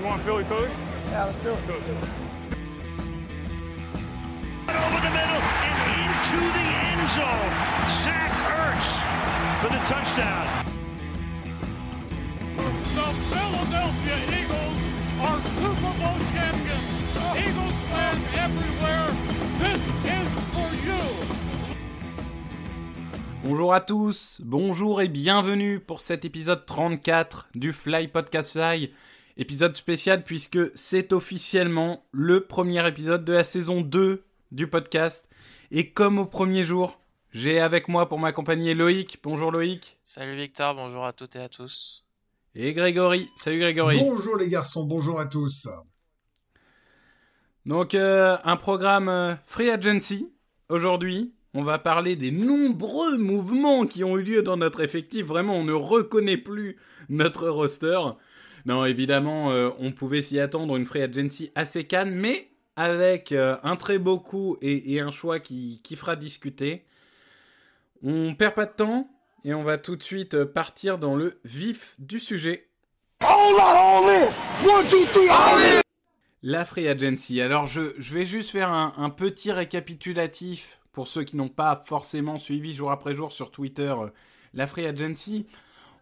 You 0.00 0.06
want 0.06 0.22
Philly 0.22 0.44
Philly? 0.44 0.70
Yeah, 1.08 1.24
let's 1.26 1.40
do 1.40 1.50
it. 1.50 1.62
Philly 1.64 1.80
Philly. 1.82 1.98
over 4.72 5.00
the 5.04 5.12
middle 5.12 5.42
and 5.68 5.76
into 6.00 6.40
the 6.56 6.66
end 6.88 7.04
zone. 7.10 7.52
Zach 8.00 8.32
Ertz 8.48 8.88
for 9.60 9.68
the 9.68 9.82
touchdown. 9.84 10.64
The 12.96 13.08
Philadelphia 13.28 14.16
Eagles 14.40 14.80
are 15.20 15.38
Super 15.60 15.92
Bowl 16.00 16.18
champions. 16.32 16.88
Eagles 17.36 17.78
fans 17.92 18.24
everywhere, 18.40 19.08
this 19.58 19.82
is 20.16 20.28
for 20.54 20.70
you. 20.86 21.02
Bonjour 23.44 23.74
à 23.74 23.80
tous, 23.80 24.40
bonjour 24.42 25.02
et 25.02 25.08
bienvenue 25.08 25.78
pour 25.78 26.00
cet 26.00 26.24
épisode 26.24 26.64
34 26.64 27.48
du 27.54 27.74
Fly 27.74 28.08
Podcast 28.08 28.52
Fly. 28.52 28.94
Épisode 29.40 29.74
spécial 29.74 30.22
puisque 30.22 30.58
c'est 30.76 31.14
officiellement 31.14 32.04
le 32.12 32.44
premier 32.44 32.86
épisode 32.86 33.24
de 33.24 33.32
la 33.32 33.42
saison 33.42 33.80
2 33.80 34.22
du 34.52 34.66
podcast. 34.66 35.30
Et 35.70 35.92
comme 35.92 36.18
au 36.18 36.26
premier 36.26 36.62
jour, 36.62 37.00
j'ai 37.32 37.58
avec 37.58 37.88
moi 37.88 38.06
pour 38.06 38.18
m'accompagner 38.18 38.74
Loïc. 38.74 39.18
Bonjour 39.22 39.50
Loïc. 39.50 39.98
Salut 40.04 40.36
Victor, 40.36 40.74
bonjour 40.74 41.06
à 41.06 41.14
toutes 41.14 41.36
et 41.36 41.40
à 41.40 41.48
tous. 41.48 42.04
Et 42.54 42.74
Grégory. 42.74 43.30
Salut 43.38 43.60
Grégory. 43.60 43.98
Bonjour 44.00 44.36
les 44.36 44.50
garçons, 44.50 44.84
bonjour 44.84 45.18
à 45.18 45.24
tous. 45.24 45.66
Donc 47.64 47.94
euh, 47.94 48.36
un 48.44 48.58
programme 48.58 49.08
euh, 49.08 49.34
Free 49.46 49.70
Agency 49.70 50.30
aujourd'hui. 50.68 51.32
On 51.54 51.64
va 51.64 51.78
parler 51.78 52.14
des 52.14 52.30
nombreux 52.30 53.16
mouvements 53.16 53.86
qui 53.86 54.04
ont 54.04 54.18
eu 54.18 54.22
lieu 54.22 54.42
dans 54.42 54.58
notre 54.58 54.82
effectif. 54.82 55.24
Vraiment, 55.24 55.54
on 55.54 55.64
ne 55.64 55.72
reconnaît 55.72 56.36
plus 56.36 56.76
notre 57.08 57.48
roster. 57.48 57.98
Non, 58.66 58.84
évidemment, 58.84 59.50
euh, 59.50 59.70
on 59.78 59.92
pouvait 59.92 60.22
s'y 60.22 60.38
attendre 60.38 60.76
une 60.76 60.84
free 60.84 61.02
agency 61.02 61.50
assez 61.54 61.84
calme, 61.84 62.14
mais 62.14 62.50
avec 62.76 63.32
euh, 63.32 63.56
un 63.62 63.76
très 63.76 63.98
beau 63.98 64.18
coup 64.18 64.56
et, 64.62 65.00
un 65.00 65.10
choix 65.10 65.40
qui, 65.40 65.80
fera 65.96 66.16
discuter. 66.16 66.84
On 68.02 68.34
perd 68.34 68.54
pas 68.54 68.66
de 68.66 68.72
temps 68.72 69.08
et 69.44 69.54
on 69.54 69.62
va 69.62 69.78
tout 69.78 69.96
de 69.96 70.02
suite 70.02 70.34
euh, 70.34 70.46
partir 70.46 70.98
dans 70.98 71.16
le 71.16 71.40
vif 71.44 71.94
du 71.98 72.20
sujet. 72.20 72.68
La 76.42 76.64
free 76.64 76.88
agency. 76.88 77.40
Alors, 77.42 77.66
je, 77.66 77.92
vais 78.12 78.24
juste 78.24 78.50
faire 78.50 78.72
un, 78.72 79.10
petit 79.10 79.52
récapitulatif 79.52 80.80
pour 80.92 81.06
ceux 81.06 81.24
qui 81.24 81.36
n'ont 81.36 81.50
pas 81.50 81.82
forcément 81.84 82.38
suivi 82.38 82.74
jour 82.74 82.90
après 82.90 83.14
jour 83.14 83.30
sur 83.30 83.50
Twitter 83.50 83.94
la 84.54 84.66
free 84.66 84.86
agency. 84.86 85.46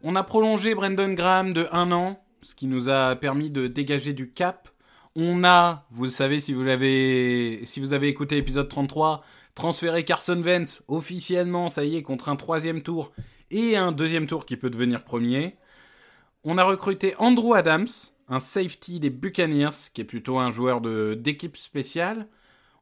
On 0.02 0.14
a 0.16 0.22
prolongé 0.22 0.74
Brandon 0.74 1.12
Graham 1.12 1.52
de 1.52 1.66
un 1.72 1.90
an, 1.92 2.22
ce 2.42 2.54
qui 2.54 2.66
nous 2.66 2.88
a 2.88 3.16
permis 3.16 3.50
de 3.50 3.66
dégager 3.66 4.12
du 4.12 4.32
cap. 4.32 4.68
On 5.16 5.44
a, 5.44 5.86
vous 5.90 6.04
le 6.04 6.10
savez 6.10 6.40
si 6.40 6.52
vous 6.52 6.66
avez, 6.68 7.62
si 7.66 7.80
vous 7.80 7.92
avez 7.92 8.08
écouté 8.08 8.36
l'épisode 8.36 8.68
33, 8.68 9.22
transféré 9.54 10.04
Carson 10.04 10.40
Wentz 10.42 10.84
officiellement, 10.88 11.68
ça 11.68 11.84
y 11.84 11.96
est, 11.96 12.02
contre 12.02 12.28
un 12.28 12.36
troisième 12.36 12.82
tour 12.82 13.12
et 13.50 13.76
un 13.76 13.92
deuxième 13.92 14.26
tour 14.26 14.46
qui 14.46 14.56
peut 14.56 14.70
devenir 14.70 15.04
premier. 15.04 15.56
On 16.44 16.58
a 16.58 16.64
recruté 16.64 17.14
Andrew 17.18 17.54
Adams, 17.54 17.88
un 18.28 18.38
safety 18.38 19.00
des 19.00 19.10
Buccaneers, 19.10 19.90
qui 19.92 20.02
est 20.02 20.04
plutôt 20.04 20.38
un 20.38 20.50
joueur 20.50 20.80
d'équipe 20.80 21.56
spéciale. 21.56 22.28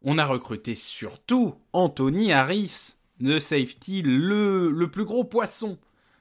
On 0.03 0.19
a 0.19 0.25
recruté 0.25 0.75
surtout 0.75 1.55
Anthony 1.73 2.33
Harris, 2.33 2.97
le 3.21 3.41
safety, 3.41 4.03
le, 4.03 4.71
le 4.71 4.91
plus 4.91 5.05
gros 5.05 5.25
poisson 5.25 5.79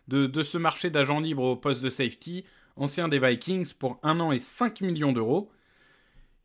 de, 0.08 0.28
de 0.28 0.44
ce 0.44 0.58
marché 0.58 0.90
d'agents 0.90 1.20
libres 1.20 1.44
au 1.44 1.56
poste 1.56 1.84
de 1.84 1.90
safety, 1.90 2.46
ancien 2.76 3.08
des 3.08 3.20
Vikings, 3.20 3.74
pour 3.74 4.00
1 4.04 4.20
an 4.20 4.32
et 4.32 4.40
5 4.40 4.82
millions 4.82 5.14
d'euros. 5.14 5.50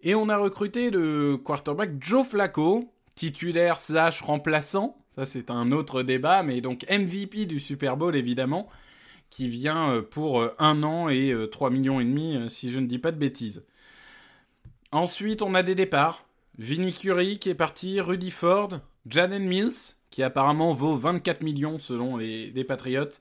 Et 0.02 0.14
on 0.14 0.28
a 0.28 0.36
recruté 0.36 0.90
le 0.90 1.36
quarterback 1.36 1.92
Joe 2.00 2.26
Flacco, 2.26 2.92
titulaire 3.14 3.78
slash 3.78 4.22
remplaçant, 4.22 4.96
ça 5.16 5.26
c'est 5.26 5.50
un 5.50 5.72
autre 5.72 6.02
débat, 6.02 6.42
mais 6.42 6.60
donc 6.60 6.86
MVP 6.90 7.44
du 7.44 7.60
Super 7.60 7.96
Bowl 7.96 8.16
évidemment, 8.16 8.68
qui 9.28 9.48
vient 9.48 10.02
pour 10.10 10.42
1 10.58 10.82
an 10.82 11.08
et 11.10 11.34
3 11.52 11.70
millions 11.70 12.00
et 12.00 12.04
demi, 12.04 12.38
si 12.48 12.70
je 12.70 12.78
ne 12.78 12.86
dis 12.86 12.98
pas 12.98 13.12
de 13.12 13.18
bêtises. 13.18 13.64
Ensuite, 14.92 15.42
on 15.42 15.54
a 15.54 15.62
des 15.62 15.74
départs. 15.74 16.26
Vinny 16.58 16.92
Curry 16.92 17.38
qui 17.38 17.48
est 17.48 17.54
parti, 17.54 18.00
Rudy 18.00 18.30
Ford, 18.30 18.80
Jaden 19.06 19.44
Mills, 19.44 19.94
qui 20.10 20.22
apparemment 20.22 20.72
vaut 20.72 20.96
24 20.96 21.42
millions 21.42 21.78
selon 21.78 22.16
les, 22.16 22.50
les 22.50 22.64
Patriots. 22.64 23.20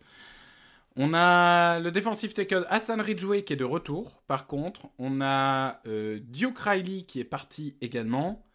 On 1.01 1.13
a 1.13 1.79
le 1.79 1.91
defensive 1.91 2.33
tackle 2.33 2.65
Hassan 2.69 2.99
Ridgeway 2.99 3.43
qui 3.45 3.53
est 3.53 3.55
de 3.55 3.63
retour. 3.63 4.21
Par 4.27 4.47
contre, 4.47 4.89
on 4.97 5.21
a 5.21 5.79
euh, 5.87 6.19
Duke 6.21 6.59
Riley 6.59 7.03
qui 7.03 7.21
est 7.21 7.23
parti 7.23 7.77
également. 7.79 8.45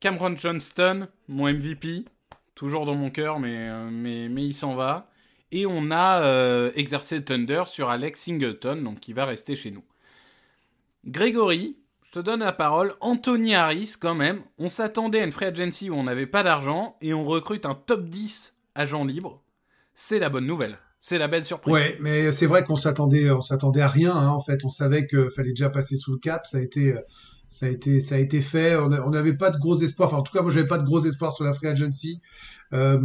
Cameron 0.00 0.34
Johnston, 0.36 1.08
mon 1.28 1.52
MVP, 1.52 2.06
toujours 2.54 2.86
dans 2.86 2.94
mon 2.94 3.10
cœur, 3.10 3.38
mais, 3.40 3.68
euh, 3.68 3.90
mais 3.90 4.46
il 4.46 4.54
s'en 4.54 4.74
va. 4.74 5.10
Et 5.52 5.66
on 5.66 5.90
a 5.90 6.22
euh, 6.22 6.72
exercé 6.76 7.18
le 7.18 7.24
Thunder 7.26 7.64
sur 7.66 7.90
Alex 7.90 8.22
Singleton, 8.22 8.82
donc 8.82 9.00
qui 9.00 9.12
va 9.12 9.26
rester 9.26 9.54
chez 9.54 9.70
nous. 9.70 9.84
Grégory, 11.04 11.76
je 12.04 12.12
te 12.12 12.20
donne 12.20 12.40
la 12.40 12.54
parole. 12.54 12.94
Anthony 13.02 13.54
Harris, 13.54 13.96
quand 14.00 14.14
même, 14.14 14.40
on 14.56 14.68
s'attendait 14.68 15.20
à 15.20 15.24
une 15.24 15.32
free 15.32 15.44
agency 15.44 15.90
où 15.90 15.94
on 15.94 16.04
n'avait 16.04 16.26
pas 16.26 16.42
d'argent 16.42 16.96
et 17.02 17.12
on 17.12 17.26
recrute 17.26 17.66
un 17.66 17.74
top 17.74 18.08
10 18.08 18.56
agent 18.74 19.04
libre. 19.04 19.42
C'est 19.94 20.18
la 20.18 20.30
bonne 20.30 20.46
nouvelle. 20.46 20.78
C'est 21.08 21.18
la 21.18 21.28
belle 21.28 21.44
surprise. 21.44 21.72
Ouais, 21.72 21.96
mais 22.00 22.32
c'est 22.32 22.46
vrai 22.46 22.64
qu'on 22.64 22.74
s'attendait, 22.74 23.30
on 23.30 23.40
s'attendait 23.40 23.80
à 23.80 23.86
rien. 23.86 24.12
Hein, 24.12 24.30
en 24.30 24.40
fait, 24.40 24.64
on 24.64 24.70
savait 24.70 25.06
qu'il 25.06 25.30
fallait 25.30 25.50
déjà 25.50 25.70
passer 25.70 25.96
sous 25.96 26.10
le 26.10 26.18
cap. 26.18 26.44
Ça 26.46 26.58
a 26.58 26.60
été, 26.60 26.96
ça 27.48 27.66
a 27.66 27.68
été, 27.68 28.00
ça 28.00 28.16
a 28.16 28.18
été 28.18 28.40
fait. 28.40 28.74
On 28.74 29.10
n'avait 29.10 29.36
pas 29.36 29.52
de 29.52 29.58
gros 29.58 29.80
espoirs. 29.80 30.08
Enfin, 30.08 30.16
en 30.16 30.22
tout 30.22 30.32
cas, 30.32 30.42
moi, 30.42 30.50
j'avais 30.50 30.66
pas 30.66 30.78
de 30.78 30.84
gros 30.84 31.04
espoirs 31.04 31.30
sur 31.30 31.44
la 31.44 31.54
free 31.54 31.68
agency. 31.68 32.20
Euh, 32.72 32.98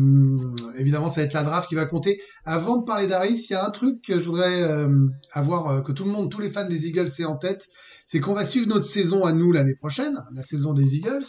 évidemment, 0.80 1.12
ça 1.12 1.22
va 1.22 1.28
être 1.28 1.34
la 1.34 1.44
draft 1.44 1.70
qui 1.70 1.76
va 1.76 1.86
compter. 1.86 2.20
Avant 2.44 2.78
de 2.78 2.86
parler 2.86 3.06
d'Aris, 3.06 3.46
il 3.52 3.54
y 3.54 3.56
a 3.56 3.64
un 3.64 3.70
truc 3.70 4.02
que 4.02 4.18
je 4.18 4.26
voudrais 4.26 4.64
euh, 4.64 5.08
avoir, 5.32 5.70
euh, 5.70 5.82
que 5.82 5.92
tout 5.92 6.06
le 6.06 6.12
monde, 6.12 6.32
tous 6.32 6.42
les 6.42 6.50
fans 6.50 6.68
des 6.68 6.88
Eagles 6.88 7.12
aient 7.20 7.26
en 7.26 7.38
tête, 7.38 7.70
c'est 8.08 8.20
qu'on 8.20 8.34
va 8.34 8.48
suivre 8.48 8.68
notre 8.68 8.86
saison 8.86 9.26
à 9.26 9.32
nous 9.32 9.52
l'année 9.52 9.76
prochaine, 9.76 10.18
la 10.34 10.42
saison 10.42 10.74
des 10.74 10.96
Eagles, 10.96 11.28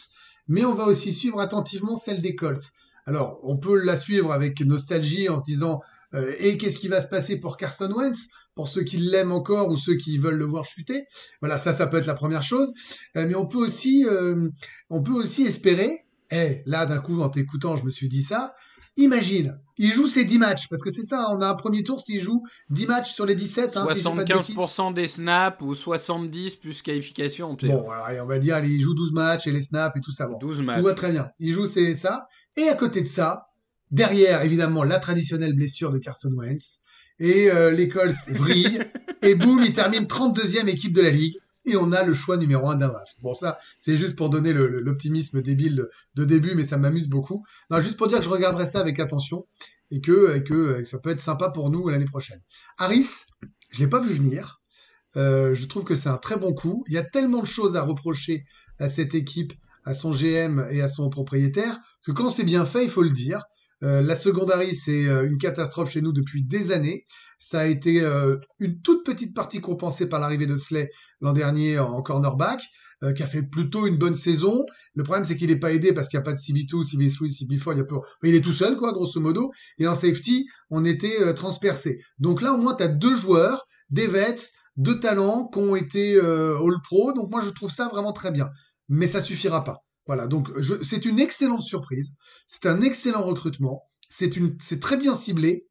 mais 0.49 0.65
on 0.65 0.75
va 0.75 0.87
aussi 0.87 1.13
suivre 1.13 1.39
attentivement 1.39 1.97
celle 1.97 2.23
des 2.23 2.35
Colts. 2.35 2.73
Alors, 3.05 3.41
on 3.43 3.59
peut 3.59 3.79
la 3.85 3.99
suivre 3.99 4.33
avec 4.33 4.59
nostalgie 4.63 5.29
en 5.29 5.39
se 5.39 5.45
disant 5.45 5.83
euh, 6.15 6.35
et 6.39 6.59
qu'est-ce 6.59 6.79
qui 6.79 6.89
va 6.89 7.01
se 7.01 7.09
passer 7.09 7.37
pour 7.37 7.57
Carson 7.57 7.93
Wentz 7.93 8.29
pour 8.55 8.69
ceux 8.69 8.83
qui 8.83 8.99
l'aiment 8.99 9.33
encore 9.33 9.71
ou 9.71 9.77
ceux 9.77 9.95
qui 9.95 10.19
veulent 10.19 10.37
le 10.37 10.45
voir 10.45 10.65
chuter? 10.65 11.05
Voilà, 11.41 11.59
ça, 11.59 11.73
ça 11.73 11.87
peut 11.87 11.97
être 11.97 12.07
la 12.07 12.15
première 12.15 12.43
chose. 12.43 12.73
Euh, 13.17 13.27
mais 13.27 13.35
on 13.35 13.47
peut 13.47 13.59
aussi, 13.59 14.05
euh, 14.07 14.49
on 14.91 15.03
peut 15.03 15.13
aussi 15.13 15.43
espérer. 15.43 16.05
Eh, 16.31 16.63
là, 16.67 16.87
d'un 16.87 16.99
coup, 16.99 17.21
en 17.21 17.29
t'écoutant, 17.29 17.77
je 17.77 17.85
me 17.85 17.91
suis 17.91 18.09
dit 18.09 18.23
ça. 18.23 18.55
Imagine, 18.99 19.59
il 19.79 19.91
joue 19.91 20.07
ses 20.07 20.27
10 20.27 20.39
matchs, 20.39 20.69
parce 20.69 20.83
que 20.83 20.91
c'est 20.91 21.03
ça, 21.03 21.29
on 21.31 21.41
a 21.41 21.47
un 21.47 21.55
premier 21.55 21.83
tour 21.83 21.99
s'il 21.99 22.21
joue 22.21 22.43
10 22.69 22.87
matchs 22.89 23.15
sur 23.15 23.25
les 23.25 23.35
17. 23.35 23.75
Hein, 23.79 23.87
75% 23.87 24.89
si 24.89 24.95
des 24.95 25.09
snaps 25.09 25.63
ou 25.63 25.75
70 25.75 26.57
plus 26.57 26.83
qualification. 26.83 27.55
Bon, 27.55 27.91
allez, 27.91 28.21
on 28.21 28.27
va 28.27 28.39
dire, 28.39 28.57
allez, 28.57 28.69
il 28.69 28.83
joue 28.83 28.95
12 28.95 29.13
matchs 29.13 29.47
et 29.47 29.51
les 29.51 29.63
snaps 29.63 29.97
et 29.97 30.01
tout 30.01 30.13
ça. 30.13 30.27
Bon, 30.27 30.37
12 30.37 30.61
matchs. 30.61 30.79
Tout 30.79 30.85
va 30.85 30.95
très 30.95 31.11
bien. 31.11 31.31
Il 31.39 31.53
joue 31.53 31.65
c'est 31.65 31.95
ça. 31.95 32.29
Et 32.59 32.69
à 32.69 32.75
côté 32.75 33.01
de 33.01 33.07
ça, 33.07 33.47
derrière, 33.93 34.43
évidemment, 34.43 34.83
la 34.83 34.99
traditionnelle 34.99 35.55
blessure 35.55 35.93
de 35.93 35.99
Carson 35.99 36.33
Wentz. 36.33 36.81
Et 37.19 37.51
euh, 37.51 37.71
les 37.71 37.89
Colts 37.89 38.15
brillent. 38.35 38.81
et 39.23 39.35
boum, 39.37 39.63
il 39.63 39.73
termine 39.73 40.05
32e 40.05 40.69
équipe 40.69 40.93
de 40.93 41.03
la 41.03 41.11
ligue. 41.11 41.37
Et 41.65 41.77
on 41.77 41.93
a 41.93 42.03
le 42.03 42.13
choix 42.13 42.37
numéro 42.37 42.69
un 42.69 42.75
d'un 42.75 42.89
draft. 42.89 43.19
Bon, 43.23 43.35
ça, 43.35 43.57
c'est 43.79 43.97
juste 43.97 44.17
pour 44.17 44.31
donner 44.31 44.53
l'optimisme 44.53 45.43
débile 45.43 45.77
de, 45.77 45.91
de, 46.17 46.25
début, 46.25 46.57
mais 46.57 46.65
ça 46.65 46.77
m'amuse 46.77 47.09
beaucoup. 47.09 47.45
Non, 47.71 47.81
juste 47.81 47.97
pour 47.97 48.09
dire 48.09 48.19
que 48.19 48.25
je 48.25 48.31
regarderai 48.31 48.67
ça 48.67 48.81
avec 48.81 48.99
attention 48.99 49.47
et 49.93 50.01
que, 50.01 50.37
et 50.37 50.43
que, 50.43 50.81
et 50.81 50.83
que 50.83 50.89
ça 50.89 50.99
peut 50.99 51.11
être 51.11 51.21
sympa 51.21 51.51
pour 51.51 51.71
nous 51.71 51.89
l'année 51.89 52.07
prochaine. 52.07 52.41
Harris, 52.79 53.27
je 53.71 53.79
l'ai 53.79 53.89
pas 53.89 54.01
vu 54.01 54.13
venir. 54.13 54.61
Euh, 55.17 55.55
je 55.55 55.67
trouve 55.67 55.85
que 55.85 55.95
c'est 55.95 56.09
un 56.09 56.17
très 56.17 56.37
bon 56.37 56.53
coup. 56.53 56.85
Il 56.89 56.95
y 56.95 56.99
a 56.99 57.05
tellement 57.05 57.43
de 57.43 57.47
choses 57.47 57.77
à 57.77 57.83
reprocher 57.83 58.45
à 58.79 58.89
cette 58.89 59.15
équipe, 59.15 59.53
à 59.85 59.95
son 59.95 60.13
GM 60.13 60.67
et 60.71 60.81
à 60.81 60.89
son 60.89 61.11
propriétaire, 61.11 61.79
que 62.05 62.13
quand 62.13 62.31
c'est 62.31 62.45
bien 62.45 62.65
fait, 62.65 62.85
il 62.85 62.91
faut 62.91 63.03
le 63.03 63.11
dire. 63.11 63.43
Euh, 63.83 64.01
la 64.01 64.15
secondarie, 64.15 64.75
c'est 64.75 65.09
euh, 65.09 65.27
une 65.27 65.39
catastrophe 65.39 65.91
chez 65.91 66.03
nous 66.03 66.13
depuis 66.13 66.45
des 66.45 66.71
années. 66.71 67.05
Ça 67.39 67.61
a 67.61 67.67
été 67.67 68.03
euh, 68.03 68.37
une 68.61 68.81
toute 68.81 69.05
petite 69.05 69.35
partie 69.35 69.61
compensée 69.61 70.09
par 70.09 70.21
l'arrivée 70.21 70.47
de 70.47 70.57
Slay 70.57 70.91
l'an 71.21 71.33
dernier 71.33 71.79
en 71.79 72.03
cornerback, 72.03 72.61
qui 73.17 73.23
a 73.23 73.27
fait 73.27 73.43
plutôt 73.43 73.87
une 73.87 73.97
bonne 73.97 74.17
saison. 74.17 74.65
Le 74.95 75.05
problème, 75.05 75.25
c'est 75.25 75.37
qu'il 75.37 75.51
n'est 75.51 75.59
pas 75.59 75.73
aidé 75.73 75.93
parce 75.93 76.09
qu'il 76.09 76.19
n'y 76.19 76.23
a 76.23 76.25
pas 76.25 76.33
de 76.33 76.39
CB2, 76.39 76.85
CB3, 76.85 77.29
CB4. 77.31 77.73
Il, 77.73 77.79
y 77.79 77.81
a 77.81 77.85
peu... 77.85 77.97
il 78.25 78.35
est 78.35 78.41
tout 78.41 78.53
seul, 78.53 78.77
quoi, 78.77 78.93
grosso 78.93 79.21
modo. 79.21 79.53
Et 79.79 79.87
en 79.87 79.95
safety, 79.95 80.47
on 80.71 80.85
était 80.85 81.33
transpercé. 81.35 82.01
Donc 82.19 82.43
là, 82.43 82.53
au 82.53 82.57
moins, 82.57 82.75
tu 82.75 82.83
as 82.83 82.89
deux 82.89 83.17
joueurs, 83.17 83.67
des 83.91 84.09
vets, 84.09 84.51
deux 84.77 84.99
talents 84.99 85.49
qui 85.53 85.61
ont 85.61 85.77
été 85.77 86.19
All-Pro. 86.19 87.13
Donc 87.13 87.31
moi, 87.31 87.41
je 87.41 87.51
trouve 87.51 87.71
ça 87.71 87.89
vraiment 87.89 88.13
très 88.13 88.33
bien. 88.33 88.51
Mais 88.89 89.07
ça 89.07 89.21
suffira 89.21 89.63
pas. 89.63 89.85
Voilà, 90.07 90.27
donc 90.27 90.49
c'est 90.83 91.05
une 91.05 91.21
excellente 91.21 91.63
surprise. 91.63 92.15
C'est 92.47 92.67
un 92.67 92.81
excellent 92.81 93.23
recrutement. 93.23 93.89
C'est 94.09 94.37
une, 94.37 94.57
c'est 94.61 94.81
très 94.81 94.97
bien 94.97 95.15
ciblé, 95.15 95.67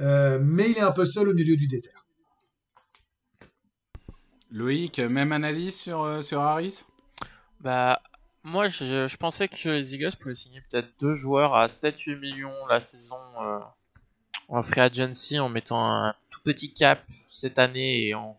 euh, 0.00 0.38
mais 0.40 0.70
il 0.70 0.78
est 0.78 0.82
un 0.82 0.92
peu 0.92 1.04
seul 1.04 1.28
au 1.28 1.34
milieu 1.34 1.56
du 1.56 1.66
désert. 1.66 2.06
Loïc, 4.50 4.98
même 4.98 5.32
analyse 5.32 5.76
sur, 5.76 6.02
euh, 6.02 6.22
sur 6.22 6.40
Harris? 6.40 6.84
Bah, 7.60 8.02
moi, 8.44 8.68
je, 8.68 9.08
je, 9.08 9.16
pensais 9.16 9.48
que 9.48 9.68
les 9.68 9.94
Eagles 9.94 10.16
pouvaient 10.18 10.34
signer 10.34 10.62
peut-être 10.70 10.88
deux 11.00 11.14
joueurs 11.14 11.54
à 11.54 11.68
7-8 11.68 12.18
millions 12.18 12.66
la 12.68 12.80
saison 12.80 13.16
euh, 13.40 13.58
en 14.48 14.62
free 14.62 14.80
agency 14.80 15.38
en 15.38 15.48
mettant 15.48 15.82
un 15.82 16.14
tout 16.30 16.40
petit 16.44 16.72
cap 16.72 17.02
cette 17.30 17.58
année 17.58 18.08
et 18.08 18.14
en 18.14 18.36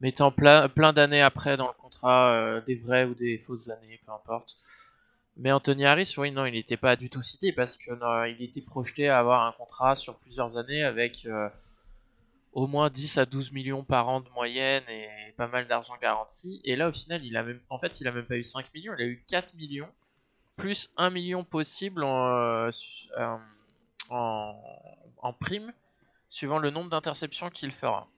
mettant 0.00 0.30
plein, 0.30 0.68
plein 0.68 0.92
d'années 0.92 1.22
après 1.22 1.56
dans 1.56 1.66
le 1.66 1.74
euh, 2.04 2.60
des 2.60 2.76
vraies 2.76 3.04
ou 3.04 3.14
des 3.14 3.38
fausses 3.38 3.68
années, 3.68 4.00
peu 4.04 4.12
importe. 4.12 4.56
Mais 5.36 5.52
Anthony 5.52 5.86
Harris, 5.86 6.14
oui, 6.18 6.30
non, 6.32 6.44
il 6.46 6.52
n'était 6.52 6.76
pas 6.76 6.96
du 6.96 7.08
tout 7.08 7.22
cité 7.22 7.52
parce 7.52 7.78
que 7.78 7.92
non, 7.92 8.24
il 8.24 8.42
était 8.42 8.60
projeté 8.60 9.08
à 9.08 9.18
avoir 9.18 9.46
un 9.46 9.52
contrat 9.52 9.94
sur 9.94 10.18
plusieurs 10.18 10.56
années 10.58 10.82
avec 10.82 11.24
euh, 11.26 11.48
au 12.52 12.66
moins 12.66 12.90
10 12.90 13.18
à 13.18 13.26
12 13.26 13.52
millions 13.52 13.84
par 13.84 14.08
an 14.08 14.20
de 14.20 14.28
moyenne 14.30 14.82
et 14.88 15.08
pas 15.36 15.48
mal 15.48 15.66
d'argent 15.66 15.94
garanti. 16.00 16.60
Et 16.64 16.76
là, 16.76 16.88
au 16.88 16.92
final, 16.92 17.24
il 17.24 17.36
a 17.36 17.44
en 17.70 17.78
fait, 17.78 18.00
il 18.00 18.08
a 18.08 18.12
même 18.12 18.26
pas 18.26 18.36
eu 18.36 18.42
5 18.42 18.72
millions, 18.74 18.94
il 18.98 19.02
a 19.02 19.06
eu 19.06 19.24
4 19.28 19.54
millions, 19.54 19.88
plus 20.56 20.90
1 20.96 21.10
million 21.10 21.44
possible 21.44 22.02
euh, 22.04 22.70
en 24.10 25.32
prime, 25.38 25.72
suivant 26.28 26.58
le 26.58 26.70
nombre 26.70 26.90
d'interceptions 26.90 27.50
qu'il 27.50 27.70
fera. 27.70 28.08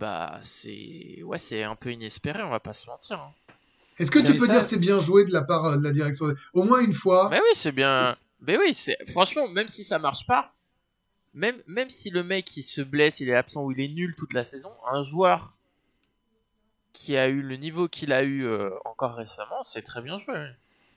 Bah, 0.00 0.38
c'est 0.40 1.22
ouais, 1.22 1.36
c'est 1.36 1.62
un 1.62 1.76
peu 1.76 1.92
inespéré, 1.92 2.42
on 2.42 2.48
va 2.48 2.58
pas 2.58 2.72
se 2.72 2.86
mentir. 2.86 3.20
Hein. 3.20 3.34
Est-ce 3.98 4.10
que 4.10 4.18
tu 4.18 4.34
peux 4.38 4.46
ça, 4.46 4.54
dire 4.54 4.64
c'est 4.64 4.78
bien 4.78 4.98
joué 4.98 5.26
de 5.26 5.30
la 5.32 5.44
part 5.44 5.76
de 5.76 5.84
la 5.84 5.92
direction 5.92 6.34
Au 6.54 6.64
moins 6.64 6.80
une 6.80 6.94
fois. 6.94 7.28
Mais 7.30 7.38
oui, 7.38 7.50
c'est 7.52 7.72
bien. 7.72 8.16
Mais 8.40 8.56
oui, 8.56 8.72
c'est 8.72 8.96
franchement, 9.10 9.46
même 9.48 9.68
si 9.68 9.84
ça 9.84 9.98
marche 9.98 10.26
pas, 10.26 10.54
même, 11.34 11.62
même 11.66 11.90
si 11.90 12.08
le 12.08 12.22
mec 12.22 12.56
il 12.56 12.62
se 12.62 12.80
blesse, 12.80 13.20
il 13.20 13.28
est 13.28 13.34
absent 13.34 13.62
ou 13.62 13.72
il 13.72 13.80
est 13.80 13.88
nul 13.88 14.14
toute 14.16 14.32
la 14.32 14.42
saison, 14.42 14.70
un 14.90 15.02
joueur 15.02 15.52
qui 16.94 17.18
a 17.18 17.28
eu 17.28 17.42
le 17.42 17.56
niveau 17.56 17.86
qu'il 17.86 18.14
a 18.14 18.22
eu 18.22 18.46
euh, 18.46 18.70
encore 18.86 19.14
récemment, 19.14 19.62
c'est 19.62 19.82
très 19.82 20.00
bien 20.00 20.18
joué. 20.18 20.34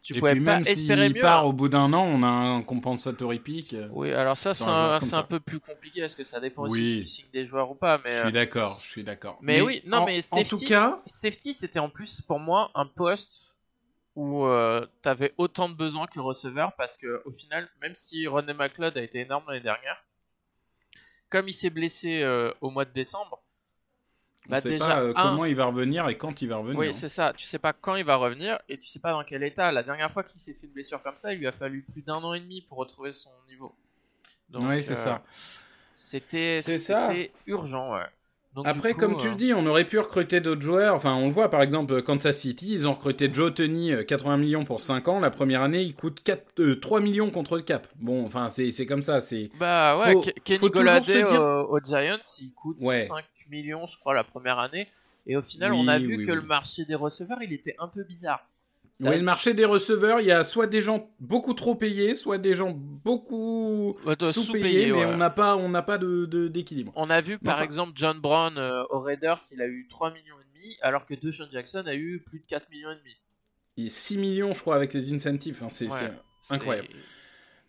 Tu 0.03 0.13
Et 0.13 0.19
pouvais 0.19 0.33
puis 0.33 0.43
pas 0.43 0.59
même 0.59 1.13
mieux. 1.13 1.21
part 1.21 1.43
hein. 1.43 1.47
au 1.47 1.53
bout 1.53 1.69
d'un 1.69 1.93
an, 1.93 2.03
on 2.03 2.23
a 2.23 2.27
un 2.27 2.61
compensatory 2.61 3.39
pick. 3.39 3.73
Oui, 3.91 4.11
alors 4.11 4.35
ça 4.35 4.53
c'est 4.53 4.65
un, 4.65 4.99
un, 4.99 5.13
un, 5.13 5.23
peu 5.23 5.39
plus 5.39 5.61
compliqué 5.61 6.01
parce 6.01 6.13
que 6.13 6.25
ça 6.25 6.41
dépend 6.41 6.63
aussi 6.63 6.79
oui. 6.81 7.01
tu 7.03 7.07
signes 7.07 7.31
des 7.31 7.45
joueurs 7.45 7.71
ou 7.71 7.75
pas. 7.75 8.01
Mais 8.03 8.17
je 8.17 8.23
suis 8.23 8.31
d'accord, 8.33 8.77
je 8.83 8.89
suis 8.89 9.03
d'accord. 9.05 9.37
Mais, 9.41 9.53
mais, 9.55 9.61
oui, 9.61 9.81
non, 9.85 9.99
en, 9.99 10.05
mais 10.05 10.19
safety, 10.19 10.55
en 10.55 10.57
tout 10.57 10.65
cas, 10.65 11.01
safety 11.05 11.53
c'était 11.53 11.79
en 11.79 11.89
plus 11.89 12.19
pour 12.19 12.37
moi 12.37 12.69
un 12.75 12.85
poste 12.85 13.55
où 14.15 14.45
euh, 14.45 14.85
tu 15.01 15.07
avais 15.07 15.33
autant 15.37 15.69
de 15.69 15.73
besoins 15.73 16.07
que 16.07 16.19
receveur 16.19 16.73
parce 16.75 16.97
que 16.97 17.21
au 17.23 17.31
final, 17.31 17.69
même 17.81 17.95
si 17.95 18.27
René 18.27 18.53
McLeod 18.53 18.97
a 18.97 19.01
été 19.01 19.21
énorme 19.21 19.45
l'année 19.47 19.61
dernière, 19.61 20.03
comme 21.29 21.47
il 21.47 21.53
s'est 21.53 21.69
blessé 21.69 22.23
euh, 22.23 22.51
au 22.59 22.69
mois 22.69 22.83
de 22.85 22.91
décembre, 22.91 23.42
bah, 24.49 24.59
sait 24.59 24.71
déjà, 24.71 24.85
pas 24.85 25.01
euh, 25.01 25.13
un... 25.15 25.29
comment 25.29 25.45
il 25.45 25.55
va 25.55 25.65
revenir 25.65 26.07
et 26.09 26.17
quand 26.17 26.41
il 26.41 26.49
va 26.49 26.57
revenir. 26.57 26.77
Oui, 26.77 26.93
c'est 26.93 27.09
ça. 27.09 27.33
Tu 27.35 27.45
sais 27.45 27.59
pas 27.59 27.73
quand 27.73 27.95
il 27.95 28.03
va 28.03 28.17
revenir 28.17 28.59
et 28.67 28.77
tu 28.77 28.87
sais 28.87 28.99
pas 28.99 29.11
dans 29.11 29.23
quel 29.23 29.43
état. 29.43 29.71
La 29.71 29.83
dernière 29.83 30.11
fois 30.11 30.23
qu'il 30.23 30.41
s'est 30.41 30.53
fait 30.53 30.67
une 30.67 30.73
blessure 30.73 31.01
comme 31.01 31.15
ça, 31.15 31.33
il 31.33 31.39
lui 31.39 31.47
a 31.47 31.51
fallu 31.51 31.85
plus 31.91 32.01
d'un 32.01 32.15
an 32.15 32.33
et 32.33 32.39
demi 32.39 32.61
pour 32.61 32.77
retrouver 32.77 33.11
son 33.11 33.29
niveau. 33.47 33.73
oui, 34.53 34.83
c'est 34.83 34.93
euh, 34.93 34.95
ça. 34.95 35.21
C'était 35.95 37.31
urgent, 37.47 37.93
ouais. 37.93 38.05
Donc, 38.53 38.67
Après, 38.67 38.93
coup, 38.93 38.99
comme 38.99 39.13
euh... 39.13 39.17
tu 39.17 39.29
le 39.29 39.35
dis, 39.35 39.51
on 39.51 39.65
aurait 39.65 39.85
pu 39.85 39.97
recruter 39.97 40.39
d'autres 40.39 40.61
joueurs. 40.61 40.93
Enfin, 40.93 41.15
on 41.15 41.25
le 41.25 41.31
voit 41.31 41.49
par 41.49 41.63
exemple, 41.63 42.03
Kansas 42.03 42.37
City, 42.37 42.73
ils 42.73 42.87
ont 42.87 42.91
recruté 42.91 43.27
Joe 43.33 43.51
Tony, 43.51 43.91
80 44.05 44.37
millions 44.37 44.63
pour 44.63 44.83
5 44.83 45.07
ans. 45.07 45.19
La 45.19 45.31
première 45.31 45.63
année, 45.63 45.81
il 45.81 45.95
coûte 45.95 46.21
4, 46.23 46.59
euh, 46.59 46.79
3 46.79 46.99
millions 46.99 47.31
contre 47.31 47.55
le 47.55 47.63
cap. 47.63 47.87
Bon, 47.95 48.23
enfin, 48.25 48.49
c'est 48.49 48.85
comme 48.85 49.01
ça. 49.01 49.21
c'est 49.21 49.49
Bah 49.59 49.97
ouais, 49.97 50.13
faut, 50.13 50.25
Kenny 50.43 50.59
faut 50.59 50.69
Golladay 50.69 51.23
aux, 51.23 51.71
aux 51.71 51.79
Giants, 51.79 52.19
il 52.41 52.53
coûte 52.53 52.77
ouais. 52.81 53.01
5 53.01 53.25
millions, 53.53 53.87
je 53.87 53.97
crois, 53.97 54.13
la 54.13 54.23
première 54.23 54.59
année. 54.59 54.87
Et 55.25 55.37
au 55.37 55.41
final, 55.41 55.71
oui, 55.71 55.79
on 55.81 55.87
a 55.87 55.99
vu 55.99 56.17
oui, 56.17 56.25
que 56.25 56.31
oui. 56.31 56.35
le 56.37 56.41
marché 56.41 56.85
des 56.85 56.95
receveurs, 56.95 57.41
il 57.41 57.53
était 57.53 57.75
un 57.79 57.87
peu 57.87 58.03
bizarre. 58.03 58.45
Oui, 58.99 59.17
le 59.17 59.23
marché 59.23 59.53
des 59.53 59.65
receveurs, 59.65 60.19
il 60.19 60.27
y 60.27 60.31
a 60.31 60.43
soit 60.43 60.67
des 60.67 60.81
gens 60.81 61.09
beaucoup 61.19 61.55
trop 61.55 61.73
payés, 61.73 62.15
soit 62.15 62.37
des 62.37 62.53
gens 62.53 62.71
beaucoup 62.71 63.97
sous-payés, 64.21 64.87
sous 64.87 64.93
mais 64.93 65.05
ouais. 65.05 65.05
on 65.05 65.17
n'a 65.17 65.31
pas, 65.31 65.55
on 65.55 65.67
n'a 65.67 65.81
pas 65.81 65.97
de, 65.97 66.25
d'équilibre. 66.47 66.91
On 66.95 67.09
a 67.09 67.19
vu 67.21 67.39
par 67.39 67.55
enfin... 67.55 67.63
exemple 67.63 67.93
John 67.95 68.19
Brown 68.19 68.55
euh, 68.57 68.83
aux 68.91 68.99
Raiders, 68.99 69.39
il 69.51 69.61
a 69.63 69.67
eu 69.67 69.87
3 69.89 70.13
millions 70.13 70.35
et 70.39 70.57
demi, 70.57 70.77
alors 70.81 71.07
que 71.07 71.15
DeShaun 71.15 71.47
Jackson 71.51 71.83
a 71.87 71.95
eu 71.95 72.19
plus 72.19 72.39
de 72.39 72.45
4 72.45 72.69
millions 72.69 72.91
et 72.91 72.97
demi. 72.97 73.15
Il 73.77 73.89
6 73.89 74.17
millions, 74.17 74.53
je 74.53 74.61
crois, 74.61 74.75
avec 74.75 74.93
les 74.93 75.11
incentives. 75.11 75.63
C'est 75.71 75.89
incroyable. 76.51 76.89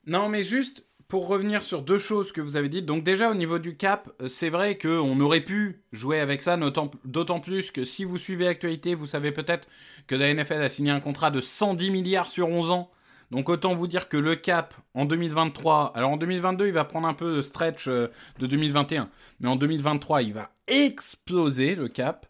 Non, 0.07 0.29
mais 0.29 0.43
juste, 0.43 0.85
pour 1.09 1.29
revenir 1.29 1.63
sur 1.63 1.83
deux 1.83 1.99
choses 1.99 2.33
que 2.33 2.41
vous 2.41 2.57
avez 2.57 2.69
dites, 2.69 2.87
donc 2.87 3.05
déjà 3.05 3.31
au 3.31 3.35
niveau 3.35 3.59
du 3.59 3.77
cap, 3.77 4.11
euh, 4.21 4.29
c'est 4.29 4.51
vrai 4.51 4.79
qu'on 4.79 5.21
aurait 5.21 5.43
pu 5.43 5.83
jouer 5.93 6.21
avec 6.21 6.43
ça, 6.43 6.59
d'autant 7.05 7.41
plus 7.41 7.71
que 7.71 7.85
si 7.85 8.05
vous 8.05 8.19
suivez 8.19 8.47
l'actualité, 8.47 8.95
vous 8.95 9.07
savez 9.07 9.33
peut-être 9.33 9.69
que 10.07 10.15
la 10.15 10.33
NFL 10.33 10.63
a 10.63 10.71
signé 10.71 10.91
un 10.91 11.01
contrat 11.01 11.31
de 11.31 11.41
110 11.41 11.91
milliards 11.91 12.27
sur 12.27 12.49
11 12.49 12.71
ans. 12.71 12.91
Donc 13.31 13.49
autant 13.49 13.75
vous 13.75 13.87
dire 13.87 14.09
que 14.09 14.17
le 14.17 14.37
cap 14.37 14.75
en 14.95 15.07
2023, 15.07 15.93
alors 15.95 16.11
en 16.11 16.17
2022 16.17 16.67
il 16.67 16.73
va 16.73 16.85
prendre 16.85 17.09
un 17.09 17.15
peu 17.15 17.37
de 17.37 17.43
stretch 17.43 17.89
euh, 17.89 18.09
de 18.39 18.47
2021, 18.47 19.09
mais 19.41 19.49
en 19.49 19.57
2023 19.57 20.23
il 20.23 20.35
va 20.35 20.51
exploser 20.69 21.75
le 21.75 21.89
cap. 21.89 22.27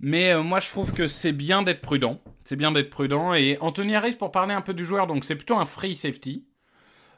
Mais 0.00 0.32
euh, 0.32 0.42
moi 0.42 0.60
je 0.60 0.70
trouve 0.70 0.92
que 0.92 1.08
c'est 1.08 1.32
bien 1.32 1.62
d'être 1.62 1.82
prudent, 1.82 2.20
c'est 2.44 2.56
bien 2.56 2.72
d'être 2.72 2.90
prudent. 2.90 3.34
Et 3.34 3.58
Anthony 3.60 3.94
Harris 3.94 4.16
pour 4.16 4.32
parler 4.32 4.54
un 4.54 4.62
peu 4.62 4.74
du 4.74 4.84
joueur, 4.84 5.06
donc 5.06 5.24
c'est 5.24 5.36
plutôt 5.36 5.56
un 5.56 5.66
free 5.66 5.94
safety. 5.94 6.46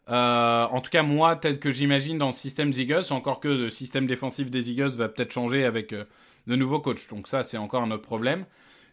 Euh, 0.08 0.64
en 0.64 0.80
tout 0.80 0.90
cas, 0.90 1.02
moi, 1.02 1.36
tel 1.36 1.58
que 1.58 1.70
j'imagine 1.70 2.18
dans 2.18 2.26
le 2.26 2.32
système 2.32 2.72
Eagles, 2.72 3.04
encore 3.10 3.40
que 3.40 3.48
le 3.48 3.70
système 3.70 4.06
défensif 4.06 4.50
des 4.50 4.70
Eagles 4.70 4.90
va 4.96 5.08
peut-être 5.08 5.32
changer 5.32 5.64
avec 5.64 5.92
euh, 5.92 6.04
le 6.46 6.56
nouveau 6.56 6.80
coach. 6.80 7.08
Donc 7.08 7.28
ça, 7.28 7.44
c'est 7.44 7.56
encore 7.56 7.82
un 7.82 7.90
autre 7.90 8.02
problème. 8.02 8.44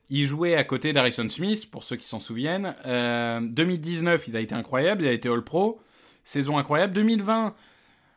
Il 0.10 0.26
jouait 0.26 0.56
à 0.56 0.64
côté 0.64 0.94
d'Harrison 0.94 1.30
Smith, 1.30 1.70
pour 1.70 1.84
ceux 1.84 1.96
qui 1.96 2.08
s'en 2.08 2.20
souviennent. 2.20 2.76
Euh, 2.86 3.40
2019, 3.42 4.28
il 4.28 4.38
a 4.38 4.40
été 4.40 4.56
incroyable, 4.56 5.04
il 5.04 5.08
a 5.08 5.12
été 5.12 5.30
All-Pro. 5.30 5.80
Saison 6.24 6.58
incroyable. 6.58 6.94
2020, 6.94 7.56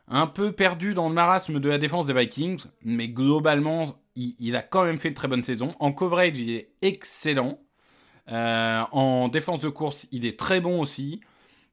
un 0.09 0.27
peu 0.27 0.51
perdu 0.51 0.93
dans 0.93 1.07
le 1.09 1.15
marasme 1.15 1.59
de 1.59 1.69
la 1.69 1.77
défense 1.77 2.05
des 2.05 2.13
Vikings, 2.13 2.65
mais 2.83 3.09
globalement, 3.09 3.95
il, 4.15 4.35
il 4.39 4.55
a 4.55 4.61
quand 4.61 4.85
même 4.85 4.97
fait 4.97 5.09
une 5.09 5.13
très 5.15 5.27
bonne 5.27 5.43
saison. 5.43 5.71
En 5.79 5.91
coverage, 5.91 6.37
il 6.37 6.51
est 6.51 6.69
excellent. 6.81 7.59
Euh, 8.31 8.81
en 8.91 9.27
défense 9.27 9.59
de 9.59 9.69
course, 9.69 10.07
il 10.11 10.25
est 10.25 10.39
très 10.39 10.61
bon 10.61 10.79
aussi. 10.79 11.21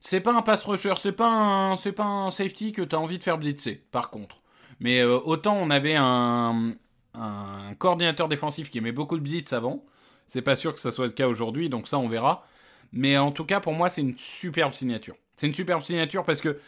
C'est 0.01 0.21
pas 0.21 0.33
un 0.33 0.43
pass 0.43 0.65
rusher, 0.65 0.95
c'est 1.01 1.13
pas 1.13 1.29
un, 1.29 1.77
c'est 1.77 1.93
pas 1.93 2.05
un 2.05 2.31
safety 2.31 2.73
que 2.73 2.83
tu 2.83 2.97
as 2.97 2.99
envie 2.99 3.19
de 3.19 3.23
faire 3.23 3.39
blitzer, 3.39 3.85
par 3.93 4.11
contre. 4.11 4.41
Mais 4.81 5.01
euh, 5.01 5.19
autant 5.19 5.55
on 5.57 5.69
avait 5.71 5.95
un, 5.95 6.75
un 7.15 7.75
coordinateur 7.79 8.29
défensif 8.29 8.71
qui 8.71 8.79
aimait 8.79 8.93
beaucoup 8.93 9.19
de 9.19 9.23
blitz 9.23 9.53
avant. 9.53 9.85
C'est 10.27 10.43
pas 10.43 10.57
sûr 10.57 10.75
que 10.75 10.81
ça 10.81 10.91
soit 10.91 11.07
le 11.07 11.13
cas 11.13 11.29
aujourd'hui, 11.29 11.69
donc 11.69 11.87
ça 11.87 11.99
on 11.99 12.09
verra. 12.09 12.47
Mais 12.93 13.19
en 13.19 13.31
tout 13.31 13.45
cas, 13.45 13.61
pour 13.61 13.73
moi, 13.73 13.91
c'est 13.91 14.01
une 14.01 14.17
superbe 14.19 14.73
signature. 14.73 15.17
C'est 15.37 15.47
une 15.47 15.55
superbe 15.55 15.83
signature 15.83 16.25
parce 16.25 16.41
que 16.41 16.59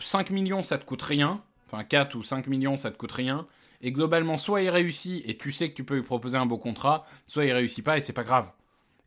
5 0.00 0.30
millions, 0.30 0.62
ça 0.62 0.78
te 0.78 0.84
coûte 0.84 1.02
rien. 1.02 1.42
Enfin, 1.66 1.84
4 1.84 2.14
ou 2.16 2.22
5 2.22 2.46
millions, 2.46 2.76
ça 2.76 2.90
te 2.90 2.96
coûte 2.96 3.12
rien. 3.12 3.46
Et 3.80 3.92
globalement, 3.92 4.36
soit 4.36 4.62
il 4.62 4.70
réussit 4.70 5.22
et 5.28 5.36
tu 5.36 5.52
sais 5.52 5.70
que 5.70 5.74
tu 5.74 5.84
peux 5.84 5.96
lui 5.96 6.02
proposer 6.02 6.36
un 6.36 6.46
beau 6.46 6.58
contrat, 6.58 7.04
soit 7.26 7.44
il 7.44 7.52
réussit 7.52 7.84
pas 7.84 7.96
et 7.96 8.00
c'est 8.00 8.12
pas 8.12 8.24
grave 8.24 8.50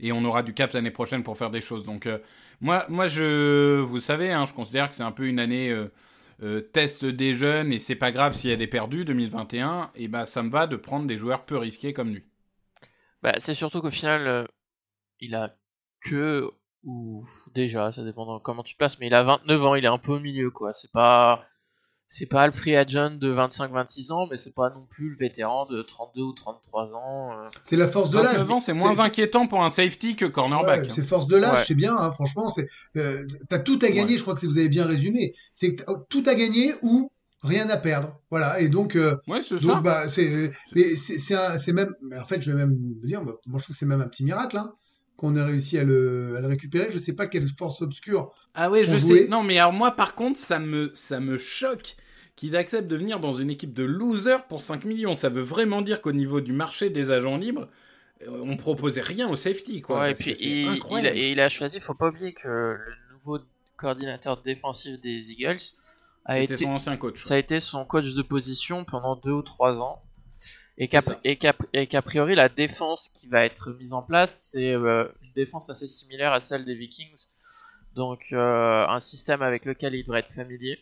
et 0.01 0.11
on 0.11 0.25
aura 0.25 0.43
du 0.43 0.53
cap 0.53 0.73
l'année 0.73 0.91
prochaine 0.91 1.23
pour 1.23 1.37
faire 1.37 1.51
des 1.51 1.61
choses. 1.61 1.85
Donc 1.85 2.07
euh, 2.07 2.19
moi, 2.59 2.85
moi 2.89 3.07
je, 3.07 3.79
vous 3.79 4.01
savez, 4.01 4.31
hein, 4.31 4.45
je 4.45 4.53
considère 4.53 4.89
que 4.89 4.95
c'est 4.95 5.03
un 5.03 5.11
peu 5.11 5.27
une 5.27 5.39
année 5.39 5.69
euh, 5.69 5.91
euh, 6.41 6.59
test 6.59 7.05
des 7.05 7.35
jeunes 7.35 7.71
et 7.71 7.79
c'est 7.79 7.95
pas 7.95 8.11
grave 8.11 8.33
s'il 8.33 8.49
y 8.49 8.53
a 8.53 8.57
des 8.57 8.67
perdus 8.67 9.05
2021. 9.05 9.91
Et 9.95 10.07
bah 10.07 10.25
ça 10.25 10.43
me 10.43 10.49
va 10.49 10.67
de 10.67 10.75
prendre 10.75 11.05
des 11.05 11.17
joueurs 11.17 11.45
peu 11.45 11.57
risqués 11.57 11.93
comme 11.93 12.09
lui. 12.09 12.23
Bah, 13.21 13.35
c'est 13.37 13.53
surtout 13.53 13.81
qu'au 13.81 13.91
final, 13.91 14.47
il 15.19 15.35
a 15.35 15.55
que 16.01 16.49
ou 16.83 17.23
déjà, 17.53 17.91
ça 17.91 18.03
dépend 18.03 18.39
comment 18.39 18.63
tu 18.63 18.75
places, 18.75 18.99
mais 18.99 19.05
il 19.05 19.13
a 19.13 19.23
29 19.23 19.63
ans, 19.63 19.75
il 19.75 19.85
est 19.85 19.87
un 19.87 19.99
peu 19.99 20.13
au 20.13 20.19
milieu 20.19 20.49
quoi. 20.49 20.73
C'est 20.73 20.91
pas 20.91 21.45
c'est 22.13 22.25
pas 22.25 22.45
le 22.45 22.51
free 22.51 22.75
agent 22.75 23.11
de 23.11 23.33
25-26 23.33 24.11
ans, 24.11 24.27
mais 24.29 24.35
c'est 24.35 24.53
pas 24.53 24.69
non 24.69 24.85
plus 24.89 25.11
le 25.11 25.15
vétéran 25.15 25.65
de 25.65 25.81
32 25.81 26.21
ou 26.21 26.33
33 26.33 26.93
ans. 26.93 27.31
Euh. 27.31 27.47
C'est 27.63 27.77
la 27.77 27.87
force 27.87 28.09
de 28.09 28.19
l'âge. 28.19 28.45
c'est 28.59 28.73
moins 28.73 28.99
inquiétant 28.99 29.47
pour 29.47 29.63
un 29.63 29.69
safety 29.69 30.17
que 30.17 30.25
cornerback. 30.25 30.81
Ouais, 30.81 30.89
c'est 30.93 31.03
force 31.03 31.25
de 31.27 31.37
l'âge, 31.37 31.59
ouais. 31.59 31.63
c'est 31.65 31.73
bien, 31.73 31.95
hein, 31.95 32.11
franchement. 32.11 32.49
C'est, 32.49 32.67
euh, 32.97 33.25
t'as 33.47 33.59
tout 33.59 33.79
à 33.81 33.87
gagner, 33.87 34.11
ouais. 34.11 34.17
je 34.17 34.23
crois 34.23 34.35
que 34.35 34.45
vous 34.45 34.57
avez 34.57 34.67
bien 34.67 34.85
résumé. 34.85 35.35
C'est 35.53 35.77
tout 36.09 36.23
à 36.25 36.35
gagner 36.35 36.75
ou 36.81 37.13
rien 37.43 37.69
à 37.69 37.77
perdre. 37.77 38.19
Voilà. 38.29 38.59
Et 38.59 38.67
donc, 38.67 38.97
euh, 38.97 39.15
ouais, 39.29 39.41
c'est. 39.41 39.55
Bah, 39.81 40.09
c'est, 40.09 40.51
mais 40.75 40.97
c'est 40.97 41.73
même, 41.73 41.95
en 42.19 42.25
fait, 42.25 42.41
je 42.41 42.51
vais 42.51 42.57
même 42.57 42.77
vous 42.99 43.07
dire, 43.07 43.23
moi, 43.23 43.37
je 43.45 43.63
trouve 43.63 43.67
que 43.67 43.79
c'est 43.79 43.85
même 43.85 44.01
un 44.01 44.09
petit 44.09 44.25
miracle, 44.25 44.57
hein, 44.57 44.73
qu'on 45.21 45.35
ait 45.35 45.43
réussi 45.43 45.77
à 45.77 45.83
le, 45.83 46.35
à 46.35 46.41
le 46.41 46.47
récupérer. 46.47 46.91
Je 46.91 46.97
sais 46.97 47.15
pas 47.15 47.27
quelle 47.27 47.47
force 47.47 47.83
obscure. 47.83 48.33
Ah 48.55 48.71
ouais, 48.71 48.85
je 48.85 48.97
sais. 48.97 49.27
Non, 49.29 49.43
mais 49.43 49.59
alors 49.59 49.71
moi, 49.71 49.91
par 49.91 50.15
contre, 50.15 50.39
ça 50.39 50.57
me, 50.57 50.89
ça 50.95 51.19
me 51.19 51.37
choque 51.37 51.95
qu'il 52.35 52.55
accepte 52.55 52.87
de 52.87 52.95
venir 52.95 53.19
dans 53.19 53.31
une 53.31 53.51
équipe 53.51 53.71
de 53.71 53.83
losers 53.83 54.47
pour 54.47 54.63
5 54.63 54.83
millions. 54.83 55.13
Ça 55.13 55.29
veut 55.29 55.43
vraiment 55.43 55.83
dire 55.83 56.01
qu'au 56.01 56.11
niveau 56.11 56.41
du 56.41 56.53
marché 56.53 56.89
des 56.89 57.11
agents 57.11 57.37
libres, 57.37 57.69
euh, 58.23 58.41
on 58.43 58.57
proposait 58.57 59.01
rien 59.01 59.29
au 59.29 59.35
safety. 59.35 59.81
Quoi, 59.81 59.99
ouais, 59.99 60.11
et 60.11 60.15
puis 60.15 60.31
il, 60.41 60.81
il, 60.91 61.07
a, 61.07 61.15
et 61.15 61.31
il 61.33 61.39
a 61.39 61.49
choisi, 61.49 61.79
faut 61.79 61.93
pas 61.93 62.09
oublier 62.09 62.33
que 62.33 62.47
le 62.47 62.95
nouveau 63.13 63.37
coordinateur 63.77 64.41
défensif 64.41 64.99
des 64.99 65.31
Eagles 65.33 65.61
a 66.25 66.39
été 66.39 66.57
son 66.57 66.69
ancien 66.71 66.97
coach. 66.97 67.21
Ça 67.21 67.35
a 67.35 67.37
été 67.37 67.59
son 67.59 67.85
coach 67.85 68.15
de 68.15 68.21
position 68.23 68.85
pendant 68.85 69.17
2 69.17 69.29
ou 69.31 69.41
3 69.43 69.81
ans. 69.81 70.01
Et 70.81 70.87
qu'a 71.87 72.01
priori, 72.01 72.33
la 72.35 72.49
défense 72.49 73.09
qui 73.09 73.27
va 73.27 73.45
être 73.45 73.71
mise 73.73 73.93
en 73.93 74.01
place, 74.01 74.49
c'est 74.51 74.73
euh, 74.73 75.05
une 75.21 75.31
défense 75.33 75.69
assez 75.69 75.85
similaire 75.87 76.33
à 76.33 76.39
celle 76.39 76.65
des 76.65 76.75
Vikings. 76.75 77.27
Donc, 77.95 78.27
euh, 78.31 78.85
un 78.87 78.99
système 78.99 79.41
avec 79.43 79.65
lequel 79.65 79.93
il 79.93 80.01
devrait 80.03 80.21
être 80.21 80.31
familier. 80.33 80.79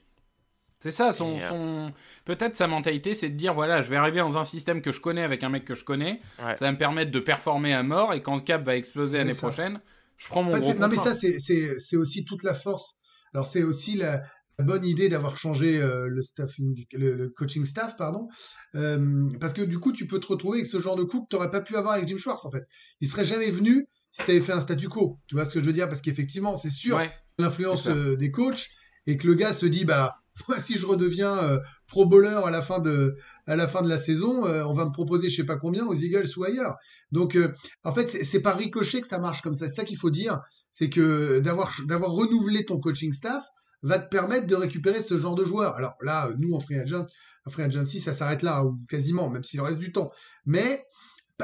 C'est 0.82 0.92
ça, 0.92 1.12
son, 1.12 1.36
euh, 1.36 1.50
son... 1.50 1.94
peut-être 2.24 2.56
sa 2.56 2.68
mentalité, 2.68 3.14
c'est 3.14 3.30
de 3.30 3.36
dire 3.36 3.54
voilà, 3.54 3.82
je 3.82 3.90
vais 3.90 3.98
arriver 3.98 4.20
dans 4.20 4.38
un 4.38 4.46
système 4.46 4.82
que 4.82 4.94
je 4.94 5.02
connais 5.02 5.24
avec 5.24 5.44
un 5.44 5.50
mec 5.50 5.66
que 5.66 5.76
je 5.76 5.84
connais, 5.84 6.22
Ouais. 6.42 6.56
ça 6.56 6.66
va 6.66 6.72
me 6.72 6.78
permettre 6.78 7.12
de 7.12 7.20
performer 7.20 7.74
à 7.74 7.84
mort, 7.84 8.14
et 8.14 8.22
quand 8.22 8.36
le 8.36 8.42
cap 8.42 8.64
va 8.64 8.78
exploser 8.78 9.18
l'année 9.18 9.36
prochaine, 9.36 9.82
je 10.16 10.28
prends 10.30 10.42
mon 10.42 10.54
Ouais, 10.54 10.62
gros 10.62 10.74
non, 10.76 10.88
mais 10.88 10.96
ça, 10.96 11.14
c'est- 11.14 11.98
aussi 11.98 12.24
toute 12.24 12.44
la 12.44 12.54
force. 12.54 12.96
Alors, 13.34 13.46
c'est 13.46 13.64
aussi 13.64 13.98
la 13.98 14.24
bonne 14.64 14.86
idée 14.86 15.10
d'avoir 15.10 15.38
changé 15.38 15.82
euh, 15.82 16.08
le, 16.08 16.22
staffing, 16.22 16.86
le, 16.94 17.14
le 17.14 17.30
coaching 17.30 17.66
staff, 17.66 17.96
pardon. 17.98 18.28
Euh, 18.76 19.28
parce 19.40 19.54
que 19.54 19.62
du 19.62 19.80
coup, 19.80 19.92
tu 19.92 20.06
peux 20.08 20.20
te 20.20 20.28
retrouver 20.28 20.60
avec 20.60 20.66
ce 20.70 20.80
genre 20.80 20.96
de 20.96 21.04
coup 21.04 21.22
que 21.24 21.28
tu 21.30 21.36
n'aurais 21.36 21.52
pas 21.52 21.62
pu 21.62 21.76
avoir 21.76 21.94
avec 21.96 22.08
Jim 22.08 22.18
Schwartz, 22.18 22.46
en 22.46 22.52
fait. 22.52 22.64
Il 23.00 23.08
serait 23.08 23.26
jamais 23.26 23.52
venu 23.52 23.88
si 24.12 24.24
tu 24.26 24.32
avais 24.32 24.42
fait 24.42 24.54
un 24.54 24.60
statu 24.62 24.90
quo. 24.90 25.20
Tu 25.28 25.36
vois 25.36 25.46
ce 25.46 25.54
que 25.54 25.60
je 25.62 25.66
veux 25.66 25.74
dire? 25.74 25.88
Parce 25.88 26.02
qu'effectivement, 26.02 26.58
c'est 26.58 26.70
sûr, 26.70 26.98
Ouais. 26.98 27.12
l'influence 27.38 27.88
euh, 27.88 28.16
des 28.16 28.32
coachs 28.32 28.68
et 29.08 29.18
que 29.18 29.28
le 29.28 29.34
gars 29.36 29.54
se 29.54 29.66
dit 29.66 29.86
bah 29.86 30.16
moi 30.48 30.60
si 30.60 30.78
je 30.78 30.86
redeviens 30.86 31.60
pro 31.88 32.06
bowler 32.06 32.40
à 32.46 32.52
la 32.52 32.62
fin 32.62 32.80
de 32.80 33.16
à 33.48 33.56
la 33.56 33.68
fin 33.68 33.82
de 33.82 33.90
la 33.90 33.98
saison 33.98 34.44
on 34.46 34.74
va 34.74 34.86
me 34.86 34.92
proposer 34.92 35.30
je 35.30 35.36
sais 35.38 35.46
pas 35.46 35.58
combien 35.58 35.86
aux 35.86 35.94
Eagles 35.94 36.28
ou 36.38 36.44
ailleurs 36.44 36.76
donc 37.12 37.38
en 37.84 37.94
fait 37.94 38.08
c'est- 38.10 38.42
par 38.42 38.58
ricochet 38.58 39.02
que 39.02 39.08
ça 39.08 39.20
marche 39.20 39.42
comme 39.42 39.54
ça 39.56 39.68
c'est 39.68 39.76
ça 39.76 39.84
qu'il 39.86 39.98
faut 39.98 40.10
dire 40.12 40.40
c'est 40.72 40.90
que 40.90 41.40
d'avoir 41.40 41.74
d'avoir 41.88 42.12
renouvelé 42.12 42.66
ton 42.66 42.80
coaching 42.80 43.12
staff 43.14 43.44
va 43.82 44.00
te 44.00 44.10
permettre 44.10 44.48
de 44.48 44.56
récupérer 44.56 45.02
ce 45.02 45.20
genre 45.20 45.36
de 45.36 45.46
joueurs 45.46 45.76
alors 45.76 45.96
là 46.02 46.30
nous 46.38 46.54
en 46.54 46.60
free 46.60 46.78
agent 46.78 47.06
en 47.46 47.50
free 47.50 47.64
agency 47.64 48.00
ça 48.00 48.14
s'arrête 48.14 48.44
là 48.44 48.64
ou 48.66 48.80
quasiment 48.90 49.30
même 49.30 49.44
s'il 49.44 49.62
reste 49.62 49.80
du 49.80 49.92
temps 49.92 50.12
mais 50.46 50.86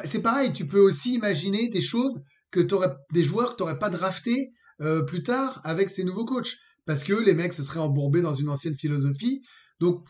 c'est 0.04 0.22
pareil 0.22 0.54
tu 0.54 0.68
peux 0.68 0.80
aussi 0.80 1.16
imaginer 1.16 1.70
des 1.70 1.82
choses 1.82 2.22
que 2.52 2.60
t'aurais 2.60 2.94
des 3.12 3.24
joueurs 3.24 3.52
que 3.52 3.58
tu 3.58 3.64
n'aurais 3.64 3.80
pas 3.80 3.90
drafté 3.90 4.54
euh, 4.82 5.04
plus 5.04 5.24
tard 5.24 5.62
avec 5.64 5.90
ces 5.90 6.04
nouveaux 6.04 6.26
coachs. 6.26 6.58
Parce 6.86 7.04
que 7.04 7.14
les 7.14 7.34
mecs 7.34 7.54
se 7.54 7.64
seraient 7.64 7.80
embourbés 7.80 8.22
dans 8.22 8.34
une 8.34 8.50
ancienne 8.50 8.78
philosophie. 8.78 9.42
Donc, 9.80 10.06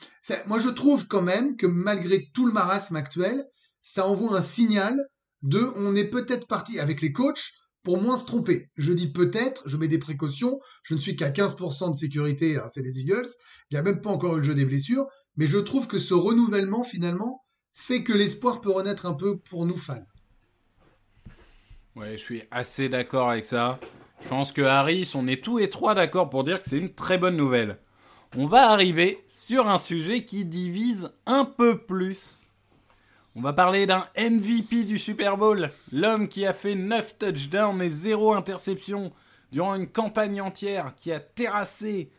moi, 0.48 0.60
je 0.60 0.70
trouve 0.70 1.08
quand 1.08 1.22
même 1.22 1.56
que 1.56 1.68
malgré 1.68 2.30
tout 2.34 2.46
le 2.46 2.52
marasme 2.52 2.96
actuel, 2.96 3.46
ça 3.82 4.06
envoie 4.06 4.38
un 4.38 4.42
signal 4.42 4.98
de 5.42 5.72
on 5.76 5.96
est 5.96 6.10
peut-être 6.10 6.48
parti 6.48 6.80
avec 6.80 7.02
les 7.02 7.12
coachs 7.12 7.54
pour 7.86 8.02
moins 8.02 8.18
se 8.18 8.26
tromper. 8.26 8.70
Je 8.76 8.92
dis 8.92 9.08
peut-être, 9.08 9.64
je 9.66 9.78
mets 9.78 9.88
des 9.88 10.00
précautions, 10.00 10.60
je 10.84 10.96
ne 10.96 11.00
suis 11.00 11.16
qu'à 11.16 11.30
15% 11.30 11.92
de 11.92 11.96
sécurité, 11.96 12.58
hein, 12.58 12.66
c'est 12.74 12.82
les 12.82 13.00
Eagles, 13.00 13.30
il 13.70 13.76
n'y 13.76 13.78
a 13.78 13.84
même 13.84 14.02
pas 14.02 14.10
encore 14.10 14.36
eu 14.36 14.40
le 14.40 14.44
jeu 14.44 14.56
des 14.56 14.66
blessures, 14.66 15.06
mais 15.38 15.46
je 15.46 15.60
trouve 15.60 15.88
que 15.88 16.00
ce 16.00 16.14
renouvellement, 16.14 16.84
finalement, 16.84 17.46
fait 17.74 18.04
que 18.04 18.12
l'espoir 18.12 18.60
peut 18.60 18.72
renaître 18.72 19.06
un 19.06 19.14
peu 19.14 19.38
pour 19.38 19.66
nous 19.66 19.78
fans. 19.78 20.06
Ouais, 21.96 22.18
je 22.18 22.24
suis 22.24 22.44
assez 22.52 22.90
d'accord 22.90 23.30
avec 23.30 23.46
ça. 23.46 23.80
Je 24.24 24.28
pense 24.30 24.52
que 24.52 24.64
Harris, 24.64 25.12
on 25.14 25.28
est 25.28 25.44
tous 25.44 25.60
et 25.60 25.70
trois 25.70 25.94
d'accord 25.94 26.30
pour 26.30 26.44
dire 26.44 26.62
que 26.62 26.70
c'est 26.70 26.80
une 26.80 26.94
très 26.94 27.18
bonne 27.18 27.38
nouvelle. 27.38 27.78
On 28.36 28.48
va 28.48 28.72
arriver 28.72 29.24
sur 29.32 29.68
un 29.68 29.78
sujet 29.78 30.26
qui 30.26 30.44
divise 30.44 31.12
un 31.26 31.46
peu 31.46 31.78
plus. 31.78 32.45
On 33.38 33.42
va 33.42 33.52
parler 33.52 33.86
d'un 33.86 34.06
MVP 34.18 34.86
du 34.86 34.98
Super 34.98 35.36
Bowl, 35.36 35.70
l'homme 35.92 36.30
qui 36.30 36.46
a 36.46 36.54
fait 36.54 36.74
9 36.74 37.18
touchdowns 37.18 37.82
et 37.82 37.90
0 37.90 38.34
interception 38.34 39.12
durant 39.52 39.76
une 39.76 39.88
campagne 39.88 40.40
entière, 40.40 40.94
qui 40.96 41.12
a 41.12 41.20
terrassé 41.20 42.10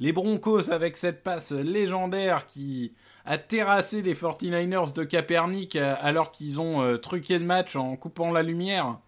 les 0.00 0.12
Broncos 0.12 0.70
avec 0.70 0.98
cette 0.98 1.22
passe 1.22 1.52
légendaire, 1.52 2.46
qui 2.46 2.92
a 3.24 3.38
terrassé 3.38 4.02
les 4.02 4.14
49ers 4.14 4.92
de 4.92 5.02
Kaepernick 5.04 5.76
euh, 5.76 5.94
alors 6.02 6.30
qu'ils 6.30 6.60
ont 6.60 6.82
euh, 6.82 6.98
truqué 6.98 7.38
le 7.38 7.46
match 7.46 7.74
en 7.74 7.96
coupant 7.96 8.30
la 8.30 8.42
lumière. 8.42 8.98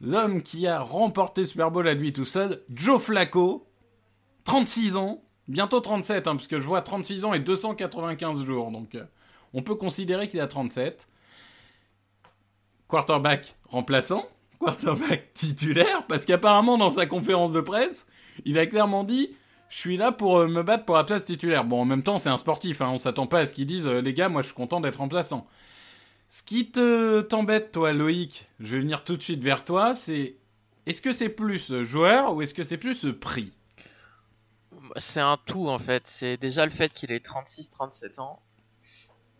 L'homme 0.00 0.42
qui 0.42 0.66
a 0.66 0.80
remporté 0.80 1.42
le 1.42 1.46
Super 1.46 1.70
Bowl 1.70 1.86
à 1.86 1.94
lui 1.94 2.12
tout 2.12 2.24
seul, 2.24 2.64
Joe 2.68 3.00
Flacco, 3.00 3.68
36 4.42 4.96
ans, 4.96 5.22
bientôt 5.46 5.78
37, 5.78 6.26
hein, 6.26 6.34
parce 6.34 6.48
que 6.48 6.58
je 6.58 6.66
vois 6.66 6.82
36 6.82 7.24
ans 7.24 7.32
et 7.32 7.38
295 7.38 8.44
jours, 8.44 8.72
donc 8.72 8.96
euh, 8.96 9.04
on 9.56 9.62
peut 9.62 9.74
considérer 9.74 10.28
qu'il 10.28 10.40
a 10.40 10.46
37. 10.46 11.08
Quarterback 12.86 13.56
remplaçant, 13.64 14.24
quarterback 14.60 15.32
titulaire, 15.34 16.06
parce 16.06 16.24
qu'apparemment 16.24 16.78
dans 16.78 16.90
sa 16.90 17.06
conférence 17.06 17.50
de 17.50 17.60
presse, 17.60 18.06
il 18.44 18.58
a 18.58 18.66
clairement 18.66 19.02
dit 19.02 19.34
je 19.68 19.78
suis 19.78 19.96
là 19.96 20.12
pour 20.12 20.38
euh, 20.38 20.46
me 20.46 20.62
battre 20.62 20.84
pour 20.84 20.94
la 20.94 21.02
place 21.02 21.24
titulaire. 21.24 21.64
Bon, 21.64 21.80
en 21.80 21.84
même 21.84 22.04
temps, 22.04 22.18
c'est 22.18 22.28
un 22.28 22.36
sportif, 22.36 22.80
hein, 22.80 22.90
on 22.92 23.00
s'attend 23.00 23.26
pas 23.26 23.40
à 23.40 23.46
ce 23.46 23.54
qu'ils 23.54 23.66
disent 23.66 23.88
euh, 23.88 24.00
les 24.00 24.14
gars, 24.14 24.28
moi 24.28 24.42
je 24.42 24.46
suis 24.46 24.54
content 24.54 24.78
d'être 24.78 24.98
remplaçant. 24.98 25.48
Ce 26.28 26.42
qui 26.42 26.70
te 26.70 27.22
t'embête, 27.22 27.72
toi, 27.72 27.92
Loïc, 27.92 28.46
je 28.60 28.76
vais 28.76 28.80
venir 28.80 29.02
tout 29.02 29.16
de 29.16 29.22
suite 29.22 29.42
vers 29.42 29.64
toi, 29.64 29.96
c'est 29.96 30.36
est-ce 30.86 31.02
que 31.02 31.12
c'est 31.12 31.28
plus 31.28 31.72
euh, 31.72 31.82
joueur 31.82 32.34
ou 32.34 32.42
est-ce 32.42 32.54
que 32.54 32.62
c'est 32.62 32.76
plus 32.76 33.04
euh, 33.04 33.18
prix? 33.18 33.52
C'est 34.96 35.20
un 35.20 35.36
tout 35.44 35.68
en 35.68 35.80
fait. 35.80 36.04
C'est 36.06 36.36
déjà 36.36 36.64
le 36.64 36.70
fait 36.70 36.92
qu'il 36.92 37.10
ait 37.10 37.18
36-37 37.18 38.20
ans. 38.20 38.40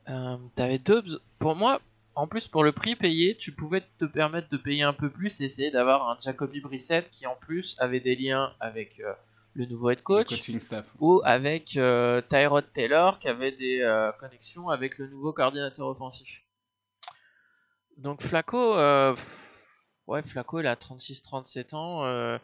Euh, 0.09 0.37
T'avais 0.55 0.79
deux. 0.79 1.03
Pour 1.39 1.57
moi, 1.57 1.81
en 2.15 2.27
plus 2.27 2.49
pour 2.49 2.65
le 2.65 2.73
prix 2.73 2.97
payé, 2.97 3.37
tu 3.37 3.53
pouvais 3.53 3.83
te 3.99 4.05
permettre 4.05 4.49
de 4.49 4.57
payer 4.57 4.83
un 4.83 4.93
peu 4.93 5.11
plus 5.11 5.41
et 5.41 5.45
essayer 5.45 5.71
d'avoir 5.71 6.09
un 6.09 6.19
Jacoby 6.19 6.61
Brissett 6.61 7.11
qui 7.11 7.27
en 7.27 7.37
plus 7.37 7.77
avait 7.79 8.01
des 8.01 8.17
liens 8.17 8.55
avec 8.59 9.01
euh, 9.01 9.13
le 9.55 9.67
nouveau 9.67 9.91
head 9.91 10.03
coach 10.03 10.29
coaching 10.29 10.59
staff 10.59 10.87
ou 10.99 11.21
avec 11.25 11.77
euh, 11.77 12.23
Tyrod 12.23 12.73
Taylor 12.73 13.19
qui 13.19 13.29
avait 13.29 13.53
des 13.53 13.81
euh, 13.83 14.13
connexions 14.13 14.71
avec 14.71 14.99
le 14.99 15.09
nouveau 15.09 15.33
coordinateur 15.33 15.89
offensif. 15.89 16.43
Donc 17.99 18.23
Flacco, 18.23 18.75
pff, 19.15 20.01
ouais 20.07 20.23
Flacco 20.23 20.61
il 20.61 20.67
a 20.67 20.75
36-37 20.75 21.75
ans. 21.75 22.39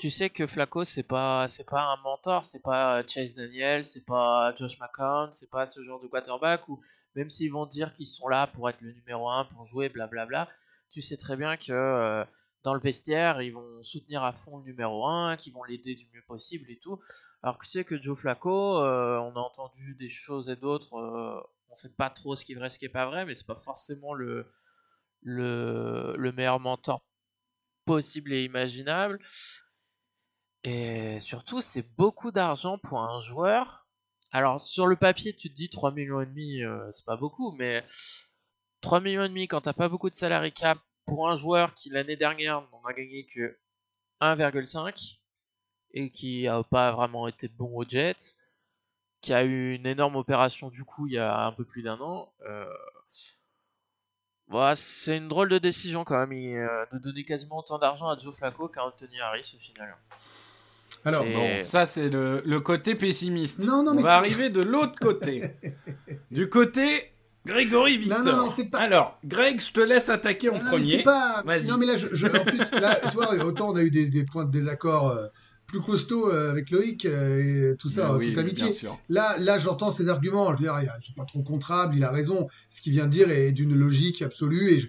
Euh, 0.00 0.02
tu 0.02 0.10
sais 0.10 0.30
que 0.30 0.46
Flacco 0.46 0.84
c'est 0.84 1.02
pas 1.02 1.48
c'est 1.48 1.68
pas 1.68 1.92
un 1.92 1.96
mentor, 2.02 2.46
c'est 2.46 2.62
pas 2.62 3.06
Chase 3.06 3.34
Daniel, 3.34 3.84
c'est 3.84 4.04
pas 4.04 4.54
Josh 4.56 4.78
McCown, 4.80 5.30
c'est 5.32 5.50
pas 5.50 5.66
ce 5.66 5.82
genre 5.84 6.00
de 6.00 6.08
quarterback 6.08 6.68
où 6.68 6.80
même 7.14 7.30
s'ils 7.30 7.52
vont 7.52 7.66
dire 7.66 7.92
qu'ils 7.94 8.06
sont 8.06 8.28
là 8.28 8.46
pour 8.46 8.68
être 8.70 8.80
le 8.80 8.92
numéro 8.92 9.28
1, 9.30 9.46
pour 9.46 9.64
jouer 9.66 9.88
blablabla, 9.88 10.48
tu 10.90 11.02
sais 11.02 11.16
très 11.16 11.36
bien 11.36 11.56
que 11.56 11.72
euh, 11.72 12.24
dans 12.62 12.74
le 12.74 12.80
vestiaire 12.80 13.42
ils 13.42 13.52
vont 13.52 13.82
soutenir 13.82 14.24
à 14.24 14.32
fond 14.32 14.58
le 14.58 14.64
numéro 14.64 15.06
1, 15.06 15.36
qu'ils 15.36 15.52
vont 15.52 15.64
l'aider 15.64 15.94
du 15.94 16.08
mieux 16.14 16.22
possible 16.26 16.70
et 16.70 16.78
tout. 16.78 17.00
Alors 17.42 17.58
que 17.58 17.64
tu 17.64 17.72
sais 17.72 17.84
que 17.84 18.00
Joe 18.00 18.18
Flacco, 18.18 18.78
euh, 18.78 19.18
on 19.18 19.36
a 19.36 19.40
entendu 19.40 19.94
des 19.94 20.08
choses 20.08 20.50
et 20.50 20.56
d'autres, 20.56 20.94
euh, 20.94 21.40
on 21.70 21.74
sait 21.74 21.90
pas 21.90 22.10
trop 22.10 22.36
ce 22.36 22.44
qui 22.44 22.52
est 22.52 22.56
vrai, 22.56 22.70
ce 22.70 22.78
qui 22.78 22.86
est 22.86 22.88
pas 22.88 23.06
vrai, 23.06 23.24
mais 23.24 23.34
c'est 23.34 23.46
pas 23.46 23.60
forcément 23.64 24.14
le, 24.14 24.46
le 25.22 26.32
meilleur 26.32 26.60
mentor 26.60 27.02
possible 27.84 28.32
et 28.32 28.44
imaginable. 28.44 29.18
Et 30.64 31.20
surtout, 31.20 31.60
c'est 31.60 31.86
beaucoup 31.96 32.32
d'argent 32.32 32.78
pour 32.78 33.00
un 33.00 33.22
joueur. 33.22 33.86
Alors, 34.32 34.60
sur 34.60 34.86
le 34.86 34.96
papier, 34.96 35.34
tu 35.34 35.50
te 35.50 35.54
dis 35.54 35.70
3 35.70 35.92
millions 35.92 36.20
et 36.20 36.26
demi, 36.26 36.62
euh, 36.62 36.90
c'est 36.92 37.04
pas 37.04 37.16
beaucoup, 37.16 37.52
mais 37.52 37.84
3 38.80 39.00
millions 39.00 39.24
et 39.24 39.28
demi 39.28 39.48
quand 39.48 39.62
t'as 39.62 39.72
pas 39.72 39.88
beaucoup 39.88 40.10
de 40.10 40.14
salary 40.14 40.52
cap 40.52 40.78
pour 41.06 41.28
un 41.28 41.36
joueur 41.36 41.74
qui 41.74 41.90
l'année 41.90 42.16
dernière 42.16 42.62
n'en 42.70 42.82
a 42.84 42.92
gagné 42.92 43.26
que 43.26 43.58
1,5 44.20 45.18
et 45.92 46.10
qui 46.10 46.46
a 46.46 46.62
pas 46.62 46.92
vraiment 46.92 47.26
été 47.26 47.48
bon 47.48 47.76
aux 47.76 47.84
Jets, 47.84 48.36
qui 49.20 49.32
a 49.34 49.44
eu 49.44 49.74
une 49.74 49.86
énorme 49.86 50.16
opération 50.16 50.70
du 50.70 50.84
coup 50.84 51.06
il 51.06 51.14
y 51.14 51.18
a 51.18 51.46
un 51.46 51.52
peu 51.52 51.64
plus 51.64 51.82
d'un 51.82 52.00
an. 52.00 52.32
Euh... 52.46 52.72
voilà, 54.48 54.76
c'est 54.76 55.16
une 55.16 55.28
drôle 55.28 55.48
de 55.48 55.58
décision 55.58 56.04
quand 56.04 56.26
même 56.26 56.32
euh, 56.56 56.86
de 56.92 56.98
donner 56.98 57.24
quasiment 57.24 57.58
autant 57.58 57.78
d'argent 57.78 58.08
à 58.08 58.16
Joe 58.16 58.34
Flacco 58.34 58.68
qu'à 58.68 58.84
Anthony 58.84 59.20
Harris 59.20 59.52
au 59.56 59.60
final. 59.60 59.96
Alors, 61.04 61.24
Bon, 61.24 61.64
ça 61.64 61.86
c'est 61.86 62.08
le, 62.10 62.42
le 62.44 62.60
côté 62.60 62.94
pessimiste. 62.94 63.60
Non, 63.60 63.82
non, 63.82 63.92
On 63.92 63.94
mais 63.94 64.02
va 64.02 64.16
arriver 64.16 64.50
de 64.50 64.60
l'autre 64.60 64.98
côté. 65.00 65.42
du 66.30 66.48
côté 66.48 66.82
Grégory 67.46 67.96
Victor. 67.98 68.22
Non, 68.24 68.32
non, 68.32 68.36
non, 68.44 68.50
c'est 68.50 68.66
pas- 68.70 68.78
Alors, 68.80 69.18
Greg, 69.24 69.60
je 69.60 69.72
te 69.72 69.80
laisse 69.80 70.08
attaquer 70.10 70.50
en 70.50 70.58
mais 70.58 70.68
premier. 70.70 71.02
pas... 71.02 71.42
Non, 71.68 71.78
mais 71.78 71.86
là, 71.86 71.96
je, 71.96 72.08
je- 72.12 72.26
en 72.26 72.44
plus, 72.44 72.70
là, 72.78 73.00
tu 73.08 73.14
vois, 73.16 73.34
autant 73.44 73.70
on 73.70 73.76
a 73.76 73.82
eu 73.82 73.90
des, 73.90 74.06
des 74.06 74.24
points 74.24 74.44
de 74.44 74.50
désaccord 74.50 75.08
euh, 75.10 75.26
plus 75.66 75.80
costauds 75.80 76.30
euh, 76.30 76.50
avec 76.50 76.70
Loïc 76.70 77.06
euh, 77.06 77.72
et 77.72 77.76
tout 77.76 77.88
ça, 77.88 78.12
oui, 78.14 78.26
toute 78.34 78.34
sûr. 78.72 78.98
Là, 79.08 79.36
là, 79.38 79.58
j'entends 79.58 79.90
ses 79.90 80.08
arguments. 80.10 80.48
Je 80.48 80.56
veux 80.58 80.64
dire, 80.64 80.78
c'est 81.06 81.14
pas 81.14 81.24
trop 81.24 81.42
contrable, 81.42 81.96
il 81.96 82.04
a 82.04 82.10
raison. 82.10 82.48
Ce 82.68 82.82
qu'il 82.82 82.92
vient 82.92 83.06
de 83.06 83.12
dire 83.12 83.30
est 83.30 83.52
d'une 83.52 83.74
logique 83.74 84.20
absolue 84.20 84.72
et 84.72 84.78
je- 84.80 84.88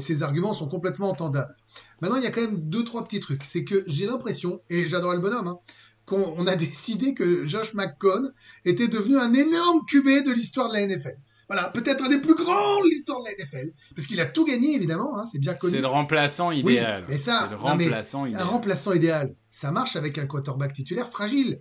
ses 0.00 0.22
arguments 0.22 0.52
sont 0.52 0.68
complètement 0.68 1.08
entendables. 1.10 1.54
Maintenant, 2.00 2.16
il 2.16 2.22
y 2.22 2.26
a 2.26 2.30
quand 2.30 2.42
même 2.42 2.60
deux, 2.68 2.84
trois 2.84 3.04
petits 3.04 3.20
trucs. 3.20 3.44
C'est 3.44 3.64
que 3.64 3.82
j'ai 3.86 4.06
l'impression, 4.06 4.60
et 4.68 4.86
j'adore 4.86 5.12
le 5.12 5.18
bonhomme, 5.18 5.48
hein, 5.48 5.58
qu'on 6.06 6.34
on 6.36 6.46
a 6.46 6.56
décidé 6.56 7.14
que 7.14 7.46
Josh 7.46 7.72
McCown 7.74 8.32
était 8.64 8.88
devenu 8.88 9.16
un 9.18 9.32
énorme 9.32 9.80
QB 9.86 10.26
de 10.26 10.32
l'histoire 10.32 10.68
de 10.68 10.74
la 10.74 10.86
NFL. 10.86 11.16
Voilà, 11.48 11.68
peut-être 11.70 12.04
un 12.04 12.08
des 12.08 12.20
plus 12.20 12.36
grands 12.36 12.78
de 12.80 12.88
l'histoire 12.88 13.20
de 13.20 13.24
la 13.24 13.32
NFL. 13.44 13.72
Parce 13.96 14.06
qu'il 14.06 14.20
a 14.20 14.26
tout 14.26 14.44
gagné, 14.44 14.74
évidemment, 14.76 15.18
hein, 15.18 15.24
c'est 15.32 15.38
bien 15.40 15.54
connu. 15.54 15.74
C'est 15.74 15.80
le 15.80 15.88
remplaçant 15.88 16.52
idéal. 16.52 17.06
mais 17.08 17.18
ça, 17.18 17.48
le 17.50 17.56
non, 17.56 17.74
mais 17.76 17.84
remplaçant 17.86 18.22
Un 18.24 18.28
idéal. 18.28 18.42
remplaçant 18.44 18.92
idéal, 18.92 19.34
ça 19.48 19.72
marche 19.72 19.96
avec 19.96 20.16
un 20.18 20.26
quarterback 20.26 20.74
titulaire 20.74 21.08
fragile. 21.08 21.60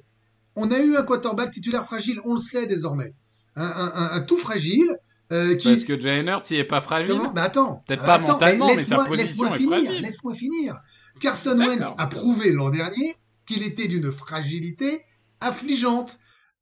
On 0.56 0.70
a 0.72 0.78
eu 0.80 0.96
un 0.96 1.02
quarterback 1.04 1.52
titulaire 1.52 1.86
fragile, 1.86 2.20
on 2.26 2.34
le 2.36 2.40
sait 2.40 2.68
désormais. 2.68 3.16
Un, 3.56 3.66
un- 3.66 3.92
un- 3.96 4.12
un 4.12 4.22
tout 4.22 4.38
fragile, 4.38 4.96
euh, 5.32 5.56
qui... 5.56 5.68
Parce 5.70 5.84
que 5.84 6.00
Jalen 6.00 6.28
Hurts, 6.28 6.44
il 6.52 6.58
est 6.58 6.64
pas 6.64 6.82
fragile. 6.82 7.12
Comment? 7.18 7.34
Mais 7.34 7.42
attends. 7.42 7.84
Peut-être 7.88 8.04
euh, 8.04 8.06
pas 8.06 8.16
attends, 8.16 8.28
mentalement, 8.34 8.68
mais 8.68 8.76
laisse-moi- 8.78 9.04
sa 9.04 9.10
position 9.10 9.44
laisse-moi 9.44 9.56
est 9.56 9.60
finir, 9.60 9.84
fragile. 9.84 10.02
Laisse-moi 10.02 10.36
finir. 10.36 10.76
Carson. 11.22 11.58
Wentz 11.60 11.86
a 11.98 12.08
prouvé 12.08 12.52
l'an 12.52 12.70
dernier 12.70 13.16
qu'il 13.48 13.64
était 13.64 13.88
d'une 13.88 14.12
fragilité 14.12 15.02
affligeante. 15.42 16.18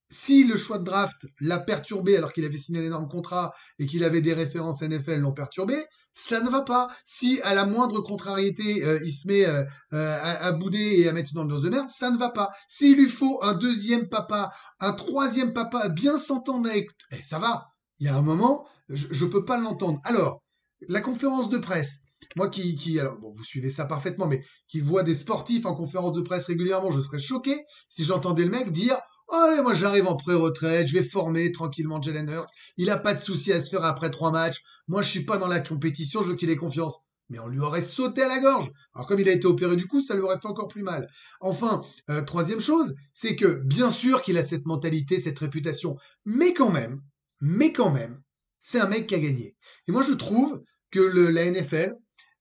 Si 0.10 0.46
le 0.46 0.56
choix 0.56 0.78
de 0.80 0.86
draft 0.86 1.28
l'a 1.42 1.60
perturbé 1.60 2.16
alors 2.16 2.32
qu'il 2.32 2.46
avait 2.46 2.56
signé 2.58 2.80
un 2.80 2.84
énorme 2.86 3.10
contrat 3.10 3.54
et 3.78 3.88
qu'il 3.88 4.06
avait 4.06 4.22
des 4.22 4.34
références 4.34 4.82
NFL 4.82 5.18
l'ont 5.20 5.34
perturbé, 5.34 5.76
ça 6.14 6.40
ne 6.40 6.50
va 6.50 6.62
pas. 6.62 6.88
Si 7.04 7.42
à 7.44 7.54
la 7.54 7.66
moindre 7.66 8.00
contrariété, 8.00 8.86
euh, 8.86 9.00
il 9.04 9.12
se 9.12 9.28
met 9.28 9.46
euh, 9.46 9.64
euh, 9.92 10.18
à, 10.22 10.46
à 10.46 10.52
bouder 10.54 11.02
et 11.02 11.10
à 11.10 11.14
mettre 11.14 11.32
une 11.34 11.40
ambiance 11.40 11.62
de 11.62 11.70
merde, 11.70 11.90
ça 11.90 12.10
ne 12.10 12.18
va 12.18 12.30
pas. 12.30 12.52
S'il 12.70 12.96
lui 12.98 13.10
faut 13.10 13.40
un 13.44 13.54
deuxième 13.54 14.08
papa, 14.08 14.50
un 14.80 14.94
troisième 14.94 15.52
papa, 15.52 15.90
bien 15.90 16.18
s'entendre 16.18 16.70
avec... 16.70 16.90
Eh, 17.12 17.22
ça 17.22 17.38
va. 17.38 17.68
Il 18.00 18.06
y 18.06 18.10
a 18.10 18.16
un 18.16 18.22
moment, 18.22 18.68
je, 18.90 19.08
je 19.12 19.26
peux 19.26 19.46
pas 19.46 19.60
l'entendre. 19.60 20.00
Alors, 20.04 20.42
la 20.88 21.02
conférence 21.02 21.50
de 21.50 21.58
presse, 21.58 22.02
moi 22.36 22.50
qui, 22.50 23.00
alors 23.00 23.18
bon, 23.18 23.32
vous 23.32 23.44
suivez 23.44 23.70
ça 23.70 23.86
parfaitement, 23.86 24.28
mais 24.28 24.44
qui 24.68 24.80
voit 24.80 25.04
des 25.04 25.16
sportifs 25.16 25.66
en 25.66 25.76
conférence 25.76 26.14
de 26.14 26.22
presse 26.22 26.46
régulièrement, 26.46 26.92
je 26.92 27.02
serais 27.02 27.20
choqué 27.20 27.56
si 27.88 28.04
j'entendais 28.04 28.46
le 28.46 28.52
mec 28.52 28.72
dire 28.72 28.98
Oh, 29.30 29.36
allez, 29.36 29.62
moi 29.62 29.74
j'arrive 29.74 30.08
en 30.08 30.16
pré-retraite, 30.16 30.88
je 30.88 30.94
vais 30.94 31.04
former 31.04 31.52
tranquillement 31.52 32.02
Jalen 32.02 32.30
Hurts, 32.30 32.50
il 32.78 32.90
a 32.90 32.98
pas 32.98 33.14
de 33.14 33.20
souci 33.20 33.52
à 33.52 33.62
se 33.62 33.70
faire 33.70 33.84
après 33.84 34.10
trois 34.10 34.32
matchs, 34.32 34.62
moi 34.88 35.02
je 35.02 35.10
suis 35.10 35.26
pas 35.26 35.38
dans 35.38 35.48
la 35.48 35.60
compétition, 35.60 36.22
je 36.22 36.30
veux 36.30 36.36
qu'il 36.36 36.50
ait 36.50 36.56
confiance. 36.56 37.02
Mais 37.30 37.40
on 37.40 37.48
lui 37.48 37.60
aurait 37.60 37.82
sauté 37.82 38.22
à 38.22 38.30
la 38.30 38.40
gorge. 38.40 38.72
Alors 38.96 39.06
comme 39.06 39.20
il 39.20 39.28
a 39.28 39.34
été 39.34 39.46
opéré 39.46 39.76
du 39.76 39.86
coup, 39.86 40.02
ça 40.02 40.16
lui 40.16 40.22
aurait 40.22 40.40
fait 40.40 40.48
encore 40.48 40.70
plus 40.70 40.84
mal. 40.84 41.10
Enfin, 41.42 41.82
euh, 42.10 42.24
troisième 42.24 42.62
chose, 42.62 42.96
c'est 43.14 43.36
que 43.36 43.62
bien 43.66 43.90
sûr 43.90 44.22
qu'il 44.22 44.38
a 44.38 44.44
cette 44.44 44.66
mentalité, 44.66 45.20
cette 45.20 45.40
réputation, 45.40 45.98
mais 46.24 46.54
quand 46.54 46.72
même, 46.72 47.02
mais 47.42 47.72
quand 47.72 47.92
même, 47.92 48.22
c'est 48.60 48.80
un 48.80 48.88
mec 48.88 49.08
qui 49.08 49.16
a 49.16 49.20
gagné. 49.20 49.56
Et 49.88 49.92
moi 49.92 50.04
je 50.04 50.14
trouve 50.14 50.62
que 50.92 51.00
la 51.00 51.50
NFL, 51.50 51.96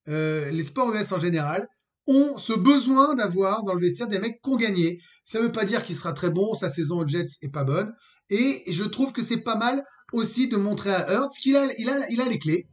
euh, 0.08 0.50
les 0.50 0.64
sports 0.64 0.94
US 0.94 1.12
en 1.12 1.18
général, 1.18 1.68
ont 2.06 2.38
ce 2.38 2.52
besoin 2.52 3.14
d'avoir 3.14 3.64
dans 3.64 3.74
le 3.74 3.80
vestiaire 3.80 4.08
des 4.08 4.18
mecs 4.18 4.40
qui 4.42 4.50
ont 4.50 4.56
gagné. 4.56 5.00
Ça 5.24 5.40
veut 5.40 5.52
pas 5.52 5.64
dire 5.64 5.84
qu'il 5.84 5.96
sera 5.96 6.12
très 6.12 6.30
bon, 6.30 6.54
sa 6.54 6.70
saison 6.70 7.00
aux 7.00 7.08
Jets 7.08 7.38
est 7.42 7.48
pas 7.48 7.64
bonne. 7.64 7.92
Et 8.30 8.62
je 8.68 8.84
trouve 8.84 9.12
que 9.12 9.22
c'est 9.22 9.42
pas 9.42 9.56
mal 9.56 9.84
aussi 10.12 10.48
de 10.48 10.56
montrer 10.56 10.90
à 10.90 11.12
Hurts 11.12 11.36
qu'il 11.40 11.56
a, 11.56 11.68
il 11.78 11.88
a, 11.88 12.08
il 12.10 12.20
a 12.20 12.28
les 12.28 12.38
clés. 12.38 12.68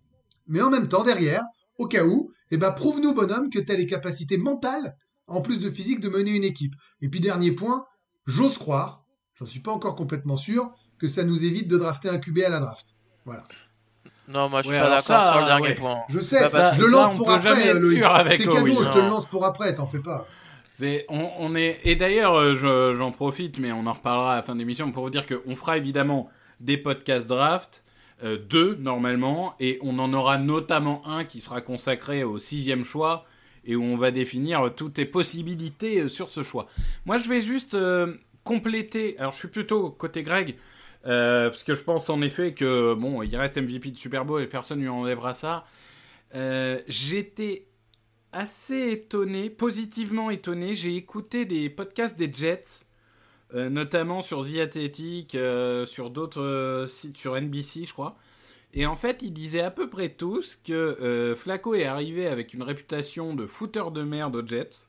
Mais 0.48 0.62
en 0.62 0.70
même 0.70 0.88
temps, 0.88 1.04
derrière, 1.04 1.44
au 1.78 1.88
cas 1.88 2.06
où, 2.06 2.32
eh 2.52 2.58
ben, 2.58 2.72
prouve-nous, 2.72 3.14
bonhomme, 3.14 3.50
que 3.50 3.60
tu 3.60 3.72
as 3.72 3.76
les 3.76 3.88
capacités 3.88 4.38
mentales, 4.38 4.96
en 5.28 5.42
plus 5.42 5.60
de 5.60 5.70
physique, 5.70 6.00
de 6.00 6.10
mener 6.10 6.32
une 6.32 6.44
équipe. 6.44 6.74
Et 7.02 7.10
puis, 7.10 7.20
dernier 7.20 7.52
point, 7.52 7.86
j'ose 8.28 8.58
croire, 8.58 9.06
j'en 9.36 9.46
suis 9.46 9.62
pas 9.62 9.72
encore 9.72 9.96
complètement 9.96 10.36
sûr, 10.36 10.74
que 11.04 11.10
ça 11.10 11.26
nous 11.26 11.44
évite 11.44 11.68
de 11.68 11.78
drafter 11.78 12.08
un 12.08 12.18
QB 12.18 12.40
à 12.46 12.50
la 12.50 12.62
draft. 12.62 12.86
Voilà. 13.26 13.44
Non, 14.30 14.48
moi 14.48 14.62
je 14.62 14.68
suis 14.70 14.76
Ouais, 14.78 14.82
pas 14.82 14.90
d'accord 14.90 15.32
sur 15.34 15.42
le 15.42 15.46
dernier 15.48 15.68
ouais. 15.68 15.76
point. 15.76 15.98
Je 16.08 16.22
sais, 16.22 16.38
je 16.48 16.82
le 16.82 16.88
lance 16.90 17.18
pour 17.18 17.30
après, 17.30 17.50
avec 17.70 18.38
C'est 18.38 18.46
cadeau, 18.46 18.82
je 18.84 18.90
te 18.90 18.98
le 19.00 19.10
lance 19.10 19.26
pour 19.26 19.44
après, 19.44 19.76
t'en 19.76 19.86
fais 19.86 20.00
pas. 20.00 20.26
C'est, 20.70 21.06
on, 21.10 21.30
on 21.40 21.56
est, 21.56 21.82
et 21.84 21.98
d'ailleurs, 21.98 22.36
euh, 22.36 22.54
je- 22.56 22.96
j'en 22.98 23.12
profite, 23.12 23.60
mais 23.60 23.74
on 23.74 23.86
en 23.86 23.92
reparlera 23.92 24.32
à 24.34 24.36
la 24.38 24.42
fin 24.44 24.54
de 24.54 24.60
l'émission 24.60 24.90
pour 24.94 25.04
vous 25.04 25.10
dire 25.10 25.26
qu'on 25.28 25.56
fera 25.58 25.78
évidemment 25.78 26.30
des 26.62 26.78
podcasts 26.78 27.28
draft, 27.28 27.84
euh, 28.24 28.38
deux 28.38 28.76
normalement, 28.76 29.56
et 29.60 29.78
on 29.82 30.00
en 30.00 30.14
aura 30.14 30.38
notamment 30.38 31.06
un 31.06 31.26
qui 31.26 31.42
sera 31.42 31.60
consacré 31.60 32.24
au 32.24 32.40
sixième 32.40 32.86
choix 32.86 33.26
et 33.66 33.76
où 33.76 33.84
on 33.84 33.98
va 33.98 34.12
définir 34.12 34.74
toutes 34.74 34.98
les 34.98 35.06
possibilités 35.06 36.00
euh, 36.00 36.08
sur 36.10 36.30
ce 36.30 36.44
choix. 36.44 36.68
Moi, 37.06 37.18
je 37.18 37.28
vais 37.28 37.42
juste 37.42 37.74
euh, 37.74 38.16
compléter. 38.46 39.16
Alors, 39.20 39.34
je 39.34 39.40
suis 39.40 39.50
plutôt 39.50 39.90
côté 39.90 40.24
Greg. 40.24 40.56
Euh, 41.06 41.50
parce 41.50 41.64
que 41.64 41.76
je 41.76 41.82
pense 41.82 42.10
en 42.10 42.22
effet 42.22 42.54
que 42.54 42.94
bon, 42.94 43.22
il 43.24 43.36
reste 43.36 43.58
MVP 43.58 43.92
de 43.92 43.98
Super 43.98 44.26
Bowl 44.26 44.42
et 44.42 44.48
personne 44.48 44.80
lui 44.80 44.90
enlèvera 44.90 45.36
ça. 45.36 45.66
Euh, 46.36 46.82
J'étais 46.88 47.68
assez 48.32 48.92
étonné, 48.92 49.50
positivement 49.50 50.30
étonné. 50.30 50.76
J'ai 50.76 50.96
écouté 50.96 51.46
des 51.46 51.70
podcasts 51.70 52.18
des 52.18 52.32
Jets, 52.32 52.86
euh, 53.54 53.70
notamment 53.70 54.22
sur 54.22 54.46
The 54.46 54.60
Athletic, 54.60 55.38
sur 55.86 56.10
d'autres 56.10 56.86
sites, 56.88 57.18
sur 57.18 57.40
NBC, 57.40 57.86
je 57.86 57.94
crois. 57.94 58.18
Et 58.76 58.88
en 58.88 58.96
fait, 58.96 59.22
ils 59.22 59.32
disaient 59.32 59.62
à 59.62 59.70
peu 59.70 59.88
près 59.88 60.10
tous 60.10 60.58
que 60.64 61.36
Flacco 61.38 61.76
est 61.76 61.86
arrivé 61.86 62.26
avec 62.26 62.56
une 62.56 62.64
réputation 62.64 63.36
de 63.36 63.46
fouteur 63.46 63.92
de 63.92 64.04
merde 64.04 64.36
aux 64.36 64.48
Jets. 64.48 64.88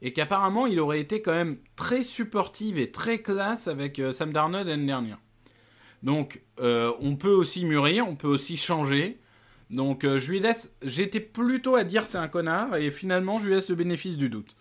Et 0.00 0.14
qu'apparemment, 0.14 0.66
il 0.66 0.80
aurait 0.80 1.00
été 1.00 1.20
quand 1.20 1.32
même 1.32 1.58
très 1.76 2.04
supportive 2.04 2.78
et 2.78 2.90
très 2.90 3.20
classe 3.20 3.68
avec 3.68 4.00
Sam 4.12 4.32
Darnold 4.32 4.66
l'année 4.66 4.86
dernière. 4.86 5.18
Donc, 6.02 6.42
euh, 6.60 6.92
on 7.00 7.16
peut 7.16 7.32
aussi 7.32 7.64
mûrir, 7.64 8.06
on 8.08 8.16
peut 8.16 8.28
aussi 8.28 8.56
changer. 8.56 9.18
Donc 9.70 10.04
euh, 10.04 10.18
je 10.18 10.30
lui 10.30 10.40
laisse. 10.40 10.76
J'étais 10.82 11.20
plutôt 11.20 11.76
à 11.76 11.84
dire 11.84 12.06
c'est 12.06 12.18
un 12.18 12.28
connard 12.28 12.76
et 12.76 12.90
finalement 12.90 13.38
je 13.38 13.46
lui 13.46 13.54
laisse 13.54 13.70
le 13.70 13.74
bénéfice 13.74 14.18
du 14.18 14.28
doute. 14.28 14.54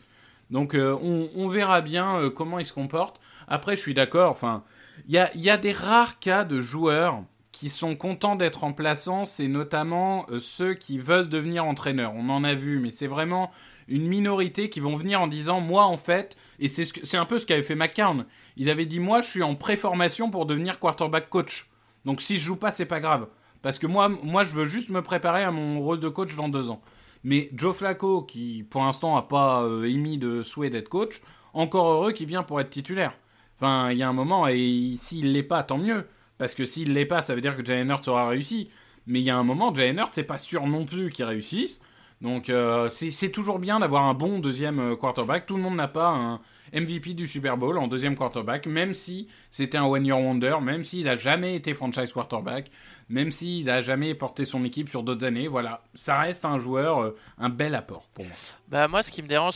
Donc 0.51 0.73
euh, 0.73 0.97
on, 1.01 1.47
verra 1.49 1.81
bien 1.81 2.29
comment 2.33 2.59
il 2.59 2.65
se 2.65 2.71
comporte. 2.71 3.19
Après 3.47 3.75
je 3.75 3.81
suis 3.81 3.93
d'accord. 3.93 4.31
Enfin, 4.31 4.63
il 5.07 5.13
y 5.13 5.17
a, 5.17 5.29
y 5.35 5.49
a 5.49 5.57
des 5.57 5.73
rares 5.73 6.19
cas 6.19 6.45
de 6.45 6.61
joueurs 6.61 7.23
qui 7.51 7.67
sont 7.67 7.97
contents 7.97 8.37
d'être 8.37 8.61
remplaçants. 8.61 9.25
C'est 9.25 9.49
notamment 9.49 10.25
ceux 10.39 10.75
qui 10.75 10.97
veulent 10.97 11.27
devenir 11.27 11.65
entraîneurs. 11.65 12.13
On 12.15 12.29
en 12.29 12.45
a 12.45 12.53
vu, 12.53 12.79
mais 12.79 12.91
c'est 12.91 13.07
vraiment 13.07 13.51
une 13.89 14.07
minorité 14.07 14.69
qui 14.69 14.79
vont 14.79 14.95
venir 14.95 15.21
en 15.21 15.27
disant 15.27 15.59
moi 15.59 15.83
en 15.83 15.97
fait. 15.97 16.37
Et 16.61 16.69
c'est 16.69 17.17
un 17.17 17.25
peu 17.25 17.39
ce 17.39 17.45
qu'avait 17.45 17.63
fait 17.63 17.75
McCown. 17.75 18.25
Il 18.55 18.69
avait 18.69 18.85
dit 18.85 18.99
moi 18.99 19.21
je 19.21 19.27
suis 19.27 19.43
en 19.43 19.55
préformation 19.55 20.31
pour 20.31 20.45
devenir 20.45 20.79
quarterback 20.79 21.29
coach. 21.29 21.67
Donc 22.05 22.21
si 22.21 22.37
je 22.37 22.45
joue 22.45 22.55
pas 22.55 22.71
c'est 22.71 22.85
pas 22.85 23.01
grave. 23.01 23.27
Parce 23.61 23.77
que 23.77 23.87
moi, 23.87 24.09
moi, 24.09 24.43
je 24.43 24.51
veux 24.51 24.65
juste 24.65 24.89
me 24.89 25.01
préparer 25.01 25.43
à 25.43 25.51
mon 25.51 25.81
rôle 25.81 25.99
de 25.99 26.09
coach 26.09 26.35
dans 26.35 26.49
deux 26.49 26.69
ans. 26.69 26.81
Mais 27.23 27.49
Joe 27.53 27.75
Flacco, 27.75 28.23
qui 28.23 28.63
pour 28.63 28.81
l'instant 28.83 29.15
n'a 29.15 29.21
pas 29.21 29.63
euh, 29.63 29.83
émis 29.83 30.17
de 30.17 30.41
souhait 30.43 30.71
d'être 30.71 30.89
coach, 30.89 31.21
encore 31.53 31.87
heureux 31.87 32.11
qu'il 32.11 32.27
vient 32.27 32.43
pour 32.43 32.59
être 32.59 32.71
titulaire. 32.71 33.13
Enfin, 33.57 33.91
il 33.91 33.99
y 33.99 34.03
a 34.03 34.09
un 34.09 34.13
moment, 34.13 34.47
et 34.47 34.95
s'il 34.97 35.33
l'est 35.33 35.43
pas, 35.43 35.61
tant 35.61 35.77
mieux. 35.77 36.07
Parce 36.39 36.55
que 36.55 36.65
s'il 36.65 36.93
l'est 36.93 37.05
pas, 37.05 37.21
ça 37.21 37.35
veut 37.35 37.41
dire 37.41 37.55
que 37.55 37.63
Jalen 37.63 37.89
Hurts 37.89 38.07
aura 38.07 38.27
réussi. 38.27 38.69
Mais 39.05 39.19
il 39.19 39.25
y 39.25 39.29
a 39.29 39.37
un 39.37 39.43
moment, 39.43 39.73
Jalen 39.73 39.99
Hurts, 39.99 40.13
c'est 40.13 40.23
pas 40.23 40.39
sûr 40.39 40.65
non 40.65 40.85
plus 40.85 41.11
qu'il 41.11 41.25
réussisse. 41.25 41.81
Donc 42.21 42.49
euh, 42.49 42.89
c'est 42.89 43.31
toujours 43.31 43.57
bien 43.57 43.79
d'avoir 43.79 44.05
un 44.05 44.13
bon 44.13 44.37
deuxième 44.39 44.79
euh, 44.79 44.95
quarterback. 44.95 45.47
Tout 45.47 45.57
le 45.57 45.63
monde 45.63 45.75
n'a 45.75 45.87
pas 45.87 46.09
un 46.09 46.39
MVP 46.71 47.15
du 47.15 47.27
Super 47.27 47.57
Bowl 47.57 47.79
en 47.79 47.87
deuxième 47.87 48.15
quarterback, 48.15 48.67
même 48.67 48.93
si 48.93 49.27
c'était 49.49 49.79
un 49.79 49.85
one-year 49.85 50.19
wonder, 50.19 50.57
même 50.61 50.83
s'il 50.83 51.05
n'a 51.05 51.15
jamais 51.15 51.55
été 51.55 51.73
franchise 51.73 52.13
quarterback, 52.13 52.69
même 53.09 53.31
s'il 53.31 53.65
n'a 53.65 53.81
jamais 53.81 54.13
porté 54.13 54.45
son 54.45 54.63
équipe 54.63 54.87
sur 54.87 55.01
d'autres 55.01 55.25
années. 55.25 55.47
Voilà, 55.47 55.81
ça 55.95 56.19
reste 56.19 56.45
un 56.45 56.59
joueur, 56.59 56.99
euh, 56.99 57.17
un 57.39 57.49
bel 57.49 57.73
apport 57.73 58.07
pour 58.13 58.25
moi. 58.25 58.35
Bah 58.67 58.87
moi 58.87 59.01
ce 59.01 59.09
qui 59.09 59.23
me 59.23 59.27
dérange 59.27 59.55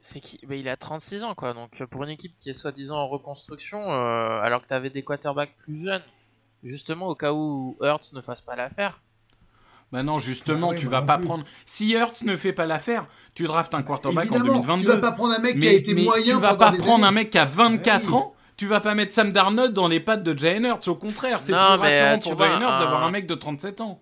c'est 0.00 0.20
qu'il 0.20 0.46
bah, 0.46 0.54
il 0.54 0.68
a 0.68 0.76
36 0.76 1.22
ans 1.22 1.34
quoi 1.34 1.54
donc 1.54 1.82
pour 1.86 2.04
une 2.04 2.10
équipe 2.10 2.36
qui 2.36 2.50
est 2.50 2.54
soi-disant 2.54 2.98
en 2.98 3.08
reconstruction 3.08 3.90
alors 3.90 4.60
que 4.60 4.66
t'avais 4.66 4.90
des 4.90 5.02
quarterbacks 5.02 5.56
plus 5.56 5.82
jeunes 5.82 6.02
justement 6.62 7.08
au 7.08 7.14
cas 7.14 7.32
où 7.32 7.78
Hurts 7.80 8.12
ne 8.12 8.20
fasse 8.20 8.42
pas 8.42 8.54
l'affaire. 8.54 9.00
Bah 9.92 10.02
non, 10.02 10.18
justement, 10.18 10.68
Ah 10.68 10.70
ouais, 10.72 10.76
tu 10.76 10.86
bah 10.86 11.00
vas 11.00 11.02
pas 11.02 11.18
plus. 11.18 11.26
prendre. 11.26 11.44
Si 11.66 11.92
Hurts 11.92 12.24
ne 12.24 12.34
fait 12.36 12.52
pas 12.52 12.66
l'affaire, 12.66 13.06
tu 13.34 13.44
draftes 13.44 13.74
un 13.74 13.82
quarterback 13.82 14.30
en 14.32 14.34
Évidemment, 14.36 14.60
2022. 14.60 14.82
tu 14.84 14.90
vas 14.90 14.96
pas 14.98 15.12
prendre 15.12 15.34
un 15.34 15.38
mec 15.38 15.60
qui 15.60 15.68
a 15.68 15.72
été 15.72 15.94
mais 15.94 16.02
moyen 16.02 16.34
tu 16.34 16.40
vas 16.40 16.56
pas 16.56 16.70
des 16.70 16.78
prendre 16.78 17.04
un 17.04 17.10
mec 17.12 17.30
qui 17.30 17.38
a 17.38 17.44
24 17.44 17.94
Ah 17.96 18.08
oui. 18.08 18.14
ans. 18.14 18.34
Tu 18.56 18.66
vas 18.68 18.80
pas 18.80 18.94
mettre 18.94 19.12
Sam 19.12 19.32
Darnold 19.32 19.72
dans 19.72 19.88
les 19.88 19.98
pattes 20.00 20.22
de 20.22 20.36
Jalen 20.38 20.64
Hurts. 20.66 20.86
Au 20.88 20.94
contraire, 20.94 21.40
c'est 21.40 21.52
plus 21.52 21.58
rassurant 21.60 21.86
euh, 21.88 22.16
pour 22.18 22.38
Jalen 22.38 22.60
Hurts 22.62 22.78
d'avoir 22.78 23.02
un- 23.04 23.06
un 23.08 23.10
mec 23.10 23.26
de 23.26 23.34
37 23.34 23.80
ans. 23.80 24.00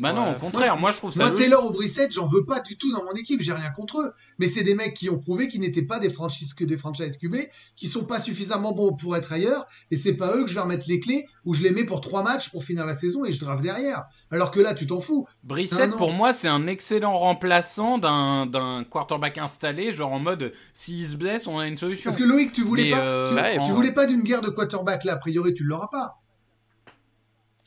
Bah 0.00 0.12
non, 0.14 0.24
Ouais. 0.24 0.30
au 0.36 0.38
contraire, 0.38 0.76
moi 0.78 0.92
je 0.92 0.96
trouve 0.96 1.12
ça 1.12 1.18
Moi, 1.20 1.30
logique. 1.30 1.44
Taylor 1.44 1.66
ou 1.66 1.70
Brissett, 1.72 2.10
j'en 2.12 2.26
veux 2.26 2.44
pas 2.44 2.60
du 2.60 2.76
tout 2.78 2.90
dans 2.92 3.04
mon 3.04 3.12
équipe, 3.12 3.42
j'ai 3.42 3.52
rien 3.52 3.70
contre 3.70 4.00
eux. 4.00 4.12
Mais 4.38 4.48
c'est 4.48 4.62
des 4.62 4.74
mecs 4.74 4.94
qui 4.94 5.10
ont 5.10 5.18
prouvé 5.18 5.46
qu'ils 5.48 5.60
n'étaient 5.60 5.82
pas 5.84 5.98
des 5.98 6.08
franchises 6.10 6.54
que 6.54 6.64
des 6.64 6.78
franchises 6.78 7.18
QB, 7.18 7.36
qui 7.76 7.86
sont 7.86 8.04
pas 8.04 8.18
suffisamment 8.18 8.72
bons 8.72 8.92
pour 8.94 9.14
être 9.16 9.32
ailleurs, 9.32 9.66
et 9.90 9.96
c'est 9.98 10.14
pas 10.14 10.34
eux 10.34 10.42
que 10.44 10.48
je 10.48 10.54
vais 10.54 10.60
remettre 10.60 10.86
les 10.88 11.00
clés, 11.00 11.26
ou 11.44 11.52
je 11.54 11.62
les 11.62 11.70
mets 11.70 11.84
pour 11.84 12.00
trois 12.00 12.22
matchs 12.22 12.50
pour 12.50 12.64
finir 12.64 12.86
la 12.86 12.94
saison 12.94 13.24
et 13.24 13.32
je 13.32 13.40
drave 13.40 13.60
derrière. 13.60 14.04
Alors 14.30 14.50
que 14.50 14.60
là, 14.60 14.74
tu 14.74 14.86
t'en 14.86 15.00
fous. 15.00 15.26
Brissett, 15.44 15.86
Non, 15.86 15.92
non. 15.92 15.96
pour 15.98 16.12
moi, 16.12 16.32
c'est 16.32 16.48
un 16.48 16.66
excellent 16.66 17.12
remplaçant 17.12 17.98
d'un 17.98 18.46
d'un 18.46 18.84
quarterback 18.84 19.36
installé, 19.38 19.92
genre 19.92 20.12
en 20.12 20.18
mode 20.18 20.52
s'il 20.72 21.06
se 21.06 21.16
blesse, 21.16 21.46
on 21.46 21.58
a 21.58 21.66
une 21.66 21.76
solution. 21.76 22.10
Parce 22.10 22.22
que 22.22 22.26
Loïc, 22.26 22.52
tu 22.52 22.62
voulais 22.62 22.84
Mais, 22.84 22.90
pas, 22.92 23.00
euh, 23.04 23.28
tu, 23.28 23.34
ouais, 23.34 23.54
tu 23.56 23.60
en- 23.60 23.74
voulais 23.74 23.92
pas 23.92 24.06
d'une 24.06 24.22
guerre 24.22 24.40
de 24.40 24.48
quarterback 24.48 25.04
là, 25.04 25.12
a 25.14 25.16
priori 25.16 25.52
tu 25.54 25.64
l'auras 25.64 25.88
pas. 25.88 26.16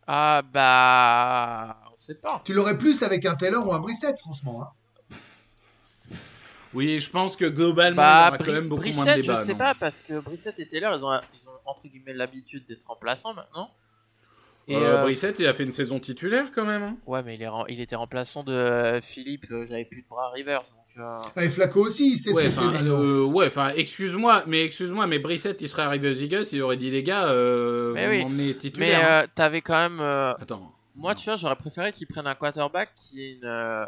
Ah 0.08 0.42
bah 0.54 1.78
on 2.10 2.16
pas. 2.22 2.42
Tu 2.46 2.54
l'aurais 2.54 2.78
plus 2.78 3.02
avec 3.04 3.26
un 3.26 3.36
Taylor 3.36 3.68
ou 3.68 3.74
un 3.74 3.80
Brissett, 3.80 4.20
franchement. 4.20 4.64
hein. 4.64 4.68
Oui, 6.74 7.00
je 7.00 7.10
pense 7.10 7.36
que 7.36 7.46
globalement, 7.46 8.02
Bah 8.02 8.28
aura 8.30 8.38
Bri- 8.38 8.46
quand 8.48 8.52
même 8.54 8.68
beaucoup 8.68 8.90
moins 8.90 9.06
de 9.06 9.22
débats. 9.22 9.36
je 9.36 9.46
sais 9.46 9.52
non 9.54 9.58
pas 9.60 9.76
parce 9.76 10.02
que 10.02 10.20
Brissett 10.20 10.58
et 10.60 10.68
Taylor 10.68 10.96
ils 10.98 11.04
ont 11.06 11.12
ils 11.36 11.48
ont 11.48 11.52
entre 11.66 11.88
guillemets 11.88 12.14
l'habitude 12.14 12.66
d'être 12.68 12.88
remplaçants 12.88 13.34
maintenant. 13.36 13.70
Et 14.68 14.76
Euh, 14.76 14.98
euh, 14.98 15.02
Brissett, 15.04 15.36
il 15.40 15.46
a 15.46 15.54
fait 15.54 15.64
une 15.66 15.72
saison 15.72 16.00
titulaire 16.00 16.52
quand 16.52 16.66
même. 16.66 16.82
hein. 16.82 16.98
ouais 17.06 17.22
mais 17.22 17.36
il, 17.36 17.44
est 17.44 17.48
rem- 17.48 17.66
il 17.70 17.80
était 17.80 17.96
remplaçant 17.96 18.44
de 18.44 18.54
euh, 18.54 19.02
Philippe 19.02 19.46
euh, 19.52 19.68
j'avais 19.70 19.86
plus 19.86 20.02
de 20.02 20.08
bras 20.08 20.32
Rivers 20.32 20.62
donc 20.62 21.04
euh, 21.04 21.22
Ah, 21.36 21.46
Et 21.46 21.50
Flaco 21.52 21.86
aussi, 21.86 22.18
c'est 22.18 22.32
Ouais, 22.32 22.44
ce 22.44 22.48
que 22.48 22.54
c'est 22.54 22.60
enfin, 22.62 22.72
maintenant. 22.72 23.00
euh, 23.04 23.24
ouais, 23.26 23.48
enfin, 23.48 23.70
excuse-moi, 23.76 24.44
mais 24.48 24.64
excuse-moi, 24.66 25.06
mais 25.06 25.20
Brissett, 25.20 25.62
il 25.62 25.68
serait 25.68 25.82
arrivé 25.84 26.10
aux 26.10 26.14
Eagles, 26.14 26.46
il 26.54 26.62
aurait 26.64 26.78
dit 26.78 26.90
les 26.90 27.04
gars, 27.04 27.28
euh, 27.28 27.94
Mais 27.94 28.06
vous 28.06 28.12
oui, 28.12 28.24
m'emmenez 28.24 28.46
Mais 28.48 28.54
titulaire. 28.58 29.00
hein. 29.04 29.24
euh, 29.24 29.28
t'avais 29.36 29.62
quand 29.62 29.78
même. 29.78 30.00
euh, 30.00 30.34
Attends. 30.40 30.74
Moi, 30.96 31.16
tu 31.16 31.26
vois, 31.26 31.36
j'aurais 31.36 31.56
préféré 31.56 31.92
qu'ils 31.92 32.08
prennent 32.08 32.28
un 32.28 32.36
quarterback 32.36 32.90
qui 32.96 33.22
ait 33.22 33.34
une 33.34 33.46
euh, 33.46 33.86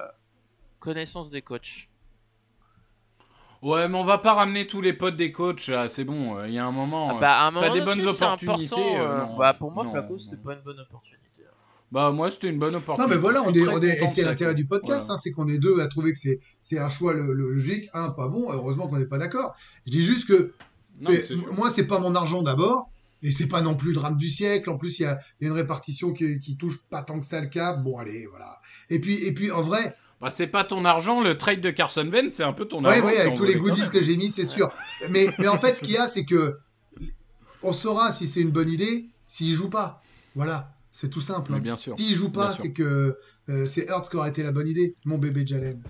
connaissance 0.80 1.30
des 1.30 1.42
coachs. 1.42 1.88
Ouais, 3.62 3.88
mais 3.88 3.98
on 3.98 4.04
va 4.04 4.18
pas 4.18 4.34
ramener 4.34 4.68
tous 4.68 4.82
les 4.82 4.94
potes 4.94 5.16
des 5.16 5.32
coachs, 5.32 5.68
là, 5.68 5.88
c'est 5.88 6.04
bon, 6.04 6.38
euh, 6.38 6.48
il 6.48 6.54
y 6.54 6.60
a 6.60 6.66
un 6.66 6.72
moment. 6.72 7.10
Ah 7.12 7.16
euh, 7.16 7.20
bah, 7.20 7.32
à 7.40 7.48
un 7.48 7.52
moment 7.52 7.74
des 7.74 7.80
donné, 7.82 8.02
bonnes 8.02 8.08
opportunités, 8.08 8.96
important, 8.96 9.28
non, 9.28 9.38
bah, 9.38 9.54
pour 9.54 9.72
moi, 9.72 9.84
non, 9.84 9.92
Flaco, 9.92 10.18
c'était 10.18 10.36
non. 10.36 10.42
pas 10.44 10.54
une 10.54 10.62
bonne 10.62 10.80
opportunité. 10.80 11.22
Bah, 11.92 12.12
moi, 12.12 12.30
c'était 12.32 12.50
une 12.50 12.60
bonne 12.60 12.74
Non, 12.74 12.80
opportunité. 12.80 13.16
mais 13.16 13.20
voilà, 13.22 13.42
on 13.44 13.52
est, 13.54 13.62
très 13.64 13.74
on 13.74 13.82
est, 13.82 14.04
et 14.04 14.10
c'est 14.10 14.24
l'intérêt 14.24 14.54
du 14.56 14.66
podcast, 14.66 15.06
Voilà. 15.08 15.14
hein, 15.14 15.22
c'est 15.24 15.32
qu'on 15.32 15.48
est 15.48 15.58
deux 15.60 15.80
à 15.80 15.88
trouver 15.88 16.14
que 16.14 16.20
c'est, 16.20 16.40
c'est 16.62 16.78
un 16.80 16.90
choix 16.90 17.14
le- 17.14 17.34
le- 17.34 17.54
logique, 17.54 17.90
un 17.94 18.10
pas 18.10 18.28
bon, 18.28 18.52
heureusement 18.52 18.88
qu'on 18.88 18.98
n'est 19.00 19.06
pas 19.06 19.20
d'accord. 19.20 19.56
Je 19.86 19.92
dis 19.92 20.04
juste 20.04 20.28
que 20.28 20.54
Non, 21.02 21.12
mais 21.12 21.22
c'est 21.24 21.36
moi, 21.52 21.70
c'est 21.72 21.88
pas 21.88 22.00
mon 22.00 22.14
argent 22.16 22.42
d'abord, 22.42 22.90
et 23.28 23.32
c'est 23.32 23.48
pas 23.48 23.62
non 23.62 23.76
plus 23.76 23.90
le 23.90 23.96
drame 23.96 24.18
du 24.18 24.30
siècle. 24.30 24.70
En 24.70 24.78
plus, 24.78 25.00
il 25.00 25.04
y 25.04 25.06
a, 25.06 25.20
il 25.40 25.44
y 25.46 25.48
a 25.48 25.52
une 25.52 25.58
répartition 25.58 26.14
qui, 26.14 26.40
qui 26.40 26.58
touche 26.58 26.80
pas 26.90 27.02
tant 27.02 27.20
que 27.20 27.26
ça 27.26 27.42
le 27.42 27.48
cap. 27.48 27.82
Bon, 27.84 27.98
allez, 27.98 28.26
voilà. 28.28 28.60
Et 28.90 29.00
puis, 29.00 29.16
et 29.26 29.34
puis 29.34 29.52
en 29.52 29.62
vrai, 29.62 29.96
Bah, 30.22 30.30
c'est 30.30 30.48
pas 30.48 30.64
ton 30.64 30.86
argent, 30.86 31.22
le 31.22 31.38
trade 31.38 31.60
de 31.62 31.72
Carson 31.72 32.08
Wentz, 32.12 32.34
c'est 32.36 32.44
un 32.44 32.54
peu 32.54 32.66
ton 32.66 32.84
argent. 32.86 33.06
ouais, 33.06 33.14
qui 33.14 33.20
avec 33.20 33.36
tous 33.36 33.44
les 33.44 33.56
goodies 33.56 33.90
que 33.90 34.02
j'ai 34.02 34.16
mis, 34.18 34.32
c'est 34.32 34.46
sûr. 34.46 34.72
Mais, 35.10 35.28
mais 35.40 35.48
en 35.48 35.60
fait, 35.60 35.76
ce 35.76 35.82
qu'il 35.82 35.92
y 35.94 35.98
a, 35.98 36.08
c'est 36.08 36.26
que 36.26 36.58
on 37.64 37.72
saura 37.74 38.12
si 38.12 38.28
c'est 38.28 38.42
une 38.42 38.52
bonne 38.52 38.70
idée 38.70 39.06
s'il 39.28 39.54
joue 39.56 39.70
pas. 39.70 40.02
Voilà, 40.36 40.72
c'est 40.92 41.10
tout 41.10 41.22
simple. 41.22 41.52
Mais 41.52 41.58
hein. 41.58 41.62
bien 41.62 41.76
sûr. 41.76 41.96
S'il 41.98 42.14
joue 42.16 42.32
pas, 42.32 42.52
c'est 42.52 42.72
que 42.72 43.18
euh, 43.50 43.66
c'est 43.66 43.88
Hurts 43.90 44.10
qui 44.10 44.16
aurait 44.18 44.30
été 44.30 44.44
la 44.44 44.52
bonne 44.52 44.68
idée, 44.68 44.96
mon 45.06 45.18
bébé 45.18 45.46
Jalen. 45.46 45.82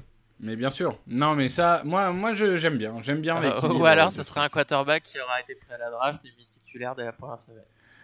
Mais 0.42 0.56
bien 0.58 0.70
sûr. 0.70 1.00
Non, 1.08 1.34
mais 1.36 1.48
ça, 1.50 1.82
moi, 1.86 2.12
moi 2.12 2.34
je- 2.34 2.58
j'aime 2.58 2.78
bien. 2.78 2.96
J'aime 3.02 3.22
bien 3.22 3.38
Euh, 3.38 3.42
l'équilibre 3.42 3.80
ou 3.82 3.86
alors, 3.86 4.12
ce 4.12 4.18
ce 4.18 4.24
serait 4.24 4.42
un 4.42 4.50
quarterback 4.50 5.04
qui 5.04 5.20
aura 5.20 5.40
été 5.42 5.56
pris 5.56 5.72
à 5.74 5.78
la 5.78 5.90
draft 5.90 6.24
et 6.26 6.30
mis 6.38 6.45
titulaire 6.76 6.96
dès 6.96 7.06
la 7.06 7.14
première 7.14 7.40
semaine. 7.40 7.64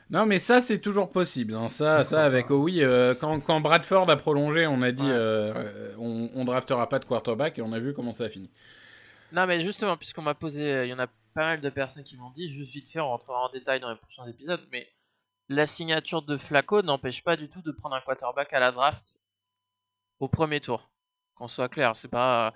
Non, 0.10 0.25
mais 0.25 0.39
ça, 0.39 0.60
c'est 0.62 0.79
toujours 0.79 1.12
possible. 1.12 1.55
hein. 1.55 1.69
Ça, 1.69 2.03
ça, 2.03 2.25
avec 2.25 2.49
oui, 2.49 2.81
quand, 3.19 3.39
quand 3.39 3.62
Bradford 3.62 4.10
a 4.10 4.17
prolongé, 4.17 4.67
on 4.67 4.81
a 4.81 4.91
dit 4.91 5.03
Ouais. 5.03 5.10
euh, 5.10 5.53
euh, 5.55 5.95
on, 5.97 6.29
on 6.36 6.45
draftera 6.45 6.88
pas 6.89 6.99
de 6.99 7.05
quarterback 7.05 7.60
et 7.60 7.62
on 7.62 7.71
a 7.71 7.79
vu 7.79 7.93
comment 7.93 8.12
ça 8.12 8.25
a 8.25 8.29
fini. 8.29 8.49
Non, 9.31 9.45
mais 9.47 9.62
justement, 9.62 9.95
puisqu'on 9.95 10.21
m'a 10.21 10.34
posé, 10.36 10.84
il 10.86 10.89
y 10.89 10.93
en 10.93 10.99
a 10.99 11.07
pas 11.07 11.45
mal 11.45 11.62
de 11.62 11.69
personnes 11.69 12.03
qui 12.03 12.17
m'ont 12.17 12.31
dit, 12.31 12.49
juste 12.49 12.73
vite 12.73 12.89
fait, 12.89 12.99
on 12.99 13.07
rentrera 13.07 13.45
en 13.45 13.49
détail 13.49 13.79
dans 13.79 13.89
les 13.89 13.95
prochains 13.95 14.27
épisodes, 14.27 14.60
mais 14.71 14.86
la 15.47 15.65
signature 15.65 16.21
de 16.21 16.38
Flacco 16.38 16.81
n'empêche 16.81 17.23
pas 17.23 17.38
du 17.38 17.47
tout 17.47 17.62
de 17.62 17.71
prendre 17.71 17.95
un 17.95 18.01
quarterback 18.01 18.51
à 18.51 18.60
la 18.60 18.71
draft 18.73 19.21
au 20.19 20.27
premier 20.27 20.60
tour. 20.60 20.89
Qu'on 21.36 21.47
soit 21.47 21.69
clair, 21.69 21.95
c'est 21.95 22.10
pas. 22.10 22.53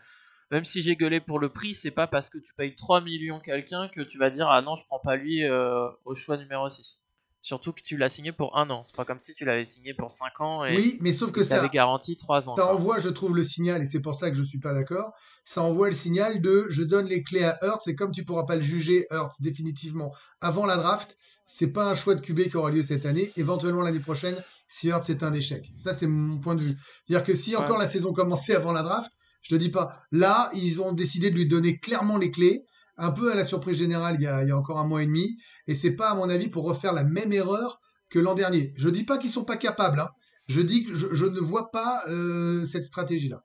Même 0.51 0.65
si 0.65 0.81
j'ai 0.81 0.95
gueulé 0.95 1.19
pour 1.19 1.39
le 1.39 1.49
prix, 1.49 1.73
c'est 1.73 1.91
pas 1.91 2.07
parce 2.07 2.29
que 2.29 2.37
tu 2.37 2.53
payes 2.55 2.75
3 2.75 3.01
millions 3.01 3.39
quelqu'un 3.39 3.87
que 3.87 4.01
tu 4.01 4.17
vas 4.17 4.29
dire 4.29 4.47
ah 4.49 4.61
non, 4.61 4.75
je 4.75 4.85
prends 4.85 4.99
pas 4.99 5.15
lui 5.15 5.43
euh, 5.43 5.87
au 6.05 6.13
choix 6.15 6.37
numéro 6.37 6.69
6. 6.69 7.01
Surtout 7.41 7.73
que 7.73 7.81
tu 7.83 7.95
l'as 7.97 8.09
signé 8.09 8.31
pour 8.31 8.57
un 8.57 8.67
an. 8.71 8.83
C'est 8.87 8.95
pas 8.95 9.05
comme 9.05 9.19
si 9.19 9.35
tu 9.35 9.45
l'avais 9.45 9.65
signé 9.65 9.93
pour 9.93 10.09
5 10.11 10.41
ans 10.41 10.65
et 10.65 10.75
Oui, 10.75 10.97
mais 11.01 11.13
sauf 11.13 11.31
que 11.31 11.41
tu 11.41 11.45
ça, 11.45 11.59
avais 11.59 11.69
garanti 11.69 12.17
3 12.17 12.49
ans. 12.49 12.55
ça 12.55 12.63
quoi. 12.63 12.73
envoie, 12.73 12.99
je 12.99 13.09
trouve, 13.09 13.35
le 13.35 13.43
signal, 13.43 13.83
et 13.83 13.85
c'est 13.85 13.99
pour 14.01 14.15
ça 14.15 14.31
que 14.31 14.37
je 14.37 14.43
suis 14.43 14.59
pas 14.59 14.73
d'accord, 14.73 15.11
ça 15.43 15.61
envoie 15.61 15.89
le 15.89 15.95
signal 15.95 16.41
de 16.41 16.65
je 16.69 16.81
donne 16.83 17.05
les 17.07 17.21
clés 17.21 17.43
à 17.43 17.59
Hurts, 17.63 17.87
et 17.87 17.95
comme 17.95 18.11
tu 18.11 18.23
pourras 18.25 18.45
pas 18.45 18.55
le 18.55 18.63
juger, 18.63 19.05
Hurts, 19.11 19.35
définitivement, 19.41 20.11
avant 20.41 20.65
la 20.65 20.75
draft, 20.77 21.17
c'est 21.45 21.71
pas 21.71 21.87
un 21.87 21.93
choix 21.93 22.15
de 22.15 22.21
QB 22.21 22.49
qui 22.49 22.57
aura 22.57 22.71
lieu 22.71 22.81
cette 22.81 23.05
année, 23.05 23.31
éventuellement 23.35 23.83
l'année 23.83 23.99
prochaine, 23.99 24.35
si 24.67 24.87
Hurts 24.87 25.07
est 25.11 25.21
un 25.21 25.31
échec. 25.33 25.71
Ça, 25.77 25.93
c'est 25.93 26.07
mon 26.07 26.39
point 26.39 26.55
de 26.55 26.61
vue. 26.61 26.75
C'est-à-dire 27.05 27.25
que 27.27 27.35
si 27.35 27.55
encore 27.55 27.77
Ouais. 27.77 27.83
la 27.83 27.87
saison 27.87 28.11
commençait 28.11 28.55
avant 28.55 28.71
la 28.71 28.81
draft, 28.81 29.11
je 29.45 29.55
te 29.55 29.59
dis 29.59 29.69
pas, 29.69 30.01
là, 30.11 30.49
ils 30.55 30.81
ont 30.81 30.91
décidé 30.91 31.29
de 31.29 31.35
lui 31.35 31.47
donner 31.47 31.77
clairement 31.77 32.17
les 32.17 32.31
clés, 32.31 32.65
un 32.97 33.11
peu 33.11 33.31
à 33.31 33.35
la 33.35 33.45
surprise 33.45 33.77
générale 33.77 34.15
il 34.15 34.23
y 34.23 34.27
a, 34.27 34.57
encore 34.57 34.79
un 34.79 34.87
mois 34.87 35.03
et 35.03 35.05
demi, 35.05 35.37
et 35.67 35.75
c'est 35.75 35.95
pas, 35.95 36.09
à 36.09 36.15
mon 36.15 36.29
avis, 36.29 36.47
pour 36.47 36.63
refaire 36.63 36.93
la 36.93 37.03
même 37.03 37.31
erreur 37.31 37.79
que 38.09 38.17
l'an 38.17 38.33
dernier. 38.33 38.73
Je 38.75 38.89
dis 38.89 39.03
pas 39.03 39.19
qu'ils 39.19 39.29
sont 39.29 39.45
pas 39.45 39.57
capables, 39.57 39.99
hein. 39.99 40.09
Je 40.47 40.61
dis 40.61 40.85
que 40.85 40.95
je, 40.95 41.25
ne 41.25 41.39
vois 41.39 41.69
pas 41.71 42.03
euh, 42.07 42.65
cette 42.65 42.85
stratégie-là. 42.85 43.43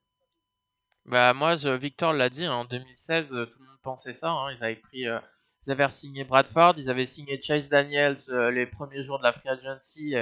Bah 1.05 1.35
moi, 1.35 1.57
Victor 1.77 2.15
l'a 2.15 2.31
dit, 2.31 2.47
hein, 2.47 2.55
en 2.55 2.65
2016, 2.65 3.33
euh, 3.33 3.47
tout 3.47 3.59
le 3.59 3.67
monde 3.67 3.79
pensait 3.83 4.15
ça. 4.15 4.31
hein, 4.31 4.53
ils 4.53 4.65
avaient 4.65 4.77
pris, 4.77 5.07
euh, 5.07 5.19
ils 5.67 5.73
avaient 5.73 5.89
signé 5.91 6.25
Bradford, 6.25 6.75
ils 6.79 6.89
avaient 6.89 7.07
signé 7.07 7.41
Chase 7.43 7.69
Daniels 7.69 8.17
les 8.53 8.67
premiers 8.67 9.03
jours 9.03 9.19
de 9.19 9.25
la 9.25 9.33
free 9.33 9.49
agency, 9.49 10.15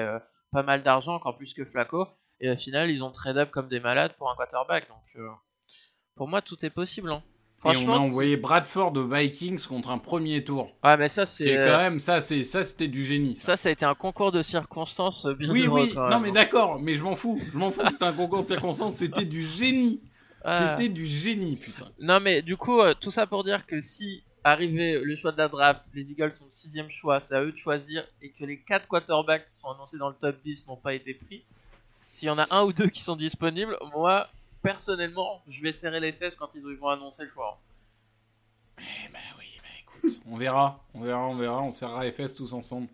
pas 0.50 0.62
mal 0.64 0.82
d'argent, 0.82 1.14
encore 1.14 1.36
plus 1.36 1.54
que 1.54 1.64
Flacco. 1.64 2.08
Et 2.40 2.50
au 2.50 2.56
final, 2.56 2.90
ils 2.90 3.04
ont 3.04 3.10
trade 3.12 3.38
up 3.38 3.50
comme 3.50 3.68
des 3.68 3.80
malades 3.80 4.14
pour 4.16 4.30
un 4.30 4.36
quarterback. 4.36 4.88
Donc, 4.88 5.04
pour 6.18 6.28
moi, 6.28 6.42
tout 6.42 6.62
est 6.66 6.70
possible. 6.70 7.10
hein. 7.10 7.22
Et 7.64 7.76
on 7.76 7.92
a 7.92 7.96
envoyé 7.96 8.36
Bradford 8.36 8.92
aux 8.96 9.08
Vikings 9.08 9.66
contre 9.66 9.90
un 9.90 9.98
premier 9.98 10.44
tour. 10.44 10.70
ouais, 10.84 10.96
mais 10.96 11.08
ça, 11.08 11.26
C'est 11.26 11.54
quand 11.54 11.78
même 11.78 11.98
ça, 11.98 12.20
c'est 12.20 12.44
ça, 12.44 12.62
c'était 12.62 12.86
du 12.86 13.04
génie. 13.04 13.34
Ça. 13.34 13.46
ça, 13.46 13.56
ça 13.56 13.68
a 13.70 13.72
été 13.72 13.84
un 13.84 13.94
concours 13.96 14.30
de 14.30 14.42
circonstances 14.42 15.24
euh, 15.26 15.34
bien 15.34 15.50
oui, 15.50 15.66
oui. 15.66 15.90
quand 15.92 16.02
Non, 16.08 16.20
même, 16.20 16.22
mais 16.22 16.30
d'accord. 16.30 16.78
Mais 16.78 16.94
je 16.96 17.02
m'en 17.02 17.16
fous. 17.16 17.40
Je 17.52 17.58
m'en 17.58 17.70
fous. 17.72 17.80
C'était 17.90 18.04
un 18.04 18.12
concours 18.12 18.42
de 18.42 18.46
circonstances. 18.48 18.94
C'était 18.98 19.24
du 19.24 19.42
génie. 19.44 20.00
Ah. 20.44 20.76
C'était 20.76 20.88
du 20.88 21.04
génie, 21.06 21.56
putain. 21.56 21.86
Non, 21.98 22.20
mais 22.20 22.42
du 22.42 22.56
coup, 22.56 22.80
euh, 22.80 22.94
tout 22.94 23.10
ça 23.10 23.26
pour 23.26 23.42
dire 23.42 23.66
que 23.66 23.80
si 23.80 24.22
arrivé 24.44 25.00
le 25.02 25.16
choix 25.16 25.32
de 25.32 25.38
la 25.38 25.48
draft, 25.48 25.90
les 25.94 26.12
Eagles 26.12 26.30
sont 26.32 26.44
le 26.46 26.52
sixième 26.52 26.88
choix, 26.90 27.18
c'est 27.18 27.34
à 27.34 27.42
eux 27.42 27.50
de 27.50 27.56
choisir, 27.56 28.04
et 28.22 28.30
que 28.30 28.44
les 28.44 28.58
quatre 28.60 28.86
quarterbacks 28.86 29.46
qui 29.46 29.54
sont 29.54 29.68
annoncés 29.68 29.98
dans 29.98 30.08
le 30.08 30.14
top 30.14 30.36
10 30.44 30.68
n'ont 30.68 30.76
pas 30.76 30.94
été 30.94 31.12
pris, 31.12 31.42
s'il 32.08 32.28
y 32.28 32.30
en 32.30 32.38
a 32.38 32.46
un 32.54 32.62
ou 32.62 32.72
deux 32.72 32.86
qui 32.86 33.02
sont 33.02 33.16
disponibles, 33.16 33.76
moi, 33.94 34.28
personnellement, 34.62 35.42
je 35.48 35.62
vais 35.62 35.72
serrer 35.72 36.00
les 36.00 36.12
fesses 36.12 36.36
quand 36.36 36.48
ils 36.54 36.62
vont 36.76 36.88
annoncer 36.88 37.24
le 37.24 37.30
choix. 37.30 37.60
Eh 38.78 39.12
ben 39.12 39.18
oui, 39.38 39.46
ben 39.62 39.68
écoute, 40.10 40.20
on 40.26 40.36
verra, 40.36 40.84
on 40.94 41.00
verra, 41.02 41.26
on 41.26 41.34
verra, 41.36 41.62
on 41.62 41.72
serrera 41.72 42.04
les 42.04 42.12
fesses 42.12 42.34
tous 42.34 42.52
ensemble. 42.52 42.88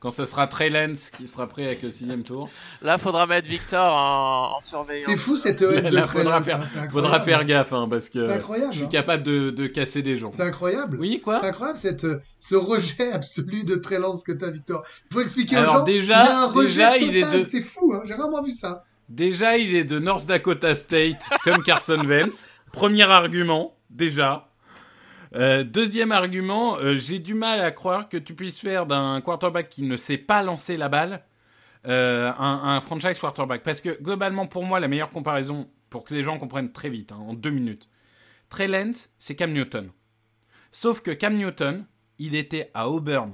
Quand 0.00 0.08
ce 0.10 0.24
sera 0.24 0.46
Trey 0.46 0.70
Lance 0.70 1.10
qui 1.10 1.26
sera 1.28 1.46
prêt 1.46 1.66
avec 1.66 1.82
le 1.82 1.90
sixième 1.90 2.22
tour, 2.22 2.48
Là, 2.80 2.96
faudra 2.96 3.26
mettre 3.26 3.46
Victor 3.48 3.92
en, 3.94 4.56
en 4.56 4.60
surveillance. 4.62 5.04
C'est 5.04 5.16
fou 5.18 5.36
cette 5.36 5.60
de 5.60 5.66
Là, 5.66 6.02
Trey 6.04 6.20
faudra 6.20 6.38
Lance, 6.38 6.46
faire- 6.48 6.90
faudra 6.90 7.20
faire 7.20 7.44
gaffe, 7.44 7.74
hein, 7.74 7.86
parce 7.86 8.06
C'est 8.06 8.12
que 8.12 8.30
incroyable. 8.30 8.72
je 8.72 8.76
suis 8.78 8.86
hein. 8.86 8.88
capable 8.88 9.22
de, 9.24 9.50
de 9.50 9.66
casser 9.66 10.00
des 10.00 10.16
gens. 10.16 10.32
C'est 10.32 10.40
incroyable. 10.40 10.96
Oui, 10.98 11.20
quoi 11.20 11.40
C'est 11.40 11.48
incroyable 11.48 11.78
cette, 11.78 12.06
ce 12.38 12.54
rejet 12.54 13.12
absolu 13.12 13.64
de 13.64 13.74
Trey 13.76 13.98
Lance 13.98 14.24
que 14.24 14.32
t'as, 14.32 14.50
Victor. 14.50 14.82
Il 15.10 15.14
faut 15.14 15.20
expliquer 15.20 15.56
aux 15.56 15.60
Alors, 15.60 15.74
gens. 15.78 15.84
déjà- 15.84 16.24
il 16.24 16.28
y 16.28 16.32
a 16.32 16.40
un 16.44 16.46
rejet 16.50 16.66
déjà, 16.68 16.96
il 16.96 17.16
est 17.16 17.20
total. 17.22 17.40
de- 17.40 17.44
C'est 17.44 17.62
fou, 17.62 17.92
hein. 17.94 18.00
J'ai 18.06 18.14
rarement 18.14 18.42
vu 18.42 18.52
ça. 18.52 18.84
Déjà, 19.10 19.58
il 19.58 19.74
est 19.74 19.82
de 19.82 19.98
North 19.98 20.26
Dakota 20.26 20.72
State, 20.72 21.28
comme 21.42 21.64
Carson 21.64 21.98
Wentz. 22.06 22.48
Premier 22.72 23.02
argument, 23.02 23.76
déjà. 23.90 24.48
Euh, 25.34 25.64
deuxième 25.64 26.12
argument, 26.12 26.76
euh, 26.76 26.94
j'ai 26.94 27.18
du 27.18 27.34
mal 27.34 27.60
à 27.60 27.72
croire 27.72 28.08
que 28.08 28.16
tu 28.16 28.34
puisses 28.34 28.60
faire 28.60 28.86
d'un 28.86 29.20
quarterback 29.20 29.68
qui 29.68 29.82
ne 29.82 29.96
sait 29.96 30.16
pas 30.16 30.42
lancer 30.44 30.76
la 30.76 30.88
balle 30.88 31.24
euh, 31.88 32.32
un, 32.38 32.80
franchise 32.80 33.18
quarterback. 33.18 33.64
Parce 33.64 33.80
que 33.80 34.00
globalement, 34.00 34.46
pour 34.46 34.64
moi, 34.64 34.78
la 34.78 34.86
meilleure 34.86 35.10
comparaison, 35.10 35.68
pour 35.88 36.04
que 36.04 36.14
les 36.14 36.22
gens 36.22 36.38
comprennent 36.38 36.70
très 36.70 36.88
vite, 36.88 37.10
hein, 37.10 37.18
en 37.18 37.34
deux 37.34 37.50
minutes, 37.50 37.88
Trey 38.48 38.68
Lance, 38.68 39.10
c'est 39.18 39.34
Cam 39.34 39.52
Newton. 39.52 39.90
Sauf 40.70 41.02
que 41.02 41.10
Cam 41.10 41.34
Newton, 41.34 41.84
il 42.18 42.36
était 42.36 42.70
à 42.74 42.88
Auburn. 42.88 43.32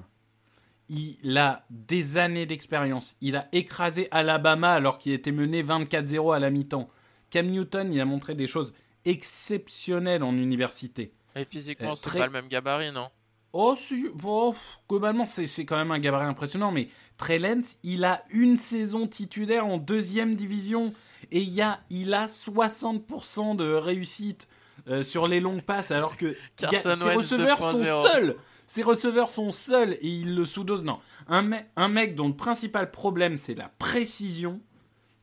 Il 0.89 1.37
a 1.37 1.65
des 1.71 2.17
années 2.17 2.47
d'expérience. 2.47 3.17
Il 3.21 3.35
a 3.37 3.49
écrasé 3.53 4.07
Alabama 4.13 4.73
alors 4.73 4.99
qu'il 4.99 5.13
était 5.13 5.33
mené 5.33 5.63
24-0 5.63 6.35
à 6.35 6.39
la 6.39 6.51
mi-temps. 6.51 6.89
Cam 7.31 7.47
Newton, 7.49 7.93
il 7.93 8.01
a 8.01 8.05
montré 8.05 8.35
des 8.35 8.47
choses 8.47 8.73
exceptionnelles 9.05 10.23
en 10.23 10.37
université. 10.37 11.13
Et 11.35 11.45
physiquement, 11.45 11.93
Euh, 11.93 11.95
c'est 11.97 12.19
pas 12.19 12.27
le 12.27 12.33
même 12.33 12.49
gabarit, 12.49 12.93
non? 12.93 13.09
Oh, 13.53 13.75
si, 13.77 14.07
oh, 14.25 14.55
globalement, 14.89 15.25
c'est 15.27 15.65
quand 15.65 15.77
même 15.77 15.91
un 15.91 15.99
gabarit 15.99 16.27
impressionnant, 16.27 16.73
mais 16.73 16.89
Trey 17.17 17.39
Lance, 17.39 17.77
il 17.83 18.05
a 18.05 18.23
une 18.31 18.57
saison 18.57 19.07
titulaire 19.07 19.67
en 19.67 19.79
deuxième 19.79 20.35
division 20.35 20.93
et 21.33 21.41
il, 21.41 21.61
a, 21.63 21.81
il 21.91 22.13
a 22.13 22.27
60% 22.27 23.57
de 23.57 23.73
réussite 23.73 24.49
euh, 24.89 25.03
sur 25.03 25.27
les 25.27 25.41
longues 25.41 25.63
passes, 25.63 25.91
alors 25.91 26.17
que 26.17 26.37
a- 26.63 26.81
ses 26.81 26.89
receveurs 27.15 27.59
sont 27.59 27.81
2.0. 27.83 28.07
seuls. 28.13 28.37
Ses 28.67 28.83
receveurs 28.83 29.29
sont 29.29 29.51
seuls 29.51 29.93
et 30.01 30.09
il 30.09 30.35
le 30.35 30.45
sous-dose. 30.45 30.83
Non, 30.83 30.99
un, 31.29 31.43
me- 31.43 31.57
un 31.77 31.89
mec 31.89 32.15
dont 32.15 32.29
le 32.29 32.35
principal 32.37 32.91
problème, 32.91 33.37
c'est 33.37 33.55
la 33.55 33.71
précision. 33.79 34.61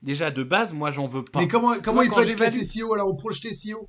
Déjà, 0.02 0.32
de 0.32 0.44
base, 0.44 0.74
moi, 0.74 0.92
j'en 0.92 1.08
veux 1.08 1.24
pas. 1.24 1.40
Mais 1.40 1.48
comment, 1.48 1.76
comment 1.82 1.96
Moi, 1.96 2.06
il 2.06 2.12
peut 2.12 2.22
être 2.22 2.36
classé 2.36 2.64
si 2.64 2.84
haut 2.84 2.94
alors 2.94 3.10
ou 3.10 3.16
projeté 3.16 3.54
si 3.54 3.74
haut 3.74 3.88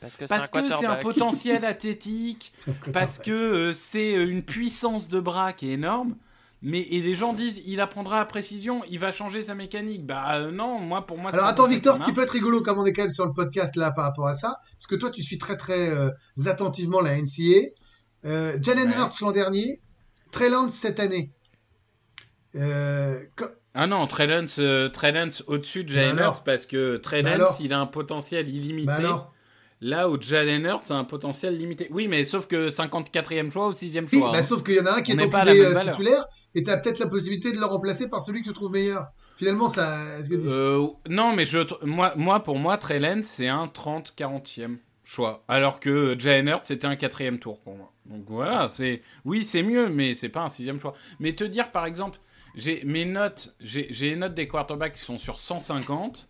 Parce 0.00 0.16
que 0.16 0.26
c'est 0.26 0.28
Parce 0.28 0.48
un 0.52 0.62
que 0.62 0.68
c'est 0.68 0.86
un 0.86 0.96
potentiel 0.96 1.64
athlétique, 1.64 2.52
parce 2.92 3.18
que 3.18 3.30
euh, 3.30 3.72
c'est 3.72 4.14
euh, 4.14 4.28
une 4.30 4.42
puissance 4.42 5.08
de 5.08 5.20
bras 5.20 5.52
qui 5.52 5.70
est 5.70 5.74
énorme. 5.74 6.16
Mais 6.66 6.80
et 6.80 7.02
les 7.02 7.14
gens 7.14 7.34
disent 7.34 7.60
il 7.66 7.78
apprendra 7.78 8.20
à 8.20 8.24
précision, 8.24 8.82
il 8.88 8.98
va 8.98 9.12
changer 9.12 9.42
sa 9.42 9.54
mécanique. 9.54 10.06
Bah 10.06 10.36
euh, 10.36 10.50
non, 10.50 10.78
moi 10.78 11.06
pour 11.06 11.18
moi. 11.18 11.30
c'est 11.30 11.36
Alors 11.36 11.50
attends 11.50 11.66
Victor, 11.66 11.98
ce 11.98 12.04
qui 12.06 12.14
peut 12.14 12.22
être 12.22 12.30
rigolo 12.30 12.62
comme 12.62 12.78
on 12.78 12.86
est 12.86 12.94
quand 12.94 13.02
même 13.02 13.12
sur 13.12 13.26
le 13.26 13.34
podcast 13.34 13.76
là 13.76 13.92
par 13.92 14.06
rapport 14.06 14.26
à 14.26 14.34
ça, 14.34 14.60
parce 14.78 14.86
que 14.86 14.94
toi 14.94 15.10
tu 15.10 15.22
suis 15.22 15.36
très 15.36 15.58
très 15.58 15.90
euh, 15.90 16.08
attentivement 16.46 17.02
la 17.02 17.20
NCA. 17.20 17.68
Euh, 18.24 18.56
Jalen 18.62 18.88
Ouais. 18.88 18.96
Hurts 18.96 19.20
l'an 19.20 19.32
dernier, 19.32 19.80
Trey 20.32 20.48
Lance 20.50 20.72
cette 20.74 21.00
année. 21.00 21.30
Euh, 22.56 23.20
Ah 23.74 23.86
non, 23.86 24.06
Trey 24.06 24.26
Lance, 24.26 24.56
euh, 24.58 24.88
Trey 24.88 25.12
Lance 25.12 25.42
au-dessus 25.46 25.84
de 25.84 25.90
Jalen 25.90 26.18
Hurts 26.18 26.44
parce 26.44 26.66
que 26.66 26.96
Trey 26.96 27.22
Lance, 27.22 27.58
il 27.60 27.72
a 27.72 27.80
un 27.80 27.86
potentiel 27.86 28.48
illimité. 28.48 28.86
bah 28.86 29.30
Là 29.80 30.08
où 30.08 30.18
Jalen 30.18 30.64
Hurts 30.64 30.90
a 30.90 30.94
un 30.94 31.04
potentiel 31.04 31.58
limité. 31.58 31.88
Oui, 31.90 32.08
mais 32.08 32.24
sauf 32.24 32.46
que 32.46 32.70
54e 32.70 33.50
choix 33.50 33.68
ou 33.68 33.72
6e 33.72 34.06
Si, 34.08 34.18
choix. 34.18 34.30
bah, 34.32 34.38
hein. 34.38 34.42
sauf 34.42 34.62
qu'il 34.62 34.76
y 34.76 34.80
en 34.80 34.86
a 34.86 34.92
un 34.98 35.02
qui 35.02 35.12
On 35.12 35.18
est 35.18 35.28
pas 35.28 35.44
même 35.44 35.60
euh, 35.60 35.78
titulaire 35.80 36.24
et 36.54 36.62
t'as 36.62 36.78
peut-être 36.78 37.00
la 37.00 37.08
possibilité 37.08 37.52
de 37.52 37.58
le 37.58 37.64
remplacer 37.66 38.08
par 38.08 38.20
celui 38.22 38.40
que 38.40 38.48
tu 38.48 38.54
trouves 38.54 38.70
meilleur. 38.70 39.08
Finalement, 39.36 39.68
ça. 39.68 39.98
que- 40.26 40.34
Euh, 40.48 40.86
non, 41.08 41.34
mais 41.34 41.44
je, 41.44 41.58
moi, 41.84 42.14
moi, 42.16 42.40
pour 42.42 42.56
moi, 42.58 42.78
Trey 42.78 43.00
c'est 43.24 43.48
un 43.48 43.66
30-40e 43.66 44.78
choix. 45.02 45.44
Alors 45.48 45.80
que 45.80 46.16
Jalen 46.18 46.48
Hurts, 46.48 46.60
c'était 46.66 46.86
un 46.86 46.96
quatrième 46.96 47.38
tour 47.40 47.60
pour 47.60 47.74
moi. 47.76 47.92
Donc 48.06 48.24
voilà, 48.28 48.68
c'est. 48.68 49.02
Oui, 49.24 49.44
c'est 49.44 49.62
mieux, 49.62 49.88
mais 49.88 50.14
c'est 50.14 50.28
pas 50.28 50.42
un 50.42 50.48
sixième 50.48 50.78
choix. 50.78 50.94
Mais 51.20 51.34
te 51.34 51.44
dire, 51.44 51.70
par 51.72 51.86
exemple, 51.86 52.18
j'ai 52.54 52.82
mes 52.84 53.04
notes, 53.04 53.54
j'ai 53.60 53.88
les 53.90 54.16
notes 54.16 54.34
des 54.34 54.48
quarterbacks 54.48 54.94
qui 54.94 55.00
sont 55.00 55.18
sur 55.18 55.40
150. 55.40 56.28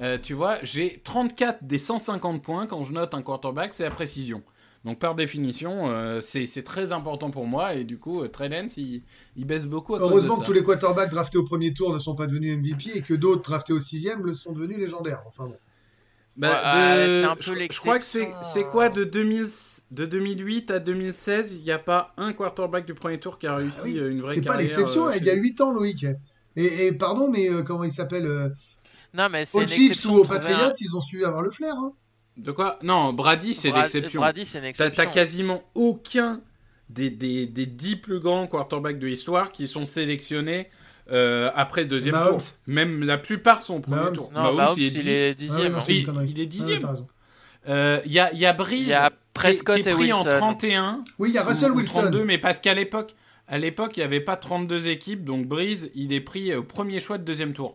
Euh, 0.00 0.16
tu 0.16 0.32
vois, 0.34 0.58
j'ai 0.62 1.00
34 1.02 1.64
des 1.64 1.78
150 1.78 2.42
points 2.42 2.66
quand 2.66 2.84
je 2.84 2.92
note 2.92 3.14
un 3.14 3.22
quarterback, 3.22 3.74
c'est 3.74 3.82
la 3.82 3.90
précision. 3.90 4.42
Donc 4.84 5.00
par 5.00 5.16
définition, 5.16 5.90
euh, 5.90 6.20
c'est 6.20 6.62
très 6.62 6.92
important 6.92 7.30
pour 7.30 7.46
moi 7.46 7.74
et 7.74 7.82
du 7.82 7.98
coup, 7.98 8.22
euh, 8.22 8.28
Trey 8.28 8.48
Lance, 8.48 8.76
il, 8.76 9.02
il 9.34 9.44
baisse 9.44 9.66
beaucoup 9.66 9.96
à 9.96 9.98
cause 9.98 10.10
Heureusement 10.10 10.38
que 10.38 10.44
tous 10.44 10.52
les 10.52 10.62
quarterbacks 10.62 11.10
draftés 11.10 11.38
au 11.38 11.44
premier 11.44 11.74
tour 11.74 11.92
ne 11.92 11.98
sont 11.98 12.14
pas 12.14 12.28
devenus 12.28 12.56
MVP 12.56 12.96
et 12.96 13.02
que 13.02 13.14
d'autres 13.14 13.42
draftés 13.42 13.72
au 13.72 13.80
sixième 13.80 14.24
le 14.24 14.34
sont 14.34 14.52
devenus 14.52 14.78
légendaires. 14.78 15.22
Enfin 15.26 15.46
bon. 15.46 15.56
Bah, 16.38 16.48
Ouais, 16.96 17.06
de- 17.06 17.22
c'est 17.22 17.24
un 17.24 17.34
peu 17.36 17.42
je, 17.42 17.66
je 17.74 17.78
crois 17.80 17.98
que 17.98 18.06
c'est 18.06 18.64
quoi 18.70 18.88
de, 18.88 19.02
2000, 19.04 19.46
de 19.90 20.06
2008 20.06 20.70
à 20.70 20.78
2016, 20.78 21.54
il 21.56 21.62
n'y 21.64 21.72
a 21.72 21.78
pas 21.80 22.14
un 22.16 22.32
quarterback 22.32 22.86
du 22.86 22.94
premier 22.94 23.18
tour 23.18 23.38
qui 23.38 23.46
a 23.48 23.56
réussi 23.56 23.80
Ah 23.80 23.84
oui, 23.86 23.98
euh, 23.98 24.10
une 24.10 24.20
vraie 24.22 24.34
C'est 24.36 24.40
pas 24.42 24.52
carrière. 24.52 24.68
l'exception, 24.68 25.08
euh, 25.08 25.16
il 25.16 25.24
y 25.24 25.30
a 25.30 25.34
chez- 25.34 25.40
8 25.40 25.60
ans, 25.60 25.72
Loïc. 25.72 26.06
Et, 26.56 26.86
et 26.86 26.92
pardon, 26.92 27.28
mais 27.28 27.50
euh, 27.50 27.62
comment 27.62 27.82
il 27.84 27.90
s'appelle 27.90 28.26
euh, 28.26 28.48
Non, 29.14 29.28
mais 29.30 29.44
c'est 29.46 29.58
Aux 29.58 29.66
Chiefs 29.66 30.04
ou 30.06 30.18
aux 30.18 30.24
Patriots, 30.24 30.56
un- 30.68 30.72
ils 30.80 30.96
ont 30.96 31.00
su 31.00 31.24
avoir 31.24 31.42
le 31.42 31.50
flair. 31.50 31.74
Hein. 31.76 31.92
De 32.36 32.52
quoi? 32.52 32.78
Non, 32.84 33.12
Brady, 33.12 33.52
c'est 33.54 33.72
l'exception. 33.72 34.20
Brady, 34.20 34.46
c'est 34.46 34.58
une 34.58 34.62
T'as 34.62 34.68
exception. 34.68 35.04
t'as 35.04 35.10
quasiment 35.10 35.64
aucun 35.74 36.40
des, 36.88 37.10
des, 37.10 37.46
des 37.46 37.66
10 37.66 37.96
plus 37.96 38.20
grands 38.20 38.46
quarterbacks 38.46 38.98
de 39.00 39.06
l'histoire 39.08 39.50
qui 39.50 39.66
sont 39.66 39.84
sélectionnés 39.84 40.68
euh, 41.10 41.50
après 41.54 41.84
deuxième 41.84 42.14
Mahomes. 42.14 42.38
tour. 42.38 42.48
Même 42.66 43.02
la 43.04 43.18
plupart 43.18 43.62
sont 43.62 43.74
au 43.76 43.80
premier 43.80 43.96
Mahomes. 44.02 44.16
tour. 44.16 44.30
Non, 44.34 44.52
Mahomes, 44.52 44.74
il 44.78 45.08
est, 45.08 45.34
10. 45.34 45.50
Ah 45.50 45.60
ouais, 45.60 45.68
dixième. 45.70 46.16
une 46.20 46.28
Il- 46.28 46.40
est 46.40 46.46
dixième. 46.46 46.78
T'as 46.80 46.90
raison. 46.90 47.06
Euh, 47.68 48.00
Il 48.06 48.12
y, 48.12 48.18
a, 48.18 48.32
il 48.32 48.38
y 48.38 48.46
a 48.46 48.52
Breeze 48.52 48.82
Il 48.82 48.88
y 48.88 48.92
a 48.94 49.08
qui 49.10 49.14
est- 49.14 49.18
Prescott 49.34 49.74
qui 49.82 49.88
est 49.88 49.92
et 49.92 49.94
pris 49.94 50.12
en 50.12 50.22
Wilson. 50.24 50.38
31. 50.38 51.04
Oui, 51.18 51.28
il 51.30 51.34
y 51.34 51.38
a 51.38 51.44
Russell 51.44 51.70
ou- 51.70 51.74
ou 51.74 51.78
Wilson. 51.78 52.00
32, 52.00 52.24
mais 52.24 52.38
parce 52.38 52.60
qu'à 52.60 52.74
l'époque, 52.74 53.14
à 53.46 53.58
l'époque, 53.58 53.96
il 53.96 54.00
n'y 54.00 54.04
avait 54.04 54.20
pas 54.20 54.36
32 54.36 54.86
équipes, 54.88 55.24
donc 55.24 55.46
Breeze, 55.46 55.90
il 55.94 56.12
est 56.12 56.20
pris 56.20 56.54
au 56.54 56.62
premier 56.62 57.00
choix 57.00 57.18
de 57.18 57.24
deuxième 57.24 57.52
tour. 57.52 57.74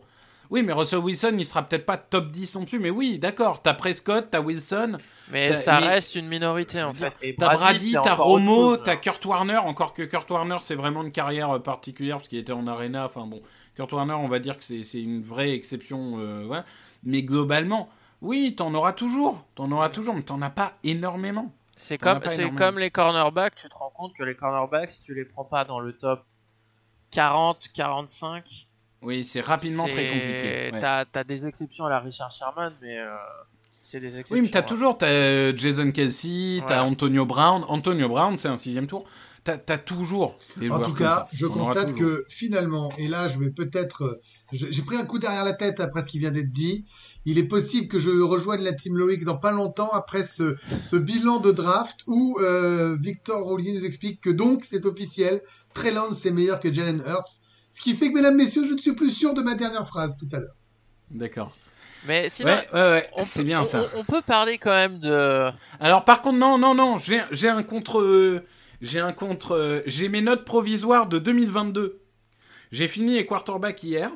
Oui, 0.54 0.62
mais 0.62 0.72
Russell 0.72 1.00
Wilson, 1.00 1.34
il 1.36 1.44
sera 1.44 1.64
peut-être 1.64 1.84
pas 1.84 1.96
top 1.96 2.30
10 2.30 2.54
non 2.54 2.64
plus, 2.64 2.78
mais 2.78 2.90
oui, 2.90 3.18
d'accord, 3.18 3.60
t'as 3.60 3.74
Prescott, 3.74 4.28
t'as 4.30 4.40
Wilson, 4.40 4.98
Mais 5.32 5.56
ça 5.56 5.80
mais- 5.80 5.88
reste 5.88 6.14
une 6.14 6.28
minorité 6.28 6.80
en 6.80 6.94
fait. 6.94 7.12
Et 7.22 7.34
t'as 7.34 7.56
Brady, 7.56 7.96
t'as 8.00 8.14
Romo, 8.14 8.76
t'as 8.76 8.92
là. 8.92 8.96
Kurt 8.98 9.24
Warner, 9.24 9.56
encore 9.56 9.94
que 9.94 10.04
Kurt 10.04 10.30
Warner, 10.30 10.58
c'est 10.60 10.76
vraiment 10.76 11.02
une 11.02 11.10
carrière 11.10 11.50
euh, 11.50 11.58
particulière, 11.58 12.18
parce 12.18 12.28
qu'il 12.28 12.38
était 12.38 12.52
en 12.52 12.68
arena, 12.68 13.04
enfin 13.04 13.26
bon, 13.26 13.42
Kurt 13.74 13.90
Warner, 13.90 14.12
on 14.12 14.28
va 14.28 14.38
dire 14.38 14.56
que 14.56 14.62
c'est 14.62 15.02
une 15.02 15.22
vraie 15.24 15.50
exception, 15.54 16.20
euh, 16.20 16.62
mais 17.02 17.24
globalement, 17.24 17.88
oui, 18.22 18.54
t'en 18.56 18.72
auras 18.74 18.92
toujours, 18.92 19.44
t'en 19.56 19.72
auras 19.72 19.88
toujours, 19.88 20.14
mais 20.14 20.22
t'en 20.22 20.40
as 20.40 20.50
pas 20.50 20.74
énormément. 20.84 21.52
C'est 21.76 21.98
comme 21.98 22.78
les 22.78 22.92
cornerbacks, 22.92 23.56
tu 23.56 23.68
te 23.68 23.74
rends 23.74 23.90
compte 23.90 24.14
que 24.14 24.22
les 24.22 24.36
cornerbacks, 24.36 24.92
si 24.92 25.02
tu 25.02 25.14
les 25.14 25.24
prends 25.24 25.44
pas 25.44 25.64
dans 25.64 25.80
le 25.80 25.92
top 25.92 26.24
40, 27.10 27.70
45, 27.74 28.68
Oui, 29.04 29.24
c'est 29.24 29.40
rapidement 29.40 29.84
très 29.84 30.06
compliqué. 30.06 30.70
ouais. 30.72 30.80
T'as 30.80 31.04
t'as 31.04 31.24
des 31.24 31.46
exceptions 31.46 31.86
à 31.86 31.90
la 31.90 32.00
Richard 32.00 32.30
Sherman, 32.30 32.72
mais 32.82 32.98
euh, 32.98 33.06
c'est 33.82 34.00
des 34.00 34.08
exceptions. 34.08 34.34
Oui, 34.34 34.42
mais 34.42 34.48
t'as 34.48 34.60
hein. 34.60 34.62
toujours 34.62 34.96
t'as 34.98 35.06
euh, 35.08 35.52
Jason 35.56 35.90
Kelsey, 35.92 36.60
t'as 36.66 36.82
Ouais. 36.82 36.88
Antonio 36.90 37.26
Brown. 37.26 37.64
Antonio 37.68 38.08
Brown, 38.08 38.38
c'est 38.38 38.48
un 38.48 38.56
sixième 38.56 38.86
tour. 38.86 39.04
T'as 39.44 39.58
as 39.68 39.76
toujours 39.78 40.38
des 40.56 40.70
En 40.70 40.76
joueurs 40.76 40.88
tout 40.88 40.94
comme 40.94 41.06
cas, 41.06 41.14
ça. 41.16 41.28
je 41.34 41.46
constate 41.46 41.94
que 41.94 42.24
finalement, 42.30 42.88
et 42.96 43.08
là 43.08 43.28
je 43.28 43.38
vais 43.38 43.50
peut-être, 43.50 44.04
euh, 44.04 44.20
j'ai 44.52 44.80
pris 44.82 44.96
un 44.96 45.04
coup 45.04 45.18
derrière 45.18 45.44
la 45.44 45.52
tête 45.52 45.80
après 45.80 46.00
ce 46.00 46.08
qui 46.08 46.18
vient 46.18 46.30
d'être 46.30 46.50
dit. 46.50 46.86
Il 47.26 47.38
est 47.38 47.44
possible 47.44 47.88
que 47.88 47.98
je 47.98 48.10
rejoigne 48.22 48.62
la 48.62 48.72
team 48.72 48.96
Loïc 48.96 49.22
dans 49.24 49.36
pas 49.36 49.52
longtemps 49.52 49.90
après 49.92 50.24
ce, 50.24 50.56
ce 50.82 50.96
bilan 50.96 51.40
de 51.40 51.52
draft 51.52 52.00
où 52.06 52.38
euh, 52.40 52.96
Victor 53.00 53.42
Roulier 53.42 53.72
nous 53.72 53.84
explique 53.84 54.22
que 54.22 54.30
donc 54.30 54.64
c'est 54.64 54.86
officiel, 54.86 55.42
Trey 55.74 55.90
Lance 55.90 56.16
c'est 56.18 56.30
meilleur 56.30 56.58
que 56.58 56.72
Jalen 56.72 57.02
Hurts. 57.06 57.40
Ce 57.74 57.80
qui 57.80 57.96
fait 57.96 58.10
que, 58.10 58.14
mesdames, 58.14 58.36
messieurs, 58.36 58.64
je 58.64 58.72
ne 58.74 58.78
suis 58.78 58.92
plus 58.94 59.10
sûr 59.10 59.34
de 59.34 59.42
ma 59.42 59.56
dernière 59.56 59.84
phrase 59.88 60.16
tout 60.16 60.28
à 60.32 60.38
l'heure. 60.38 60.54
D'accord. 61.10 61.52
Mais 62.06 62.28
sinon, 62.28 62.50
Ouais, 62.52 62.68
ouais, 62.72 62.80
ouais, 62.80 63.10
on 63.16 63.24
c'est 63.24 63.40
peut- 63.40 63.46
bien 63.46 63.62
on- 63.62 63.64
ça. 63.64 63.82
On, 63.96 64.00
on 64.00 64.04
peut 64.04 64.22
parler 64.22 64.58
quand 64.58 64.70
même 64.70 65.00
de. 65.00 65.50
Alors 65.80 66.04
par 66.04 66.22
contre, 66.22 66.38
non, 66.38 66.56
non, 66.56 66.72
non, 66.74 66.98
j'ai 66.98 67.20
j'ai 67.32 67.48
un 67.48 67.64
contre, 67.64 67.98
euh, 68.00 68.44
j'ai 68.80 69.00
un 69.00 69.12
contre, 69.12 69.56
euh, 69.56 69.82
j'ai 69.86 70.08
mes 70.08 70.20
notes 70.20 70.44
provisoires 70.44 71.08
de 71.08 71.18
2022. 71.18 72.00
J'ai 72.70 72.86
fini 72.86 73.14
les 73.14 73.26
quarterbacks 73.26 73.82
hier. 73.82 74.10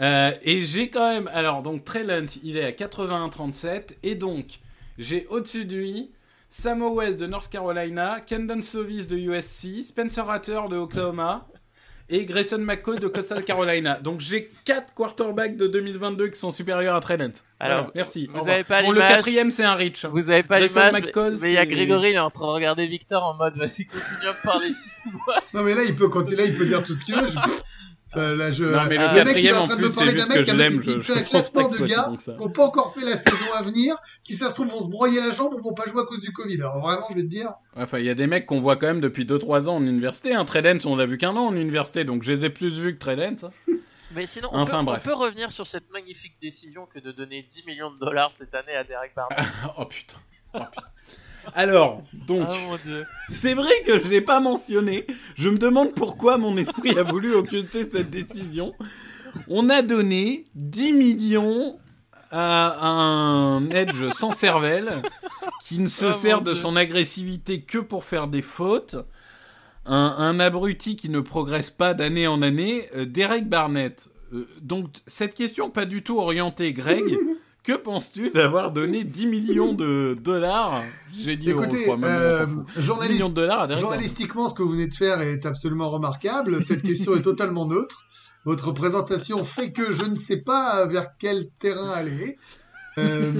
Euh, 0.00 0.30
et 0.42 0.64
j'ai 0.64 0.88
quand 0.88 1.08
même, 1.12 1.28
alors 1.34 1.62
donc 1.62 1.84
Trey 1.84 2.04
Lance, 2.04 2.38
il 2.42 2.56
est 2.56 2.64
à 2.64 2.72
81-37 2.72 3.96
et 4.02 4.14
donc 4.14 4.60
j'ai 4.98 5.26
au-dessus 5.28 5.64
de 5.66 5.74
lui 5.76 6.10
Samuel 6.50 7.16
de 7.16 7.26
North 7.26 7.50
Carolina, 7.50 8.20
Kendon 8.20 8.60
Sovis 8.62 9.08
de 9.08 9.16
USC, 9.16 9.84
Spencer 9.84 10.24
Ratter 10.24 10.58
de 10.70 10.76
Oklahoma 10.76 11.46
et 12.08 12.24
Grayson 12.24 12.58
McCall 12.58 13.00
de 13.00 13.08
Coastal 13.08 13.44
Carolina. 13.44 13.98
Donc 14.00 14.20
j'ai 14.20 14.50
quatre 14.64 14.94
quarterbacks 14.94 15.56
de 15.56 15.66
2022 15.66 16.28
qui 16.28 16.38
sont 16.38 16.50
supérieurs 16.50 16.94
à 16.94 17.00
Trey 17.00 17.16
Lance. 17.16 17.44
Alors, 17.58 17.78
Voilà, 17.78 17.90
merci. 17.94 18.28
vous 18.32 18.48
avez 18.48 18.62
pas 18.64 18.82
bon, 18.82 18.92
le 18.92 19.00
quatrième 19.00 19.50
c'est 19.50 19.64
un 19.64 19.74
Rich. 19.74 20.04
Vous 20.06 20.30
avez 20.30 20.42
pas 20.42 20.58
Grayson 20.58 20.80
l'image, 20.80 20.92
mais 20.94 21.00
McCall, 21.00 21.36
mais 21.40 21.50
il 21.50 21.54
y 21.54 21.58
a 21.58 21.66
Grégory, 21.66 22.10
il 22.10 22.16
est 22.16 22.18
en 22.18 22.30
train 22.30 22.46
de 22.46 22.52
regarder 22.52 22.86
Victor 22.86 23.22
en 23.24 23.34
mode 23.34 23.56
vas-y, 23.56 23.86
continue 23.86 24.28
à 24.28 24.32
me 24.32 24.42
parler 24.44 24.72
sous 24.72 25.10
moi. 25.26 25.40
Non, 25.54 25.62
mais 25.62 25.74
là, 25.74 25.82
il 25.84 25.96
peut, 25.96 26.08
quand 26.08 26.30
là, 26.30 26.44
il 26.44 26.54
peut 26.54 26.66
dire 26.66 26.84
tout 26.84 26.94
ce 26.94 27.04
qu'il 27.04 27.16
veut. 27.16 27.26
Je- 27.28 27.38
Ça, 28.06 28.34
là, 28.34 28.52
je- 28.52 28.62
Non, 28.64 28.78
mais 28.88 28.96
le 28.98 29.02
Ah, 29.04 29.12
mec, 29.12 29.16
il 29.16 29.18
est 29.18 29.24
quatrième, 29.24 29.56
en 29.56 29.60
en 29.62 29.66
train 29.66 29.76
de 29.76 29.80
plus, 29.82 29.90
me 29.90 29.94
parler 29.96 30.10
c'est 30.10 30.16
d'un 30.16 30.22
juste 30.22 30.28
mec 30.28 30.38
que 30.46 30.50
qui 30.50 30.56
l'aime. 30.56 30.80
qui 30.80 30.92
Je, 30.92 31.00
fait 31.00 31.18
un 31.18 31.22
classement 31.22 31.68
de 31.68 31.86
gars 31.86 32.12
qui 32.16 32.30
n'ont 32.30 32.50
pas 32.50 32.64
encore 32.64 32.94
fait 32.94 33.04
la 33.04 33.16
saison 33.16 33.52
à 33.52 33.62
venir, 33.64 33.96
qui, 34.22 34.36
ça 34.36 34.48
se 34.48 34.54
trouve, 34.54 34.68
vont 34.68 34.80
se 34.84 34.88
broyer 34.88 35.20
la 35.20 35.32
jambe 35.32 35.54
ou 35.54 35.60
vont 35.60 35.74
pas 35.74 35.86
jouer 35.88 36.02
à 36.02 36.04
cause 36.04 36.20
du 36.20 36.32
Covid. 36.32 36.60
Alors, 36.60 36.78
vraiment, 36.80 37.06
je 37.10 37.16
vais 37.16 37.22
te 37.22 37.26
dire. 37.28 37.50
Enfin, 37.76 37.98
il 37.98 38.04
y 38.04 38.10
a 38.10 38.14
des 38.14 38.28
mecs 38.28 38.46
qu'on 38.46 38.60
voit 38.60 38.76
quand 38.76 38.86
même 38.86 39.00
depuis 39.00 39.24
2-3 39.24 39.68
ans 39.68 39.76
en 39.76 39.82
université. 39.82 40.34
Un 40.34 40.44
Trey 40.44 40.62
Lance, 40.62 40.84
on 40.86 40.94
l'a 40.94 41.06
vu 41.06 41.18
qu'un 41.18 41.34
an 41.34 41.46
en 41.48 41.56
université, 41.56 42.04
donc 42.04 42.22
je 42.22 42.30
les 42.30 42.44
ai 42.44 42.50
plus 42.50 42.78
vus 42.78 42.94
que 42.94 43.00
Trey 43.00 43.16
Lance. 43.16 43.42
hein. 43.44 43.50
Mais 44.14 44.26
sinon, 44.26 44.50
on, 44.52 44.60
Enfin, 44.60 44.78
peut, 44.78 44.84
bref. 44.84 45.02
on 45.04 45.08
peut 45.08 45.14
revenir 45.14 45.50
sur 45.50 45.66
cette 45.66 45.92
magnifique 45.92 46.34
décision 46.40 46.86
que 46.86 47.00
de 47.00 47.10
donner 47.10 47.42
10 47.42 47.66
millions 47.66 47.90
de 47.90 47.98
dollars 47.98 48.32
cette 48.32 48.54
année 48.54 48.72
à 48.74 48.84
Derek 48.84 49.12
Barnett. 49.16 49.38
oh 49.78 49.84
putain. 49.84 50.16
Oh, 50.54 50.58
putain. 50.60 50.70
Alors, 51.54 52.02
donc, 52.26 52.48
dieu. 52.84 53.04
c'est 53.28 53.54
vrai 53.54 53.72
que 53.86 53.98
je 53.98 54.08
l'ai 54.08 54.20
pas 54.20 54.40
mentionné. 54.40 55.06
Je 55.36 55.48
me 55.48 55.58
demande 55.58 55.94
pourquoi 55.94 56.38
mon 56.38 56.56
esprit 56.56 56.98
a 56.98 57.02
voulu 57.02 57.34
occulter 57.34 57.88
cette 57.90 58.10
décision. 58.10 58.70
On 59.48 59.68
a 59.70 59.82
donné 59.82 60.46
10 60.54 60.92
millions 60.92 61.78
à 62.30 62.86
un 62.86 63.68
Edge 63.70 64.10
sans 64.12 64.32
cervelle 64.32 65.02
qui 65.62 65.78
ne 65.78 65.86
se 65.86 66.06
Oh, 66.06 66.12
sert 66.12 66.40
de 66.42 66.52
Dieu. 66.52 66.60
son 66.60 66.74
agressivité 66.76 67.60
que 67.62 67.78
pour 67.78 68.04
faire 68.04 68.26
des 68.28 68.42
fautes. 68.42 68.96
Un, 69.88 70.16
un 70.18 70.40
abruti 70.40 70.96
qui 70.96 71.08
ne 71.08 71.20
progresse 71.20 71.70
pas 71.70 71.94
d'année 71.94 72.26
en 72.26 72.42
année, 72.42 72.88
euh, 72.96 73.04
Derek 73.04 73.48
Barnett. 73.48 74.08
Euh, 74.32 74.48
donc, 74.60 74.88
cette 75.06 75.34
question 75.34 75.70
pas 75.70 75.84
du 75.84 76.02
tout 76.02 76.18
orientée, 76.18 76.72
Greg. 76.72 77.04
Que 77.66 77.72
penses-tu 77.72 78.30
d'avoir 78.30 78.70
donné 78.70 79.02
10 79.02 79.26
millions 79.26 79.72
de 79.72 80.16
dollars 80.22 80.84
J'ai 81.12 81.36
dit 81.36 81.50
Écoutez, 81.50 81.90
euh, 81.90 82.46
s'en 82.46 82.46
fout. 82.46 82.66
10 82.76 82.80
journaliste, 82.80 83.14
millions 83.14 83.28
de 83.28 83.34
dollars 83.34 83.62
à 83.62 83.66
Derek 83.66 83.82
Barnett. 83.82 83.98
journalistiquement, 84.00 84.48
ce 84.48 84.54
que 84.54 84.62
vous 84.62 84.70
venez 84.70 84.86
de 84.86 84.94
faire 84.94 85.20
est 85.20 85.44
absolument 85.44 85.90
remarquable. 85.90 86.62
Cette 86.62 86.82
question 86.82 87.16
est 87.16 87.22
totalement 87.22 87.66
neutre. 87.66 88.04
Votre 88.44 88.70
présentation 88.70 89.42
fait 89.42 89.72
que 89.72 89.90
je 89.90 90.04
ne 90.04 90.14
sais 90.14 90.42
pas 90.42 90.86
vers 90.86 91.16
quel 91.18 91.48
terrain 91.58 91.90
aller. 91.90 92.38
Euh, 92.98 93.32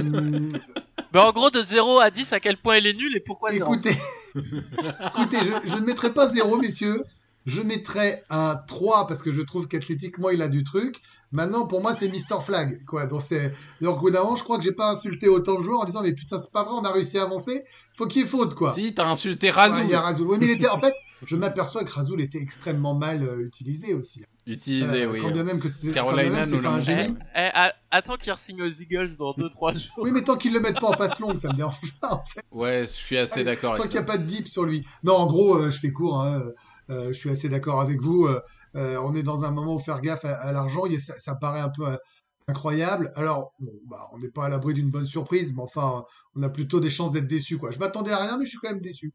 Mais 1.12 1.20
en 1.20 1.30
gros, 1.30 1.50
de 1.50 1.62
0 1.62 2.00
à 2.00 2.10
10, 2.10 2.32
à 2.32 2.40
quel 2.40 2.56
point 2.56 2.78
il 2.78 2.86
est 2.88 2.94
nul 2.94 3.16
et 3.16 3.20
pourquoi 3.20 3.52
0 3.52 3.74
écoutez, 3.74 3.96
écoutez 4.34 5.38
je, 5.40 5.70
je 5.70 5.76
ne 5.76 5.86
mettrai 5.86 6.12
pas 6.12 6.26
zéro, 6.26 6.56
messieurs. 6.56 7.04
Je 7.46 7.62
mettrai 7.62 8.22
un 8.28 8.56
3 8.66 9.06
parce 9.06 9.22
que 9.22 9.32
je 9.32 9.40
trouve 9.40 9.68
qu'athlétiquement 9.68 10.30
il 10.30 10.42
a 10.42 10.48
du 10.48 10.64
truc. 10.64 11.00
Maintenant, 11.32 11.66
pour 11.66 11.80
moi, 11.80 11.92
c'est 11.94 12.08
Mister 12.08 12.36
Flag. 12.40 12.84
Quoi. 12.86 13.06
Donc, 13.06 13.22
c'est... 13.22 13.52
Donc, 13.80 13.98
au 13.98 14.00
bout 14.02 14.10
d'un 14.10 14.22
moment, 14.22 14.36
je 14.36 14.42
crois 14.44 14.58
que 14.58 14.64
j'ai 14.64 14.72
pas 14.72 14.90
insulté 14.90 15.28
autant 15.28 15.56
de 15.56 15.62
joueurs 15.62 15.80
en 15.80 15.84
disant 15.84 16.02
Mais 16.02 16.12
putain, 16.14 16.38
c'est 16.38 16.50
pas 16.52 16.62
vrai, 16.64 16.74
on 16.76 16.84
a 16.84 16.90
réussi 16.92 17.18
à 17.18 17.22
avancer. 17.22 17.64
Faut 17.94 18.06
qu'il 18.06 18.22
y 18.22 18.24
ait 18.24 18.28
faute, 18.28 18.54
quoi. 18.54 18.72
Si, 18.72 18.92
t'as 18.94 19.06
insulté 19.06 19.46
Ouais, 19.48 19.52
Razou. 19.52 19.80
il 19.84 19.90
y 19.90 19.94
a 19.94 20.00
Razoul. 20.00 20.26
Oui, 20.28 20.36
mais 20.40 20.46
il 20.46 20.52
était... 20.52 20.68
en 20.68 20.80
fait, 20.80 20.94
je 21.24 21.36
m'aperçois 21.36 21.84
que 21.84 21.90
Razoul 21.92 22.20
était 22.20 22.38
extrêmement 22.40 22.94
mal 22.94 23.22
euh, 23.22 23.44
utilisé 23.44 23.94
aussi. 23.94 24.24
Utilisé, 24.46 25.02
Euh, 25.04 25.10
oui. 25.12 25.20
Quand 25.20 25.30
bien 25.32 25.42
même 25.44 25.60
que 25.60 25.68
c'est, 25.68 25.90
Carolina 25.92 26.40
même, 26.44 26.50
pas 26.50 26.60
l'a 26.62 26.70
un 26.74 26.80
génie. 26.80 27.14
Eh, 27.34 27.38
eh, 27.40 27.50
a- 27.54 27.74
attends 27.90 28.16
qu'il 28.16 28.32
re-signe 28.32 28.62
aux 28.62 28.68
Eagles 28.70 29.16
dans 29.18 29.32
2-3 29.32 29.74
jours. 29.86 29.94
Oui, 29.98 30.10
mais 30.12 30.22
tant 30.22 30.36
qu'ils 30.36 30.52
le 30.52 30.60
mettent 30.60 30.78
pas 30.80 30.88
en 30.88 30.94
passe 30.96 31.18
longue, 31.20 31.38
ça 31.38 31.48
me 31.48 31.54
dérange 31.54 31.76
pas. 32.00 32.12
En 32.14 32.24
fait. 32.26 32.42
Ouais, 32.52 32.82
je 32.82 32.92
suis 32.92 33.16
assez 33.18 33.42
d'accord 33.44 33.74
Tant 33.74 33.80
avec 33.82 33.90
qu'il 33.92 34.00
n'y 34.00 34.06
ça. 34.06 34.12
a 34.12 34.16
pas 34.16 34.22
de 34.22 34.26
deep 34.28 34.46
sur 34.48 34.64
lui. 34.64 34.86
Non, 35.02 35.14
en 35.14 35.26
gros, 35.26 35.56
euh, 35.56 35.70
je 35.70 35.78
fais 35.80 35.90
court. 35.90 36.20
hein, 36.22 36.40
euh, 36.40 36.52
je 36.88 37.12
suis 37.12 37.30
assez 37.30 37.48
d'accord 37.48 37.80
avec 37.80 38.00
vous. 38.00 38.26
euh, 38.26 38.40
euh, 38.76 38.98
on 38.98 39.14
est 39.14 39.22
dans 39.22 39.44
un 39.44 39.50
moment 39.50 39.74
où 39.74 39.78
faire 39.78 40.00
gaffe 40.00 40.24
à, 40.24 40.52
l'argent. 40.52 40.82
Ça, 41.18 41.34
paraît 41.34 41.60
un 41.60 41.70
peu, 41.70 41.88
euh, 41.88 41.96
incroyable. 42.48 43.10
Alors, 43.14 43.54
bah, 43.86 44.08
on 44.12 44.18
n'est 44.18 44.28
pas 44.28 44.46
à 44.46 44.48
l'abri 44.48 44.74
d'une 44.74 44.90
bonne 44.90 45.06
surprise, 45.06 45.52
mais 45.54 45.62
enfin, 45.62 46.04
on 46.34 46.42
a 46.42 46.48
plutôt 46.48 46.80
des 46.80 46.90
chances 46.90 47.12
d'être 47.12 47.26
déçu. 47.26 47.58
Je 47.70 47.78
m'attendais 47.78 48.12
à 48.12 48.18
rien, 48.18 48.38
mais 48.38 48.44
je 48.44 48.50
suis 48.50 48.58
quand 48.58 48.70
même 48.70 48.80
déçu. 48.80 49.12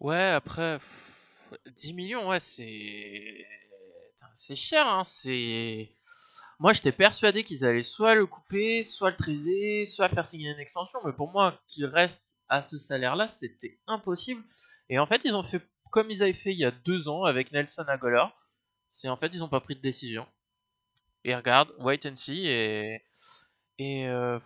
Ouais, 0.00 0.30
après, 0.30 0.78
pff, 0.78 1.58
10 1.76 1.92
millions, 1.92 2.28
ouais, 2.28 2.40
c'est. 2.40 3.46
Cher, 4.54 4.86
hein. 4.88 5.02
Moi, 6.58 6.72
j'étais 6.72 6.92
persuadé 6.92 7.44
qu'ils 7.44 7.64
allaient 7.64 7.82
soit 7.82 8.14
le 8.14 8.26
couper, 8.26 8.82
soit 8.82 9.10
le 9.10 9.16
trader, 9.16 9.84
soit 9.86 10.08
faire 10.08 10.24
signer 10.24 10.50
une 10.50 10.58
extension, 10.58 10.98
mais 11.04 11.12
pour 11.12 11.30
moi, 11.30 11.58
qu'il 11.68 11.84
reste 11.84 12.38
à 12.48 12.62
ce 12.62 12.78
salaire-là, 12.78 13.28
c'était 13.28 13.78
impossible. 13.86 14.42
Et 14.90 14.98
en 14.98 15.06
fait, 15.06 15.22
ils 15.24 15.34
ont 15.34 15.42
fait 15.42 15.62
comme 15.90 16.10
ils 16.10 16.22
avaient 16.22 16.32
fait 16.34 16.52
il 16.52 16.58
y 16.58 16.64
a 16.64 16.70
deux 16.70 17.08
ans 17.08 17.24
avec 17.24 17.50
Nelson 17.52 17.84
Aguilar. 17.88 18.36
C'est 18.90 19.08
en 19.08 19.16
fait, 19.16 19.28
ils 19.32 19.42
ont 19.42 19.48
pas 19.48 19.60
pris 19.60 19.74
de 19.76 19.80
décision. 19.80 20.26
Et 21.24 21.34
regarde, 21.34 21.70
wait 21.78 22.04
and 22.06 22.16
see, 22.16 22.46
et. 22.46 23.02
Et. 23.78 24.06
euh, 24.08 24.38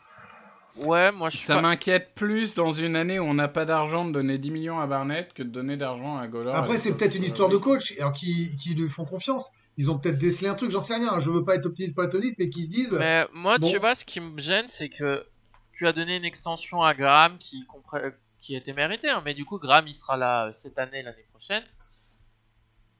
Ouais, 0.76 1.12
moi, 1.12 1.30
je 1.30 1.36
suis 1.36 1.46
Ça 1.46 1.54
pas- 1.54 1.60
m'inquiète 1.62 2.16
plus 2.16 2.54
dans 2.56 2.72
une 2.72 2.96
année 2.96 3.20
où 3.20 3.24
on 3.24 3.34
n'a 3.34 3.46
pas 3.46 3.64
d'argent 3.64 4.04
de 4.04 4.10
donner 4.10 4.38
10 4.38 4.50
millions 4.50 4.80
à 4.80 4.88
Barnett 4.88 5.32
que 5.32 5.44
de 5.44 5.48
donner 5.48 5.76
d'argent 5.76 6.16
à 6.18 6.26
Goller. 6.26 6.50
Après, 6.52 6.78
c'est 6.78 6.96
peut-être 6.96 7.14
une 7.14 7.22
histoire 7.22 7.48
de 7.48 7.56
coach 7.58 7.94
alors 7.96 8.12
qui, 8.12 8.56
qui 8.56 8.74
lui 8.74 8.88
font 8.88 9.04
confiance. 9.04 9.52
Ils 9.76 9.88
ont 9.88 9.98
peut-être 10.00 10.18
décelé 10.18 10.48
un 10.48 10.56
truc, 10.56 10.72
j'en 10.72 10.80
sais 10.80 10.96
rien. 10.96 11.20
Je 11.20 11.30
veux 11.30 11.44
pas 11.44 11.54
être 11.54 11.66
optimiste 11.66 11.96
optimiste, 11.96 12.38
mais 12.40 12.50
qui 12.50 12.64
se 12.64 12.70
disent. 12.70 12.96
Mais 12.98 13.24
moi, 13.32 13.58
Bon. 13.58 13.70
tu 13.70 13.78
vois, 13.78 13.94
ce 13.94 14.04
qui 14.04 14.18
me 14.18 14.36
gêne, 14.40 14.66
c'est 14.66 14.88
que 14.88 15.24
tu 15.72 15.86
as 15.86 15.92
donné 15.92 16.16
une 16.16 16.24
extension 16.24 16.82
à 16.82 16.92
Graham 16.92 17.38
qui, 17.38 17.64
compré- 17.66 18.10
qui 18.44 18.54
était 18.54 18.74
méritée, 18.74 19.08
hein, 19.08 19.22
mais 19.24 19.32
du 19.32 19.46
coup, 19.46 19.58
Graham, 19.58 19.88
il 19.88 19.94
sera 19.94 20.18
là 20.18 20.48
euh, 20.48 20.52
cette 20.52 20.78
année, 20.78 21.02
l'année 21.02 21.26
prochaine. 21.30 21.64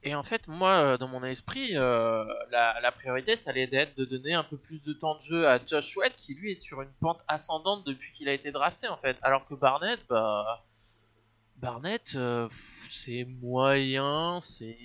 Et 0.02 0.14
en 0.14 0.22
fait, 0.22 0.48
moi, 0.48 0.70
euh, 0.70 0.96
dans 0.96 1.07
mon 1.07 1.22
esprit, 1.22 1.76
euh, 1.76 2.24
la, 2.50 2.92
priorité, 2.92 3.37
ça 3.37 3.50
allait 3.50 3.68
être 3.70 3.94
de 3.98 4.07
donner 4.07 4.33
un 4.33 4.42
peu 4.42 4.57
plus 4.57 4.83
de 4.83 4.94
temps 4.94 5.16
de 5.16 5.20
jeu 5.20 5.46
à 5.46 5.59
Josh 5.64 5.92
Sweat, 5.92 6.16
qui 6.16 6.35
lui 6.35 6.52
est 6.52 6.54
sur 6.54 6.80
une 6.80 6.92
pente 6.98 7.20
ascendante 7.28 7.85
depuis 7.85 8.11
qu'il 8.11 8.26
a 8.30 8.33
été 8.33 8.52
drafté, 8.52 8.88
en 8.88 8.96
fait. 8.96 9.18
Alors 9.20 9.46
que 9.46 9.54
Barnett, 9.54 10.00
bah. 10.09 10.64
Barnett, 11.57 12.16
c'est 12.90 13.24
moyen, 13.24 14.40
c'est. 14.42 14.78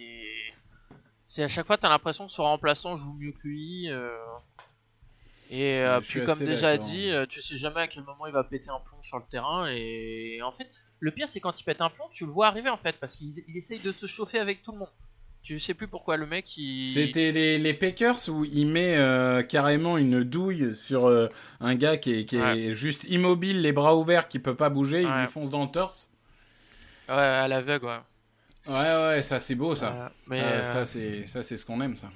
C'est 1.25 1.43
à 1.43 1.47
chaque 1.47 1.67
fois, 1.67 1.77
t'as 1.77 1.89
l'impression 1.89 2.25
que 2.25 2.31
son 2.31 2.43
remplaçant 2.43 2.97
joue 2.97 3.13
mieux 3.13 3.31
que 3.31 3.47
lui. 3.47 3.89
Et 5.49 5.79
euh, 5.79 5.97
Ouais, 5.99 6.05
puis, 6.07 6.23
comme 6.23 6.39
déjà 6.39 6.77
dit, 6.77 7.09
euh, 7.09 7.25
tu 7.27 7.41
sais 7.41 7.57
jamais 7.57 7.81
à 7.81 7.87
quel 7.87 8.03
moment 8.03 8.27
il 8.27 8.33
va 8.33 8.43
péter 8.43 8.69
un 8.69 8.79
plomb 8.79 9.01
sur 9.01 9.17
le 9.17 9.23
terrain. 9.29 9.67
Et 9.71 10.39
en 10.43 10.51
fait, 10.51 10.69
le 10.99 11.11
pire, 11.11 11.27
c'est 11.27 11.39
quand 11.39 11.59
il 11.59 11.63
pète 11.63 11.81
un 11.81 11.89
plomb, 11.89 12.05
tu 12.11 12.25
le 12.25 12.31
vois 12.31 12.47
arriver 12.47 12.69
en 12.69 12.77
fait, 12.77 12.97
parce 12.99 13.15
qu'il 13.15 13.33
il 13.47 13.57
essaye 13.57 13.79
de 13.79 13.91
se 13.91 14.05
chauffer 14.05 14.37
avec 14.39 14.61
tout 14.61 14.71
le 14.71 14.77
monde. 14.79 14.89
Tu 15.41 15.57
sais 15.57 15.73
plus 15.73 15.87
pourquoi 15.87 16.17
le 16.17 16.25
mec 16.27 16.57
il. 16.57 16.89
C'était 16.89 17.31
les, 17.31 17.57
les 17.57 17.73
Packers 17.73 18.17
où 18.27 18.43
il 18.45 18.67
met 18.67 18.97
euh, 18.97 19.41
carrément 19.41 19.97
une 19.97 20.23
douille 20.23 20.75
sur 20.75 21.07
euh, 21.07 21.29
un 21.61 21.75
gars 21.75 21.95
qui 21.97 22.13
est, 22.19 22.25
qui 22.25 22.35
est 22.35 22.41
Ouais. 22.41 22.73
juste 22.75 23.05
immobile, 23.05 23.61
les 23.61 23.71
bras 23.71 23.95
ouverts, 23.95 24.27
qui 24.27 24.37
peut 24.39 24.55
pas 24.55 24.69
bouger, 24.69 25.03
il 25.03 25.07
lui 25.07 25.27
fonce 25.29 25.49
dans 25.49 25.63
le 25.63 25.71
torse. 25.71 26.09
Ouais, 27.07 27.15
à 27.15 27.47
l'aveugle, 27.47 27.85
ouais. 27.85 27.99
Ouais, 28.67 28.73
ouais, 29.15 29.23
ça 29.23 29.39
c'est 29.39 29.55
beau 29.55 29.75
ça. 29.75 29.93
Euh, 29.93 30.09
mais, 30.27 30.63
Ça, 30.63 30.85
ça 30.85 31.41
c'est 31.41 31.57
ce 31.57 31.65
qu'on 31.65 31.81
aime 31.81 31.95
ça. 31.97 32.11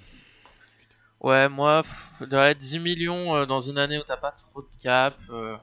Ouais, 1.24 1.48
moi, 1.50 1.84
pff, 1.84 2.28
doit 2.28 2.50
être 2.50 2.58
10 2.58 2.80
millions 2.80 3.36
euh, 3.36 3.46
dans 3.46 3.62
une 3.62 3.78
année 3.78 3.98
où 3.98 4.04
t'as 4.04 4.18
pas 4.18 4.32
trop 4.32 4.62
de 4.62 4.68
cap. 4.82 5.16
euh. 5.30 5.56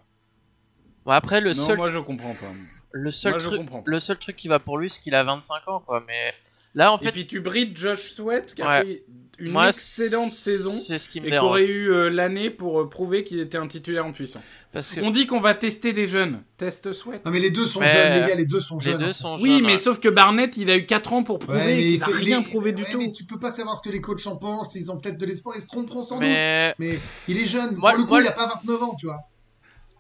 Bon, 1.05 1.13
après, 1.13 1.41
le 1.41 1.51
non, 1.53 1.67
seul, 1.67 1.77
moi 1.77 1.91
je 1.91 1.99
comprends 1.99 2.35
pas. 2.35 2.47
le, 2.93 3.11
seul 3.11 3.33
moi, 3.33 3.39
truc, 3.41 3.59
comprends 3.61 3.83
pas. 3.83 3.91
le 3.91 4.01
seul 4.01 4.19
truc 4.19 4.37
qui 4.37 4.49
va 4.49 4.59
pour 4.59 4.79
lui, 4.79 4.89
c'est 4.91 5.01
qu'il 5.01 5.15
a 5.15 5.23
25 5.23 5.69
ans, 5.69 5.81
quoi. 5.81 6.03
Mais 6.07 6.35
là, 6.75 6.93
en 6.93 6.99
Et 6.99 7.05
fait, 7.05 7.13
puis 7.13 7.27
tu 7.27 7.41
brides 7.41 7.77
Josh 7.77 8.13
Sweat 8.13 8.55
qui 8.55 8.63
a 8.63 8.69
Ouais. 8.69 8.85
fait 8.85 9.05
une 9.39 9.53
moi, 9.53 9.69
excellente 9.71 10.29
saison 10.31 10.71
C'est 10.73 10.99
ce 10.99 11.09
qui 11.09 11.19
me 11.23 11.27
et 11.29 11.31
qui 11.31 11.39
aurait 11.39 11.65
eu 11.67 11.91
euh, 11.91 12.11
l'année 12.11 12.51
pour 12.51 12.79
euh, 12.83 12.91
prouver 12.91 13.25
qu'il 13.25 13.41
était 13.41 13.57
un 13.57 13.67
titulaire 13.67 14.05
en 14.05 14.13
puissance. 14.13 14.45
Parce 14.71 14.93
que 14.95 15.01
On 15.01 15.11
dit 15.11 15.27
qu'on 15.27 15.41
va 15.41 15.55
tester 15.55 15.93
les 15.93 16.07
jeunes. 16.07 16.43
Test 16.59 16.93
Sweat. 16.93 17.25
Non, 17.25 17.31
mais 17.31 17.39
les 17.41 17.51
deux 17.51 17.67
sont 17.67 17.81
Mais- 17.81 17.87
jeunes, 17.87 18.21
les 18.21 18.29
gars, 18.29 18.35
les 18.35 18.45
deux 18.45 18.61
sont 18.61 18.77
les 18.77 18.85
jeunes. 18.85 18.99
deux 18.99 19.13
sont 19.13 19.39
Oui, 19.41 19.55
jeunes, 19.55 19.63
mais 19.65 19.73
ouais. 19.73 19.79
sauf 19.79 19.99
que 19.99 20.11
Barnett, 20.11 20.59
il 20.59 20.69
a 20.71 20.77
eu 20.77 20.85
4 20.85 21.15
ans 21.15 21.23
pour 21.23 21.37
Ouais, 21.41 21.47
prouver 21.47 21.65
mais 21.75 21.83
qu'il 21.83 21.99
n'a 22.01 22.07
rien 22.09 22.43
prouvé 22.43 22.73
du 22.73 22.83
ouais, 22.83 22.91
tout. 22.91 22.99
Mais 22.99 23.13
tu 23.13 23.25
peux 23.25 23.39
pas 23.41 23.51
savoir 23.51 23.77
ce 23.79 23.83
que 23.83 23.89
les 23.93 24.03
coachs 24.03 24.27
en 24.27 24.37
pensent. 24.37 24.75
Ils 24.75 24.91
ont 24.91 24.99
peut-être 24.99 25.17
de 25.19 25.25
l'espoir, 25.25 25.57
ils 25.57 25.63
se 25.63 25.69
tromperont 25.69 26.03
sans 26.03 26.17
doute. 26.17 26.29
Mais 26.29 26.99
il 27.27 27.39
est 27.39 27.47
jeune. 27.47 27.77
Moi- 27.77 27.93
pour 27.93 27.99
le 27.99 28.05
coup, 28.05 28.11
moi, 28.11 28.21
il 28.21 28.29
a 28.29 28.33
pas 28.33 28.47
29 28.63 28.83
ans, 28.83 28.95
tu 28.95 29.07
vois. 29.07 29.21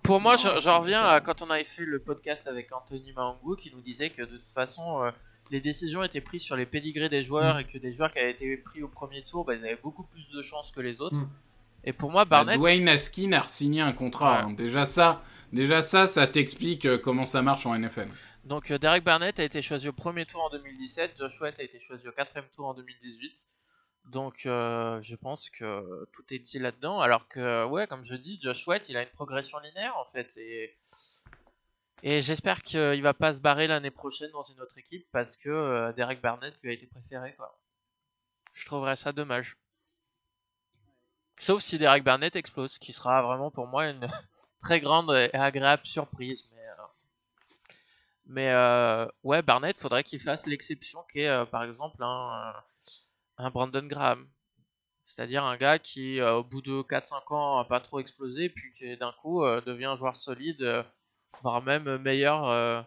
pour 0.02 0.20
moi, 0.20 0.36
j'en 0.36 0.80
reviens 0.80 1.02
à 1.02 1.20
quand 1.22 1.40
on 1.40 1.48
avait 1.50 1.64
fait 1.64 1.84
le 1.84 1.98
podcast 1.98 2.46
avec 2.46 2.68
Anthony 2.74 3.12
Maungu 3.16 3.56
qui 3.56 3.70
nous 3.74 3.80
disait 3.80 4.10
que 4.10 4.22
de 4.22 4.36
toute 4.36 4.52
façon, 4.54 5.02
euh, 5.02 5.10
les 5.50 5.60
décisions 5.60 6.02
étaient 6.02 6.20
prises 6.20 6.42
sur 6.42 6.56
les 6.56 6.66
pédigrés 6.66 7.08
des 7.08 7.24
joueurs 7.24 7.56
Mm. 7.56 7.60
et 7.60 7.64
que 7.64 7.78
des 7.78 7.92
joueurs 7.92 8.12
qui 8.12 8.18
avaient 8.20 8.30
été 8.30 8.56
pris 8.56 8.82
au 8.82 8.88
premier 8.88 9.22
tour, 9.22 9.44
bah, 9.44 9.54
ils 9.54 9.64
avaient 9.64 9.80
beaucoup 9.82 10.04
plus 10.04 10.28
de 10.30 10.42
chances 10.42 10.70
que 10.72 10.80
les 10.80 11.00
autres. 11.00 11.18
Mm. 11.20 11.30
Et 11.84 11.92
pour 11.92 12.10
moi, 12.10 12.24
Bah, 12.24 12.38
Barnett, 12.44 12.58
Dwayne 12.58 12.88
Askin 12.88 13.32
a 13.32 13.42
signé 13.42 13.80
un 13.80 13.92
contrat. 13.92 14.44
Ouais. 14.46 14.50
hein. 14.50 14.54
Déjà 14.54 14.84
ça, 14.86 15.22
déjà 15.52 15.82
ça, 15.82 16.06
ça 16.06 16.26
t'explique 16.26 16.84
euh, 16.86 16.98
comment 16.98 17.24
ça 17.24 17.42
marche 17.42 17.64
en 17.66 17.74
NFL. 17.78 18.08
Donc 18.44 18.70
euh, 18.70 18.78
Derek 18.78 19.02
Barnett 19.04 19.38
a 19.40 19.44
été 19.44 19.60
choisi 19.62 19.88
au 19.88 19.92
premier 19.92 20.24
tour 20.26 20.42
en 20.42 20.50
2017, 20.50 21.12
Josh 21.18 21.36
Sweat 21.38 21.58
a 21.58 21.62
été 21.62 21.78
choisi 21.80 22.06
au 22.08 22.12
quatrième 22.12 22.48
tour 22.54 22.66
en 22.66 22.74
2018. 22.74 23.46
Donc 24.06 24.42
euh, 24.46 25.00
je 25.02 25.14
pense 25.14 25.50
que 25.50 26.06
tout 26.12 26.24
est 26.30 26.38
dit 26.38 26.58
là-dedans. 26.58 27.00
Alors 27.00 27.28
que 27.28 27.64
ouais, 27.66 27.86
comme 27.86 28.02
je 28.04 28.14
dis, 28.14 28.38
Josh 28.42 28.64
Sweat, 28.64 28.88
il 28.88 28.96
a 28.96 29.02
une 29.02 29.08
progression 29.10 29.58
linéaire 29.58 29.94
en 29.98 30.06
fait 30.12 30.30
et 30.36 30.74
et 32.02 32.22
j'espère 32.22 32.62
qu'il 32.62 33.02
va 33.02 33.14
pas 33.14 33.34
se 33.34 33.40
barrer 33.40 33.66
l'année 33.66 33.90
prochaine 33.90 34.30
dans 34.30 34.42
une 34.42 34.60
autre 34.60 34.78
équipe 34.78 35.06
parce 35.12 35.36
que 35.36 35.50
euh, 35.50 35.92
Derek 35.92 36.20
Barnett 36.20 36.54
lui 36.62 36.70
a 36.70 36.72
été 36.72 36.86
préféré 36.86 37.34
quoi. 37.34 37.58
Je 38.52 38.64
trouverais 38.66 38.96
ça 38.96 39.12
dommage. 39.12 39.56
Sauf 41.38 41.62
si 41.62 41.78
Derek 41.78 42.04
Barnett 42.04 42.36
explose, 42.36 42.78
qui 42.78 42.92
sera 42.92 43.22
vraiment 43.22 43.50
pour 43.50 43.66
moi 43.66 43.88
une 43.88 44.06
très 44.60 44.80
grande 44.80 45.10
et 45.10 45.34
agréable 45.34 45.86
surprise. 45.86 46.50
Mais, 48.26 48.50
euh, 48.50 49.04
euh, 49.04 49.08
ouais, 49.22 49.42
Barnett, 49.42 49.76
faudrait 49.76 50.04
qu'il 50.04 50.20
fasse 50.20 50.46
l'exception 50.46 51.02
qui 51.10 51.20
est 51.20 51.46
par 51.46 51.64
exemple 51.64 52.02
un, 52.02 52.54
un 53.38 53.50
Brandon 53.50 53.86
Graham. 53.86 54.28
C'est-à-dire 55.04 55.44
un 55.44 55.56
gars 55.56 55.78
qui, 55.78 56.22
au 56.22 56.44
bout 56.44 56.62
de 56.62 56.82
4-5 56.82 57.34
ans, 57.34 57.58
a 57.58 57.64
pas 57.64 57.80
trop 57.80 57.98
explosé, 58.00 58.48
puis 58.48 58.72
qui 58.72 58.96
d'un 58.96 59.12
coup 59.12 59.42
devient 59.66 59.86
un 59.86 59.96
joueur 59.96 60.16
solide, 60.16 60.84
voire 61.42 61.62
même 61.62 61.98
meilleur 61.98 62.46
euh, 62.48 62.82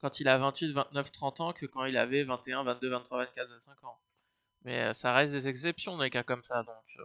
quand 0.00 0.20
il 0.20 0.28
a 0.28 0.38
28, 0.38 0.72
29, 0.72 1.12
30 1.12 1.40
ans 1.40 1.52
que 1.52 1.66
quand 1.66 1.84
il 1.84 1.96
avait 1.96 2.24
21, 2.24 2.64
22, 2.64 2.88
23, 2.90 3.18
24, 3.18 3.48
25 3.50 3.84
ans. 3.84 3.98
Mais 4.64 4.80
euh, 4.82 4.94
ça 4.94 5.14
reste 5.14 5.32
des 5.32 5.48
exceptions, 5.48 5.96
des 5.98 6.10
cas 6.10 6.22
comme 6.22 6.42
ça, 6.44 6.62
donc 6.62 6.84
euh, 6.98 7.04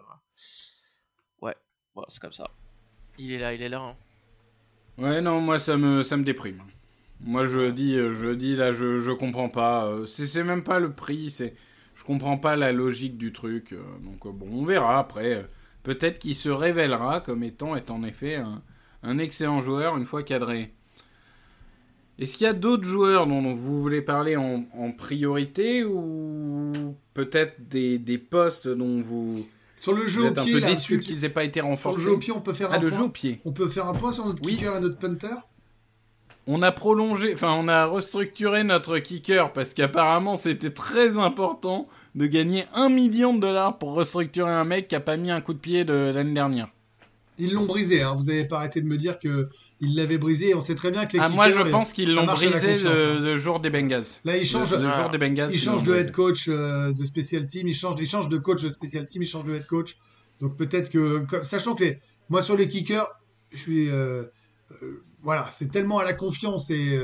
ouais, 1.41 1.55
bon, 1.95 2.03
c'est 2.09 2.19
comme 2.21 2.33
ça. 2.33 2.49
Il 3.17 3.31
est 3.33 3.39
là, 3.39 3.53
il 3.53 3.61
est 3.61 3.69
là. 3.69 3.79
hein. 3.81 3.95
Ouais, 4.97 5.21
non, 5.21 5.41
moi 5.41 5.59
ça 5.59 5.77
me, 5.77 6.03
ça 6.03 6.17
me 6.17 6.23
déprime. 6.23 6.61
Moi 7.21 7.45
je 7.45 7.69
dis, 7.71 7.95
je 7.95 8.33
dis 8.33 8.55
là, 8.55 8.73
je, 8.73 8.97
je 8.97 9.11
comprends 9.11 9.49
pas. 9.49 9.91
C'est 10.07 10.43
même 10.43 10.63
pas 10.63 10.79
le 10.79 10.93
prix, 10.93 11.29
c'est, 11.31 11.55
je 11.95 12.03
comprends 12.03 12.37
pas 12.37 12.55
la 12.55 12.71
logique 12.71 13.17
du 13.17 13.31
truc. 13.31 13.73
Donc 14.01 14.27
bon, 14.27 14.47
on 14.51 14.65
verra 14.65 14.99
après. 14.99 15.47
Peut-être 15.83 16.19
qu'il 16.19 16.35
se 16.35 16.49
révélera 16.49 17.21
comme 17.21 17.43
étant, 17.43 17.75
est 17.75 17.89
en 17.91 18.03
effet 18.03 18.35
un, 18.37 18.61
un 19.03 19.17
excellent 19.17 19.61
joueur 19.61 19.97
une 19.97 20.05
fois 20.05 20.23
cadré. 20.23 20.73
Est-ce 22.19 22.37
qu'il 22.37 22.45
y 22.45 22.49
a 22.49 22.53
d'autres 22.53 22.83
joueurs 22.83 23.25
dont 23.25 23.41
vous 23.53 23.79
voulez 23.81 24.01
parler 24.01 24.35
en, 24.35 24.65
en 24.77 24.91
priorité 24.91 25.83
ou 25.83 26.95
peut-être 27.13 27.67
des, 27.67 27.97
des 27.97 28.17
postes 28.19 28.67
dont 28.67 29.01
vous, 29.01 29.47
Sur 29.77 29.93
le 29.93 30.05
vous 30.05 30.07
jeu 30.07 30.23
au 30.23 30.25
êtes 30.27 30.37
un 30.37 30.43
pied, 30.43 30.53
peu 30.53 30.59
là, 30.59 30.69
déçu 30.69 30.99
qu'ils 30.99 31.25
aient 31.25 31.29
pas 31.29 31.43
été 31.43 31.61
sur 31.61 31.67
le 31.67 31.71
renforcés 31.73 32.03
jeu 32.03 32.11
au 32.11 32.17
pied, 32.17 32.31
on 32.33 32.41
peut 32.41 32.53
faire 32.53 32.69
Ah, 32.71 32.75
un 32.75 32.79
le 32.79 32.89
point. 32.89 32.97
jeu 32.97 33.03
au 33.05 33.09
pied. 33.09 33.41
On 33.45 33.51
peut 33.53 33.69
faire 33.69 33.87
un 33.87 33.95
point 33.95 34.11
sur 34.11 34.25
notre 34.27 34.43
Oui. 34.43 34.53
kicker 34.55 34.75
et 34.77 34.81
notre 34.81 34.99
punter? 34.99 35.35
On 36.47 36.61
a 36.63 36.71
prolongé, 36.71 37.33
enfin 37.33 37.53
on 37.53 37.67
a 37.67 37.85
restructuré 37.85 38.63
notre 38.63 38.97
kicker 38.99 39.53
parce 39.53 39.73
qu'apparemment 39.73 40.35
c'était 40.35 40.73
très 40.73 41.17
important 41.17 41.87
de 42.15 42.25
gagner 42.25 42.65
un 42.73 42.89
million 42.89 43.33
de 43.33 43.39
dollars 43.39 43.77
pour 43.77 43.93
restructurer 43.93 44.51
un 44.51 44.65
mec 44.65 44.87
qui 44.87 44.95
a 44.95 44.99
pas 44.99 45.17
mis 45.17 45.31
un 45.31 45.39
coup 45.41 45.53
de 45.53 45.59
pied 45.59 45.85
de 45.85 46.11
l'année 46.13 46.33
dernière. 46.33 46.69
Ils 47.41 47.53
l'ont 47.53 47.65
brisé. 47.65 48.03
Hein. 48.03 48.15
Vous 48.15 48.25
n'avez 48.25 48.45
pas 48.45 48.57
arrêté 48.57 48.81
de 48.81 48.85
me 48.85 48.97
dire 48.97 49.19
que 49.19 49.49
ils 49.79 49.95
l'avaient 49.95 50.19
brisé. 50.19 50.53
On 50.53 50.61
sait 50.61 50.75
très 50.75 50.91
bien 50.91 51.07
que 51.07 51.13
les 51.13 51.19
Ah, 51.19 51.27
moi 51.27 51.49
je 51.49 51.61
pense 51.71 51.91
qu'ils 51.91 52.13
l'ont 52.13 52.25
brisé 52.25 52.77
le, 52.77 52.87
hein. 52.87 53.19
le 53.19 53.35
jour 53.35 53.59
des 53.59 53.71
Bengals. 53.71 54.05
Là, 54.25 54.37
ils 54.37 54.45
changent. 54.45 54.73
le 54.73 54.91
jour 54.91 55.09
des 55.09 55.17
Bengals. 55.17 55.49
Ils 55.51 55.55
ils 55.55 55.59
changent 55.59 55.83
de 55.83 55.95
head 55.95 56.11
coach 56.11 56.47
euh, 56.47 56.93
de 56.93 57.03
special 57.03 57.47
team, 57.47 57.67
ils 57.67 57.75
changent, 57.75 57.95
ils 57.99 58.07
changent 58.07 58.29
de 58.29 58.37
coach 58.37 58.61
de 58.61 58.69
special 58.69 59.05
team, 59.07 59.23
ils 59.23 59.27
changent 59.27 59.45
de 59.45 59.55
head 59.55 59.65
coach. 59.65 59.97
Donc 60.39 60.55
peut-être 60.55 60.91
que, 60.91 61.25
sachant 61.43 61.73
que 61.73 61.83
les, 61.83 61.99
moi 62.29 62.43
sur 62.43 62.55
les 62.55 62.69
kickers, 62.69 63.07
je 63.51 63.57
suis, 63.57 63.89
euh, 63.89 64.23
euh, 64.83 65.03
voilà, 65.23 65.47
c'est 65.51 65.71
tellement 65.71 65.97
à 65.97 66.03
la 66.03 66.13
confiance 66.13 66.69
et 66.69 66.99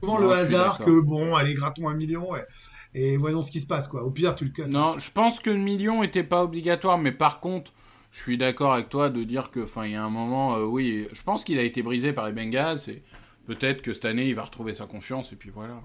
souvent 0.00 0.18
le 0.18 0.30
hasard 0.30 0.78
que 0.78 1.00
bon, 1.00 1.34
allez, 1.34 1.52
grattons 1.52 1.88
un 1.88 1.94
million 1.94 2.28
et, 2.36 2.40
et 2.94 3.16
voyons 3.18 3.42
ce 3.42 3.50
qui 3.50 3.60
se 3.60 3.66
passe 3.66 3.86
quoi. 3.86 4.02
Au 4.02 4.10
pire, 4.10 4.34
tu 4.34 4.46
le 4.46 4.50
cut. 4.50 4.66
Non, 4.66 4.98
je 4.98 5.10
pense 5.12 5.40
que 5.40 5.50
le 5.50 5.58
million 5.58 6.02
était 6.02 6.24
pas 6.24 6.42
obligatoire, 6.42 6.96
mais 6.96 7.12
par 7.12 7.40
contre, 7.40 7.72
je 8.10 8.20
suis 8.20 8.38
d'accord 8.38 8.72
avec 8.72 8.88
toi 8.88 9.10
de 9.10 9.22
dire 9.22 9.50
que, 9.50 9.60
enfin, 9.60 9.86
il 9.86 9.92
y 9.92 9.96
a 9.96 10.04
un 10.04 10.10
moment, 10.10 10.56
euh, 10.56 10.64
oui, 10.64 11.06
je 11.12 11.22
pense 11.22 11.44
qu'il 11.44 11.58
a 11.58 11.62
été 11.62 11.82
brisé 11.82 12.12
par 12.12 12.26
les 12.26 12.32
Bengals 12.32 12.78
et 12.88 13.02
peut-être 13.46 13.82
que 13.82 13.92
cette 13.94 14.04
année 14.06 14.26
il 14.26 14.34
va 14.34 14.44
retrouver 14.44 14.74
sa 14.74 14.86
confiance 14.86 15.32
et 15.32 15.36
puis 15.36 15.50
voilà. 15.50 15.80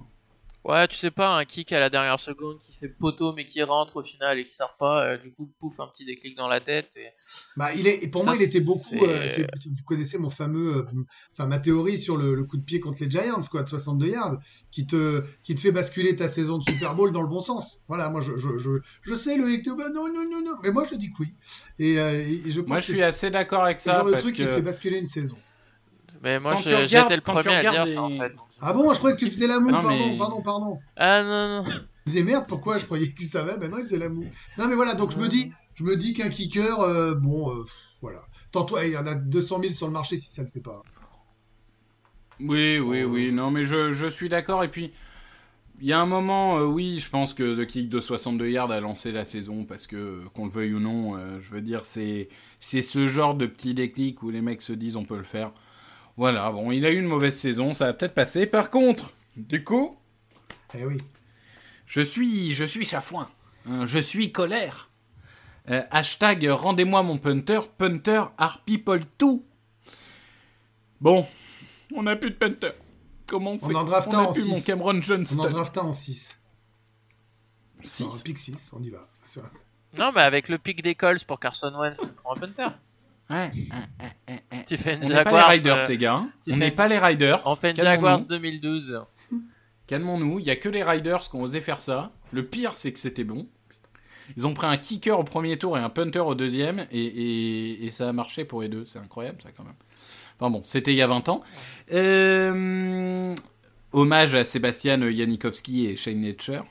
Ouais, 0.65 0.87
tu 0.87 0.95
sais 0.95 1.11
pas, 1.11 1.35
un 1.35 1.43
kick 1.43 1.73
à 1.73 1.79
la 1.79 1.89
dernière 1.89 2.21
seconde 2.21 2.57
qui 2.61 2.73
fait 2.73 2.87
poteau 2.87 3.33
mais 3.33 3.43
qui 3.43 3.61
rentre 3.63 3.97
au 3.97 4.03
final 4.03 4.39
et 4.39 4.45
qui 4.45 4.53
sort 4.53 4.77
pas, 4.77 5.05
euh, 5.05 5.17
du 5.17 5.33
coup, 5.33 5.51
pouf, 5.59 5.77
un 5.81 5.87
petit 5.87 6.05
déclic 6.05 6.37
dans 6.37 6.47
la 6.47 6.61
tête. 6.61 6.95
Et... 6.95 7.09
Bah, 7.57 7.73
il 7.73 7.85
est, 7.85 8.07
pour 8.07 8.21
Ça, 8.23 8.27
moi, 8.31 8.37
il 8.39 8.43
était 8.43 8.61
beaucoup. 8.61 8.79
c'est- 9.05 9.41
euh, 9.41 9.45
vous 9.65 9.83
connaissez 9.85 10.17
mon 10.17 10.29
fameux, 10.29 10.77
euh, 10.77 10.85
enfin 11.33 11.47
ma 11.47 11.59
théorie 11.59 11.97
sur 11.97 12.15
le, 12.15 12.33
le 12.33 12.45
coup 12.45 12.55
de 12.55 12.63
pied 12.63 12.79
contre 12.79 12.97
les 13.01 13.11
Giants, 13.11 13.41
quoi, 13.51 13.63
de 13.63 13.67
62 13.67 14.07
yards, 14.07 14.37
qui 14.71 14.87
te, 14.87 15.25
qui 15.43 15.53
te 15.53 15.59
fait 15.59 15.73
basculer 15.73 16.15
ta 16.15 16.29
saison 16.29 16.59
de 16.59 16.63
Super 16.63 16.95
Bowl 16.95 17.11
dans 17.11 17.21
le 17.23 17.27
bon 17.27 17.41
sens. 17.41 17.81
Voilà, 17.89 18.09
moi, 18.09 18.21
je, 18.21 18.37
je, 18.37 18.57
je, 18.57 18.69
je 19.01 19.15
sais 19.15 19.35
le 19.35 19.51
Hector, 19.51 19.75
bah, 19.75 19.89
non, 19.93 20.07
non, 20.07 20.23
non, 20.31 20.41
non, 20.45 20.53
mais 20.63 20.71
moi, 20.71 20.85
je 20.89 20.95
dis 20.95 21.11
que 21.11 21.23
oui. 21.23 21.33
Et, 21.77 21.99
euh, 21.99 22.23
je 22.47 22.61
pense 22.61 22.67
Moi, 22.69 22.77
que 22.77 22.81
je 22.83 22.85
suis 22.87 22.95
c'est 22.99 23.03
assez 23.03 23.29
d'accord 23.29 23.65
avec 23.65 23.81
c'est 23.81 23.89
le 23.89 23.95
ça 23.95 23.99
genre 23.99 24.07
de 24.07 24.11
parce 24.11 24.23
truc 24.23 24.35
qui 24.37 24.43
te 24.43 24.47
fait 24.47 24.61
que 24.61 24.65
basculer 24.65 24.97
une 24.99 25.05
saison. 25.05 25.35
Mais 26.21 26.39
moi, 26.39 26.55
j'étais 26.55 27.15
le 27.17 27.21
premier 27.21 27.55
à 27.55 27.69
dire 27.69 27.87
ça 27.89 28.01
en 28.01 28.09
fait. 28.09 28.33
Ah 28.65 28.73
bon, 28.73 28.91
je 28.93 28.97
croyais 28.97 29.15
que 29.15 29.19
tu 29.25 29.29
faisais 29.29 29.47
la 29.47 29.59
moue, 29.59 29.71
Non, 29.71 29.81
pardon, 29.81 29.89
mais- 30.07 30.17
pardon, 30.17 30.41
pardon. 30.41 30.79
Ah 30.95 31.21
non, 31.23 31.63
non. 31.63 31.71
Je 32.05 32.11
disais 32.11 32.23
merde, 32.23 32.45
pourquoi 32.47 32.77
je 32.77 32.85
croyais 32.85 33.11
qu'il 33.13 33.27
savait, 33.27 33.57
maintenant 33.57 33.77
il 33.77 33.83
faisait 33.83 33.97
la 33.97 34.09
moue. 34.09 34.25
Non 34.57 34.67
mais 34.67 34.75
voilà, 34.75 34.93
donc 34.95 35.11
je 35.11 35.17
me 35.17 35.27
dis, 35.27 35.51
je 35.75 35.83
me 35.83 35.95
dis 35.97 36.13
qu'un 36.13 36.29
kicker, 36.29 36.79
euh, 36.81 37.15
bon, 37.15 37.51
euh, 37.51 37.65
voilà. 38.01 38.23
Tantôt, 38.51 38.77
il 38.81 38.91
y 38.91 38.97
en 38.97 39.05
a 39.07 39.15
200 39.15 39.61
000 39.61 39.73
sur 39.73 39.87
le 39.87 39.93
marché 39.93 40.15
si 40.17 40.29
ça 40.29 40.43
le 40.43 40.49
fait 40.49 40.59
pas. 40.59 40.81
Oui, 42.39 42.79
oui, 42.79 43.03
oui. 43.03 43.31
Non, 43.31 43.51
mais 43.51 43.65
je, 43.65 43.91
je 43.91 44.07
suis 44.07 44.29
d'accord. 44.29 44.63
Et 44.63 44.67
puis, 44.67 44.91
il 45.81 45.87
y 45.87 45.93
a 45.93 45.99
un 45.99 46.05
moment, 46.05 46.57
euh, 46.59 46.65
oui, 46.65 46.99
je 46.99 47.09
pense 47.09 47.33
que 47.33 47.43
le 47.43 47.65
kick 47.65 47.89
de 47.89 47.99
62 47.99 48.49
yards 48.49 48.71
a 48.71 48.79
lancé 48.79 49.11
la 49.11 49.25
saison 49.25 49.65
parce 49.65 49.87
que, 49.87 50.21
qu'on 50.33 50.45
le 50.45 50.51
veuille 50.51 50.73
ou 50.73 50.79
non, 50.79 51.15
euh, 51.17 51.39
je 51.41 51.51
veux 51.51 51.61
dire, 51.61 51.85
c'est, 51.85 52.29
c'est 52.59 52.81
ce 52.81 53.07
genre 53.07 53.35
de 53.35 53.45
petit 53.45 53.73
déclic 53.73 54.21
où 54.23 54.29
les 54.29 54.41
mecs 54.41 54.61
se 54.61 54.73
disent 54.73 54.95
on 54.95 55.05
peut 55.05 55.17
le 55.17 55.23
faire. 55.23 55.51
Voilà, 56.17 56.51
bon, 56.51 56.71
il 56.71 56.85
a 56.85 56.91
eu 56.91 56.97
une 56.99 57.07
mauvaise 57.07 57.35
saison, 57.37 57.73
ça 57.73 57.85
va 57.85 57.93
peut-être 57.93 58.13
passer. 58.13 58.45
Par 58.45 58.69
contre, 58.69 59.13
du 59.35 59.63
coup, 59.63 59.97
Eh 60.75 60.85
oui. 60.85 60.97
je 61.87 62.01
suis, 62.01 62.53
je 62.53 62.63
suis 62.63 62.85
chafouin. 62.85 63.29
Hein, 63.67 63.85
je 63.85 63.97
suis 63.99 64.31
colère. 64.31 64.89
Euh, 65.69 65.81
hashtag 65.91 66.45
rendez-moi 66.49 67.03
mon 67.03 67.17
punter, 67.17 67.59
punter 67.77 68.25
are 68.37 68.61
people 68.65 68.99
too. 69.17 69.43
Bon, 71.01 71.25
on 71.95 72.03
n'a 72.03 72.15
plus 72.15 72.31
de 72.31 72.35
punter. 72.35 72.71
Comment 73.25 73.51
on 73.53 73.59
On 73.61 73.69
fait 73.69 73.75
en 73.75 73.85
draft 73.85 74.09
On 74.11 74.15
en 74.17 74.33
plus 74.33 74.45
mon 74.47 74.55
six. 74.55 74.65
Cameron 74.65 74.89
On 74.95 74.97
en 74.97 75.01
Johnston. 75.01 75.49
draft 75.49 75.77
un 75.77 75.81
en 75.83 75.93
6. 75.93 76.39
Six. 77.83 78.03
Un 78.03 78.23
pick 78.23 78.37
6, 78.37 78.71
on 78.73 78.83
y 78.83 78.89
va. 78.89 79.07
Non, 79.97 80.11
mais 80.13 80.21
avec 80.21 80.49
le 80.49 80.57
pic 80.57 80.81
des 80.81 80.95
Colts 80.95 81.23
pour 81.25 81.39
Carson 81.39 81.73
Wentz, 81.79 81.97
tu 81.99 82.07
prends 82.07 82.35
un 82.35 82.39
punter. 82.39 82.67
Ouais. 83.29 83.49
Tu 84.67 84.77
fais 84.77 84.95
une 84.95 85.05
On 85.05 85.09
n'est 85.09 85.23
pas 85.23 85.31
les. 85.31 85.53
Riders, 85.57 85.77
euh, 85.77 85.79
ces 85.87 85.97
gars. 85.97 86.23
On 86.49 86.57
n'est 86.57 86.71
pas 86.71 86.87
les 86.87 86.99
Riders. 86.99 87.41
on 87.45 87.55
fait 87.55 87.71
une. 87.71 87.77
Jaguars 87.77 88.25
2012. 88.25 89.01
Calmons-nous. 89.87 90.39
Il 90.39 90.45
y 90.45 90.49
a 90.51 90.55
que 90.55 90.69
les 90.69 90.83
Riders 90.83 91.21
qui 91.29 91.35
ont 91.35 91.41
osé 91.41 91.61
faire 91.61 91.81
ça. 91.81 92.11
Le 92.31 92.45
pire, 92.45 92.73
c'est 92.73 92.91
que 92.93 92.99
c'était 92.99 93.23
bon. 93.23 93.47
Ils 94.37 94.47
ont 94.47 94.53
pris 94.53 94.67
un 94.67 94.77
kicker 94.77 95.19
au 95.19 95.23
premier 95.23 95.57
tour 95.57 95.77
et 95.77 95.81
un 95.81 95.89
punter 95.89 96.19
au 96.19 96.33
deuxième, 96.35 96.85
et, 96.91 96.99
et- 97.05 97.85
et 97.85 97.91
ça 97.91 98.07
a 98.07 98.13
marché 98.13 98.45
pour 98.45 98.61
les 98.61 98.69
deux. 98.69 98.85
C'est 98.85 98.99
incroyable, 98.99 99.39
ça, 99.43 99.49
quand 99.55 99.63
même. 99.65 99.73
Enfin 100.39 100.49
bon, 100.49 100.61
c'était 100.65 100.91
il 100.93 100.97
y 100.97 101.01
a 101.01 101.07
20 101.07 101.27
ans. 101.29 101.43
Euh, 101.91 103.35
hommage 103.91 104.33
à 104.35 104.43
Sébastien 104.43 104.99
Janikowski 105.11 105.87
et 105.87 105.95
Shane 105.97 106.21
Netcher. 106.21 106.61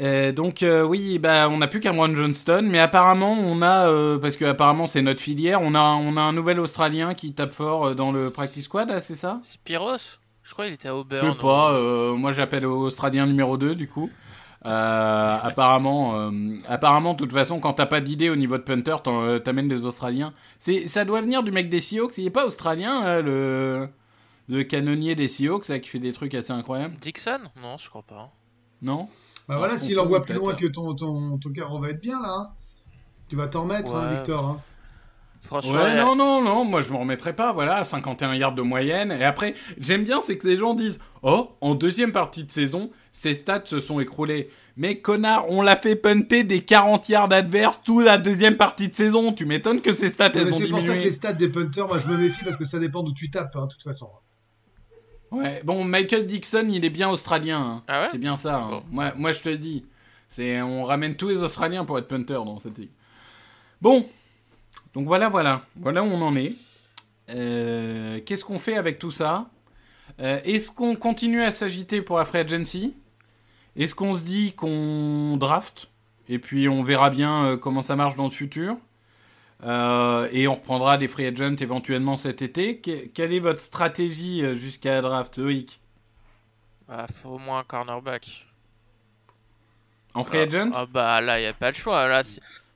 Euh, 0.00 0.30
donc 0.32 0.62
euh, 0.62 0.82
oui, 0.84 1.18
bah 1.18 1.48
on 1.50 1.58
n'a 1.58 1.66
plus 1.66 1.80
Cameron 1.80 2.14
Johnston, 2.14 2.62
mais 2.70 2.78
apparemment 2.78 3.32
on 3.32 3.62
a, 3.62 3.88
euh, 3.88 4.16
parce 4.18 4.36
que 4.36 4.44
apparemment 4.44 4.86
c'est 4.86 5.02
notre 5.02 5.20
filière, 5.20 5.60
on 5.60 5.74
a, 5.74 5.80
on 5.80 6.16
a 6.16 6.20
un 6.20 6.32
nouvel 6.32 6.60
Australien 6.60 7.14
qui 7.14 7.32
tape 7.34 7.52
fort 7.52 7.96
dans 7.96 8.12
le 8.12 8.30
practice 8.30 8.66
squad, 8.66 9.00
c'est 9.00 9.16
ça? 9.16 9.40
Spiros? 9.42 9.96
Je 10.44 10.52
crois 10.52 10.66
qu'il 10.66 10.74
était 10.74 10.88
à 10.88 10.92
Je 10.92 10.96
Auburn. 10.96 11.32
sais 11.34 11.38
pas, 11.40 11.72
euh, 11.72 12.14
moi 12.14 12.32
j'appelle 12.32 12.64
Australien 12.64 13.26
numéro 13.26 13.56
2 13.56 13.74
du 13.74 13.88
coup. 13.88 14.08
Apparemment, 14.64 16.30
apparemment, 16.68 17.12
de 17.14 17.18
toute 17.18 17.32
façon, 17.32 17.58
quand 17.60 17.74
t'as 17.74 17.86
pas 17.86 18.00
d'idée 18.00 18.28
au 18.28 18.36
niveau 18.36 18.58
de 18.58 18.62
punter, 18.62 18.96
t'amènes 19.44 19.68
des 19.68 19.86
Australiens. 19.86 20.34
C'est, 20.58 20.88
ça 20.88 21.04
doit 21.04 21.20
venir 21.22 21.42
du 21.42 21.52
mec 21.52 21.68
des 21.70 21.80
Seahawks. 21.80 22.18
Il 22.18 22.26
est 22.26 22.30
pas 22.30 22.44
australien, 22.44 23.22
le 23.22 24.62
canonnier 24.68 25.14
des 25.14 25.28
Seahawks, 25.28 25.68
là, 25.68 25.78
qui 25.78 25.88
fait 25.88 25.98
des 26.00 26.12
trucs 26.12 26.34
assez 26.34 26.52
incroyables, 26.52 26.96
Dixon? 27.00 27.38
Non, 27.62 27.76
je 27.78 27.88
crois 27.88 28.02
pas. 28.02 28.30
non? 28.82 29.08
Bah 29.48 29.54
Ah, 29.56 29.58
voilà, 29.58 29.78
s'il 29.78 29.98
envoie 29.98 30.22
plus 30.22 30.34
loin 30.34 30.54
que 30.54 30.66
ton, 30.66 30.94
ton, 30.94 31.38
ton 31.38 31.50
carreau 31.52 31.80
va 31.80 31.90
être 31.90 32.00
bien 32.00 32.20
là. 32.20 32.28
hein. 32.38 32.48
Tu 33.28 33.36
vas 33.36 33.48
t'en 33.48 33.64
mettre, 33.64 33.94
hein. 33.94 34.14
Victor. 34.16 34.44
hein. 34.44 34.60
Franchement, 35.46 35.72
Ouais, 35.72 35.96
non, 35.96 36.14
non, 36.16 36.42
non, 36.42 36.64
moi 36.64 36.82
je 36.82 36.90
me 36.92 36.96
remettrai 36.98 37.32
pas, 37.34 37.52
voilà, 37.54 37.82
51 37.84 38.34
yards 38.34 38.54
de 38.54 38.60
moyenne. 38.62 39.12
Et 39.12 39.24
après, 39.24 39.54
j'aime 39.78 40.04
bien, 40.04 40.20
c'est 40.20 40.36
que 40.36 40.46
les 40.46 40.56
gens 40.58 40.74
disent 40.74 41.00
Oh, 41.22 41.50
en 41.62 41.74
deuxième 41.74 42.12
partie 42.12 42.44
de 42.44 42.50
saison, 42.52 42.90
ses 43.12 43.34
stats 43.34 43.62
se 43.64 43.80
sont 43.80 43.98
écroulés. 44.00 44.50
Mais 44.76 45.00
connard, 45.00 45.46
on 45.48 45.62
l'a 45.62 45.76
fait 45.76 45.96
punter 45.96 46.44
des 46.44 46.60
40 46.64 47.08
yards 47.08 47.32
adverses 47.32 47.82
toute 47.82 48.04
la 48.04 48.18
deuxième 48.18 48.56
partie 48.56 48.88
de 48.88 48.94
saison. 48.94 49.32
Tu 49.32 49.46
m'étonnes 49.46 49.80
que 49.80 49.92
ses 49.92 50.10
stats 50.10 50.26
Ouais, 50.26 50.32
elles 50.34 50.44
mais 50.46 50.52
ont 50.52 50.58
c'est 50.58 50.68
pour 50.68 50.78
ça 50.80 50.84
que 50.86 50.90
diminué. 50.90 51.04
les 51.06 51.10
stats 51.12 51.32
des 51.32 51.48
punters, 51.48 51.88
moi 51.88 51.98
je 51.98 52.08
me 52.08 52.16
méfie 52.18 52.44
parce 52.44 52.56
que 52.56 52.64
ça 52.66 52.78
dépend 52.78 53.02
d'où 53.02 53.12
tu 53.14 53.30
tapes, 53.30 53.56
hein, 53.56 53.66
de 53.66 53.72
toute 53.72 53.82
façon. 53.82 54.08
Ouais, 55.30 55.60
bon, 55.64 55.84
Michael 55.84 56.26
Dixon, 56.26 56.66
il 56.70 56.84
est 56.84 56.90
bien 56.90 57.08
australien. 57.10 57.60
hein. 57.60 57.82
Ah 57.86 58.02
ouais 58.02 58.08
c'est 58.10 58.18
bien 58.18 58.36
ça. 58.36 58.62
hein. 58.62 58.82
Moi, 58.90 59.32
je 59.32 59.40
te 59.40 59.48
le 59.48 59.58
dis. 59.58 59.84
C'est, 60.28 60.60
on 60.62 60.84
ramène 60.84 61.16
tous 61.16 61.28
les 61.28 61.42
Australiens 61.42 61.84
pour 61.84 61.98
être 61.98 62.08
punter 62.08 62.34
dans 62.34 62.58
cette 62.58 62.76
ligue. 62.78 62.90
Bon, 63.80 64.06
donc 64.94 65.06
voilà, 65.06 65.28
voilà. 65.28 65.62
Voilà 65.76 66.02
où 66.02 66.06
on 66.06 66.20
en 66.22 66.36
est. 66.36 66.54
Euh, 67.30 68.20
qu'est-ce 68.24 68.44
qu'on 68.44 68.58
fait 68.58 68.76
avec 68.76 68.98
tout 68.98 69.10
ça? 69.10 69.48
Euh, 70.20 70.40
Est-ce 70.44 70.70
qu'on 70.70 70.96
continue 70.96 71.42
à 71.42 71.50
s'agiter 71.50 72.02
pour 72.02 72.18
la 72.18 72.24
free 72.24 72.38
agency? 72.40 72.94
Est-ce 73.76 73.94
qu'on 73.94 74.12
se 74.14 74.22
dit 74.22 74.52
qu'on 74.52 75.36
draft? 75.38 75.88
Et 76.28 76.38
puis 76.38 76.68
on 76.68 76.82
verra 76.82 77.10
bien 77.10 77.44
euh, 77.44 77.56
comment 77.56 77.80
ça 77.82 77.96
marche 77.96 78.16
dans 78.16 78.24
le 78.24 78.30
futur 78.30 78.76
Euh, 79.64 80.28
et 80.30 80.46
on 80.46 80.54
reprendra 80.54 80.98
des 80.98 81.08
free 81.08 81.26
agents 81.26 81.56
éventuellement 81.56 82.16
cet 82.16 82.42
été. 82.42 82.78
Que- 82.80 83.06
quelle 83.08 83.32
est 83.32 83.40
votre 83.40 83.60
stratégie 83.60 84.44
euh, 84.44 84.54
jusqu'à 84.54 84.92
la 84.94 85.02
draft, 85.02 85.36
Loïc? 85.36 85.80
Bah, 86.86 87.06
faut 87.22 87.30
au 87.30 87.38
moins 87.38 87.58
un 87.60 87.64
cornerback. 87.64 88.46
En 90.14 90.24
free 90.24 90.38
Ah, 90.38 90.42
agent? 90.42 90.70
Ah 90.74 90.86
bah 90.86 91.20
là, 91.20 91.38
il 91.38 91.42
n'y 91.42 91.48
a 91.48 91.52
pas 91.54 91.70
le 91.70 91.76
choix. 91.76 92.06
Là, 92.08 92.22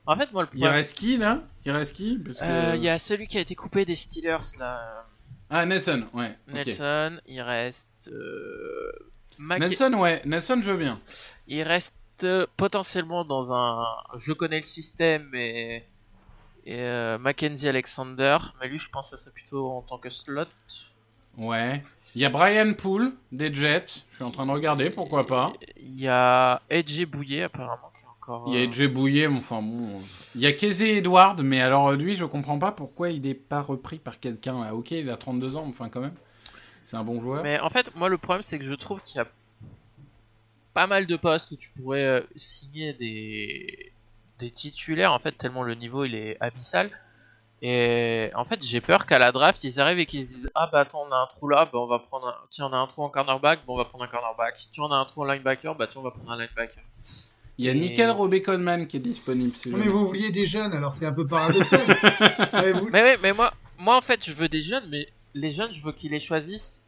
en 0.05 0.17
fait, 0.17 0.31
moi, 0.33 0.43
le 0.43 0.49
Il 0.53 0.59
problème. 0.59 0.73
reste 0.75 0.97
qui 0.97 1.17
là? 1.17 1.39
Il 1.65 1.71
reste 1.71 1.95
qui? 1.95 2.21
Que- 2.21 2.75
Il 2.75 2.81
y 2.83 2.89
a 2.89 2.97
celui 2.97 3.27
qui 3.27 3.37
a 3.37 3.41
été 3.41 3.55
coupé 3.55 3.85
des 3.85 3.95
Steelers 3.95 4.57
là. 4.59 5.05
Ah, 5.49 5.65
Nelson, 5.65 6.05
ouais. 6.13 6.37
Nelson, 6.47 7.19
il 7.27 7.41
reste. 7.41 8.09
euh, 8.11 8.91
Mac- 9.37 9.59
Nelson, 9.59 9.93
ouais. 9.93 10.21
Nelson, 10.25 10.59
je 10.61 10.71
veux 10.71 10.77
bien. 10.77 10.99
Il 11.47 11.63
reste 11.63 11.95
euh, 12.23 12.45
potentiellement 12.57 13.23
dans 13.25 13.53
un. 13.53 13.85
Je 14.17 14.33
connais 14.33 14.57
le 14.57 14.65
système, 14.65 15.27
mais. 15.31 15.85
Et 16.65 16.79
euh, 16.79 17.17
Mackenzie 17.17 17.67
Alexander, 17.67 18.37
mais 18.59 18.67
lui, 18.67 18.77
je 18.77 18.89
pense 18.89 19.11
que 19.11 19.17
ça 19.17 19.23
serait 19.23 19.33
plutôt 19.33 19.69
en 19.69 19.81
tant 19.81 19.97
que 19.97 20.09
slot. 20.09 20.45
Ouais. 21.37 21.83
Il 22.15 22.21
y 22.21 22.25
a 22.25 22.29
Brian 22.29 22.73
Poole 22.73 23.11
des 23.31 23.53
Jets. 23.53 24.03
Je 24.11 24.15
suis 24.15 24.23
en 24.23 24.31
train 24.31 24.45
de 24.45 24.51
regarder, 24.51 24.89
pourquoi 24.89 25.25
pas. 25.25 25.51
Il 25.77 25.99
y 25.99 26.07
a 26.07 26.61
Edgy 26.69 27.05
Bouillet, 27.05 27.43
apparemment, 27.43 27.91
qui 27.97 28.03
est 28.03 28.07
encore. 28.07 28.45
Il 28.47 28.53
y 28.53 28.57
a 28.57 28.59
euh, 28.61 28.63
Edge 28.63 28.87
Bouillet, 28.87 29.27
mais 29.27 29.37
enfin 29.37 29.61
bon. 29.61 30.01
Il 30.35 30.41
y 30.41 30.45
a 30.45 30.53
Kesey 30.53 30.97
Edward, 30.97 31.41
mais 31.41 31.61
alors 31.61 31.91
lui, 31.93 32.15
je 32.15 32.25
comprends 32.25 32.59
pas 32.59 32.71
pourquoi 32.71 33.09
il 33.09 33.21
n'est 33.21 33.33
pas 33.33 33.61
repris 33.61 33.97
par 33.97 34.19
quelqu'un. 34.19 34.63
là. 34.63 34.75
Ok, 34.75 34.91
il 34.91 35.09
a 35.09 35.17
32 35.17 35.55
ans, 35.55 35.63
mais 35.63 35.69
enfin 35.69 35.89
quand 35.89 36.01
même. 36.01 36.15
C'est 36.85 36.97
un 36.97 37.03
bon 37.03 37.19
joueur. 37.21 37.43
Mais 37.43 37.59
en 37.59 37.69
fait, 37.69 37.95
moi, 37.95 38.09
le 38.09 38.17
problème, 38.17 38.43
c'est 38.43 38.59
que 38.59 38.65
je 38.65 38.75
trouve 38.75 39.01
qu'il 39.01 39.17
y 39.17 39.21
a 39.21 39.27
pas 40.73 40.87
mal 40.87 41.07
de 41.07 41.15
postes 41.15 41.51
où 41.51 41.55
tu 41.55 41.69
pourrais 41.69 42.03
euh, 42.03 42.21
signer 42.35 42.93
des... 42.93 43.92
des 44.43 44.51
titulaires, 44.51 45.13
en 45.13 45.19
fait, 45.19 45.31
tellement 45.31 45.63
le 45.63 45.73
niveau 45.75 46.03
il 46.05 46.15
est 46.15 46.37
abyssal. 46.41 46.89
Et 47.61 48.29
en 48.35 48.43
fait, 48.43 48.61
j'ai 48.61 48.81
peur 48.81 49.05
qu'à 49.05 49.17
la 49.19 49.31
draft, 49.31 49.63
ils 49.63 49.79
arrivent 49.79 49.99
et 49.99 50.05
qu'ils 50.05 50.23
se 50.23 50.33
disent 50.33 50.51
Ah 50.53 50.67
bah 50.71 50.81
attends, 50.81 51.05
on 51.07 51.11
a 51.13 51.15
un 51.15 51.27
trou 51.27 51.47
là, 51.47 51.63
bah 51.65 51.79
on 51.79 51.87
va 51.87 51.99
prendre 51.99 52.27
un. 52.27 52.35
Tiens, 52.49 52.67
on 52.69 52.73
a 52.73 52.77
un 52.77 52.87
trou 52.87 53.03
en 53.03 53.09
cornerback, 53.09 53.65
bon 53.65 53.75
on 53.75 53.77
va 53.77 53.85
prendre 53.85 54.03
un 54.03 54.07
cornerback. 54.07 54.55
Tiens, 54.73 54.83
on 54.83 54.91
a 54.91 54.95
un 54.95 55.05
trou 55.05 55.21
en 55.21 55.25
linebacker, 55.25 55.73
bah 55.75 55.87
tiens, 55.87 56.01
on 56.01 56.03
va 56.03 56.11
prendre 56.11 56.31
un 56.31 56.37
linebacker. 56.37 56.83
Il 57.57 57.65
y 57.65 57.69
a 57.69 57.71
et- 57.71 57.75
Nickel 57.75 58.11
Robey 58.11 58.41
Coleman 58.41 58.85
qui 58.87 58.97
est 58.97 58.99
disponible. 58.99 59.55
si 59.55 59.69
Non, 59.69 59.77
jamais. 59.77 59.85
mais 59.85 59.91
vous 59.91 60.07
vouliez 60.07 60.31
des 60.31 60.45
jeunes, 60.45 60.73
alors 60.73 60.91
c'est 60.91 61.05
un 61.05 61.13
peu 61.13 61.25
paradoxal. 61.25 61.79
Ouais, 62.53 62.73
vous- 62.73 62.89
Mais 62.91 63.15
mais 63.21 63.31
moi, 63.31 63.53
moi 63.77 63.95
en 63.95 64.01
fait, 64.01 64.25
je 64.25 64.33
veux 64.33 64.49
des 64.49 64.61
jeunes, 64.61 64.87
mais 64.89 65.07
les 65.33 65.51
jeunes, 65.51 65.71
je 65.73 65.81
veux 65.85 65.93
qu'ils 65.93 66.11
les 66.11 66.19
choisissent 66.19 66.83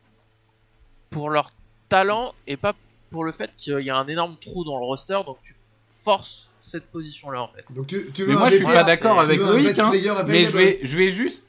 pour 1.10 1.30
leur 1.30 1.52
talent 1.88 2.34
et 2.48 2.58
pas 2.58 2.74
pour 3.12 3.24
le 3.24 3.32
fait 3.32 3.52
qu'il 3.56 3.80
y 3.80 3.90
a 3.90 3.96
un 3.98 4.08
énorme 4.08 4.36
trou 4.36 4.66
dans 4.66 4.78
le 4.78 4.84
roster, 4.86 5.20
donc 5.26 5.38
tu 5.44 5.56
forces 6.04 6.50
cette 6.66 6.86
position-là 6.92 7.42
en 7.42 7.50
fait. 7.50 7.64
Donc 7.76 7.88
tu, 7.88 8.06
tu 8.14 8.24
veux 8.24 8.30
Mais 8.34 8.40
moi, 8.40 8.50
je 8.50 8.56
suis 8.56 8.66
pas 8.66 8.84
d'accord 8.84 9.20
avec 9.20 9.40
Loïc, 9.40 9.78
hein. 9.80 9.92
Mais 9.92 10.00
je 10.02 10.10
available. 10.10 10.58
vais, 10.58 10.80
je 10.84 10.98
vais 10.98 11.12
juste, 11.12 11.48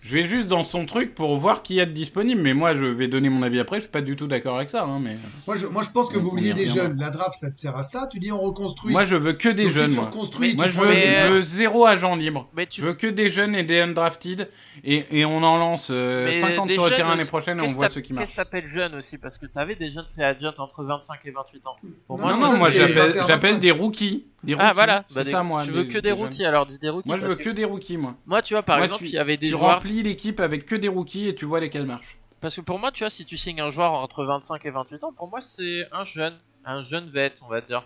Je 0.00 0.14
vais 0.16 0.24
juste 0.24 0.46
dans 0.46 0.62
son 0.62 0.86
truc 0.86 1.12
pour 1.16 1.36
voir 1.36 1.62
qui 1.64 1.74
y 1.74 1.80
a 1.80 1.84
de 1.86 1.90
disponible, 1.90 2.40
mais 2.40 2.54
moi 2.54 2.72
je 2.76 2.86
vais 2.86 3.08
donner 3.08 3.28
mon 3.30 3.42
avis 3.42 3.58
après, 3.58 3.78
je 3.78 3.82
suis 3.82 3.90
pas 3.90 4.00
du 4.00 4.14
tout 4.14 4.28
d'accord 4.28 4.56
avec 4.56 4.70
ça. 4.70 4.84
Hein, 4.84 5.00
mais... 5.02 5.16
Moi, 5.46 5.56
je, 5.56 5.66
moi, 5.66 5.82
je 5.82 5.90
pense 5.90 6.08
que 6.08 6.16
On- 6.18 6.22
vous 6.22 6.30
vouliez 6.30 6.54
des 6.54 6.66
jeunes. 6.66 6.96
La 7.00 7.10
draft, 7.10 7.36
ça 7.38 7.50
te 7.50 7.58
sert 7.58 7.76
à 7.76 7.82
ça. 7.82 8.06
Tu 8.10 8.20
dis 8.20 8.30
on 8.30 8.40
reconstruit. 8.40 8.92
Moi 8.92 9.04
je 9.04 9.16
veux 9.16 9.32
que 9.32 9.48
des 9.48 9.64
Donc, 9.64 9.72
si 9.72 9.78
jeunes, 9.78 9.90
tu 9.90 9.96
moi. 9.96 10.04
reconstruis, 10.06 10.54
Moi 10.54 10.66
tu 10.66 10.72
je 10.72 10.80
veux, 10.80 10.86
des- 10.86 10.94
Mais, 10.94 11.26
je 11.26 11.32
veux 11.32 11.42
zéro 11.42 11.84
agent 11.84 12.14
libre. 12.14 12.48
Mais 12.56 12.66
tu 12.66 12.80
Je 12.80 12.86
veux 12.86 12.94
que 12.94 13.08
des 13.08 13.28
jeunes 13.28 13.56
et 13.56 13.64
des 13.64 13.80
undrafted, 13.80 14.48
et, 14.84 15.04
et 15.18 15.24
on 15.24 15.42
en 15.42 15.56
lance 15.58 15.88
euh, 15.90 16.26
Mais 16.26 16.32
50 16.32 16.68
des 16.68 16.74
sur 16.74 16.84
le 16.88 16.90
terrain 16.94 17.16
l'année 17.16 17.28
prochaine 17.28 17.58
et 17.58 17.62
on 17.64 17.66
voit 17.66 17.88
ceux 17.88 18.00
qui 18.00 18.12
marchent. 18.12 18.26
Qu'est-ce 18.26 18.36
que 18.36 18.42
t'appelles 18.42 18.68
jeune 18.68 18.94
aussi? 18.94 19.18
Parce 19.18 19.36
que 19.36 19.46
t'avais 19.46 19.74
des 19.74 19.90
jeunes 19.92 20.06
free 20.14 20.22
agents 20.22 20.54
entre 20.58 20.84
25 20.84 21.18
et 21.24 21.32
28 21.32 21.66
ans. 21.66 21.74
Pour 22.06 22.18
Non, 22.18 22.24
moi, 22.36 22.50
Non, 22.52 22.56
moi 22.56 22.70
j'appelle 22.70 22.94
21, 23.10 23.26
j'appelle 23.26 23.50
25. 23.54 23.60
des 23.60 23.70
rookies. 23.72 24.26
Des 24.44 24.54
rookies. 24.54 24.66
Ah 24.68 24.72
voilà, 24.72 25.04
c'est 25.08 25.14
bah, 25.16 25.24
des- 25.24 25.30
ça 25.30 25.42
moi. 25.42 25.64
Tu 25.64 25.72
veux 25.72 25.84
que 25.84 25.98
des 25.98 26.12
rookies, 26.12 26.44
alors 26.44 26.64
dis 26.66 26.78
des 26.78 26.88
rookies. 26.88 27.08
Moi 27.08 27.16
je 27.16 27.22
parce 27.26 27.34
veux 27.36 27.44
que 27.44 27.50
des 27.50 27.64
rookies, 27.64 27.96
moi. 27.96 28.14
Moi, 28.26 28.40
tu 28.42 28.54
vois, 28.54 28.62
par 28.62 28.76
Moi, 28.76 28.84
exemple, 28.86 29.02
tu- 29.04 29.08
il 29.10 29.14
y 29.14 29.18
avait 29.18 29.36
des 29.36 29.48
Tu 29.48 29.56
joueurs. 29.56 29.74
remplis 29.76 30.02
l'équipe 30.02 30.38
avec 30.40 30.64
que 30.66 30.74
des 30.76 30.88
rookies 30.88 31.28
et 31.28 31.34
tu 31.34 31.44
vois 31.44 31.60
lesquels 31.60 31.86
marchent. 31.86 32.16
Parce 32.40 32.54
que 32.54 32.60
pour 32.60 32.78
moi, 32.78 32.92
tu 32.92 33.02
vois, 33.02 33.10
si 33.10 33.24
tu 33.24 33.36
signes 33.36 33.60
un 33.60 33.70
joueur 33.70 33.92
entre 33.94 34.24
25 34.24 34.64
et 34.64 34.70
28 34.70 35.02
ans, 35.02 35.12
pour 35.12 35.28
moi, 35.28 35.40
c'est 35.40 35.88
un 35.90 36.04
jeune, 36.04 36.38
un 36.64 36.82
jeune 36.82 37.06
vet, 37.10 37.34
on 37.42 37.48
va 37.48 37.60
dire. 37.60 37.82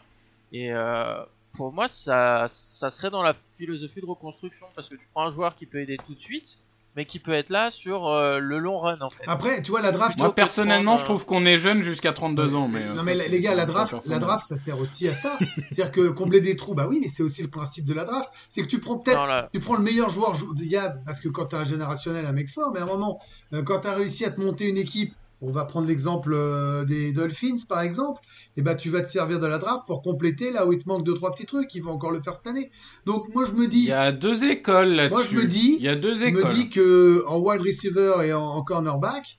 Et 0.53 0.71
euh, 0.75 1.23
pour 1.55 1.73
moi, 1.73 1.89
ça, 1.89 2.47
ça 2.49 2.91
serait 2.91 3.09
dans 3.09 3.23
la 3.23 3.33
philosophie 3.57 4.01
de 4.03 4.07
reconstruction, 4.07 4.67
parce 4.75 4.91
que 4.91 4.95
tu 4.97 5.07
prends 5.15 5.27
un 5.27 5.31
joueur 5.31 5.55
qui 5.55 5.65
peut 5.65 5.81
aider 5.81 5.97
tout 5.97 6.13
de 6.13 6.19
suite, 6.19 6.59
mais 6.97 7.05
qui 7.05 7.19
peut 7.19 7.33
être 7.33 7.51
là 7.51 7.71
sur 7.71 8.07
euh, 8.09 8.39
le 8.39 8.59
long 8.59 8.79
run, 8.79 8.99
en 9.01 9.09
fait. 9.11 9.23
Après, 9.27 9.63
tu 9.63 9.71
vois, 9.71 9.81
la 9.81 9.93
draft. 9.93 10.19
Moi 10.19 10.35
personnellement, 10.35 10.93
prendre, 10.97 11.01
je 11.01 11.05
trouve 11.05 11.25
qu'on 11.25 11.47
est 11.47 11.57
jeune 11.59 11.83
jusqu'à 11.83 12.13
32 12.13 12.55
ans, 12.55 12.69
mais. 12.69 12.81
euh, 12.83 12.91
non 12.91 12.97
ça, 12.99 13.03
mais 13.05 13.15
les 13.29 13.41
gars, 13.41 13.55
la 13.55 13.65
draft, 13.67 13.91
la 14.11 14.19
draft, 14.27 14.45
ça 14.47 14.57
sert 14.57 14.79
aussi 14.79 15.09
à 15.09 15.15
ça. 15.15 15.39
C'est-à-dire 15.71 15.91
que 15.93 16.09
combler 16.11 16.41
des 16.41 16.55
trous, 16.57 16.75
bah 16.75 16.87
oui, 16.89 16.99
mais 17.01 17.09
c'est 17.09 17.23
aussi 17.23 17.43
le 17.43 17.49
principe 17.49 17.85
de 17.85 17.95
la 17.95 18.05
draft. 18.05 18.31
C'est 18.51 18.63
que 18.63 18.67
tu 18.69 18.79
prends 18.81 18.99
peut-être 18.99 19.19
tu 19.53 19.61
prends 19.61 19.77
le 19.77 19.83
meilleur 19.83 20.11
joueur, 20.11 20.35
jou- 20.35 20.53
il 20.57 20.67
y 20.67 20.77
a, 20.77 20.91
parce 21.07 21.21
que 21.21 21.29
quand 21.29 21.47
tu 21.47 21.57
as 21.57 21.61
un 21.61 21.65
générationnel, 21.65 22.27
un 22.27 22.33
mec 22.33 22.51
fort, 22.51 22.71
mais 22.75 22.81
à 22.81 22.83
un 22.83 22.87
moment, 22.87 23.19
euh, 23.55 23.63
quand 23.63 23.81
tu 23.81 23.89
as 23.89 23.95
réussi 23.95 24.25
à 24.25 24.31
te 24.31 24.41
monter 24.41 24.69
une 24.69 24.77
équipe, 24.79 25.15
on 25.43 25.51
va 25.51 25.65
prendre 25.67 25.87
l'exemple 25.89 26.33
euh, 26.35 26.85
des 26.87 27.13
Dolphins 27.13 27.57
par 27.69 27.83
exemple, 27.83 28.21
et 28.57 28.63
ben 28.63 28.77
tu 28.77 28.89
vas 28.91 29.03
te 29.03 29.11
servir 29.11 29.41
de 29.41 29.47
la 29.47 29.59
draft 29.59 29.85
pour 29.87 30.01
compléter 30.03 30.53
là 30.53 30.67
où 30.67 30.73
il 30.73 30.79
te 30.79 30.89
manque 30.89 31.05
deux 31.05 31.15
trois 31.15 31.35
petits 31.35 31.47
trucs, 31.47 31.75
ils 31.75 31.83
vont 31.83 31.93
encore 31.93 32.13
le 32.13 32.23
faire 32.23 32.35
cette 32.37 32.47
année. 32.47 32.71
Donc 33.07 33.29
moi 33.35 33.45
je 33.45 33.53
me 33.53 33.65
Il 33.65 33.71
dis, 33.71 33.87
y 33.87 33.93
a 33.93 34.13
deux 34.13 34.45
écoles 34.45 34.91
là-dessus. 34.95 35.15
Moi, 35.15 35.23
je 35.25 35.35
me 35.37 35.45
dis- 35.45 35.77
Il 35.79 35.83
y 35.85 35.89
a 35.89 35.97
deux 35.97 36.15
je 36.15 36.25
écoles. 36.25 36.45
me 36.45 36.55
dis 36.55 36.71
que 36.71 37.25
en 37.27 37.39
wide 37.41 37.61
receiver 37.61 38.15
et 38.25 38.33
en, 38.33 38.41
en 38.43 38.63
cornerback 38.63 39.39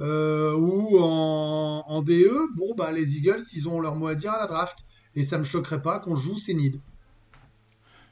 euh, 0.00 0.54
ou 0.54 0.98
en, 0.98 1.84
en 1.86 2.02
DE, 2.02 2.30
bon 2.56 2.74
bah 2.76 2.90
les 2.92 3.16
Eagles 3.18 3.44
ils 3.54 3.68
ont 3.68 3.80
leur 3.80 3.94
mot 3.96 4.06
à 4.08 4.14
dire 4.14 4.32
à 4.32 4.38
la 4.40 4.46
draft 4.46 4.78
et 5.14 5.24
ça 5.24 5.38
me 5.38 5.44
choquerait 5.44 5.82
pas 5.82 5.98
qu'on 6.00 6.14
joue 6.14 6.38
ces 6.38 6.54
needs. 6.54 6.80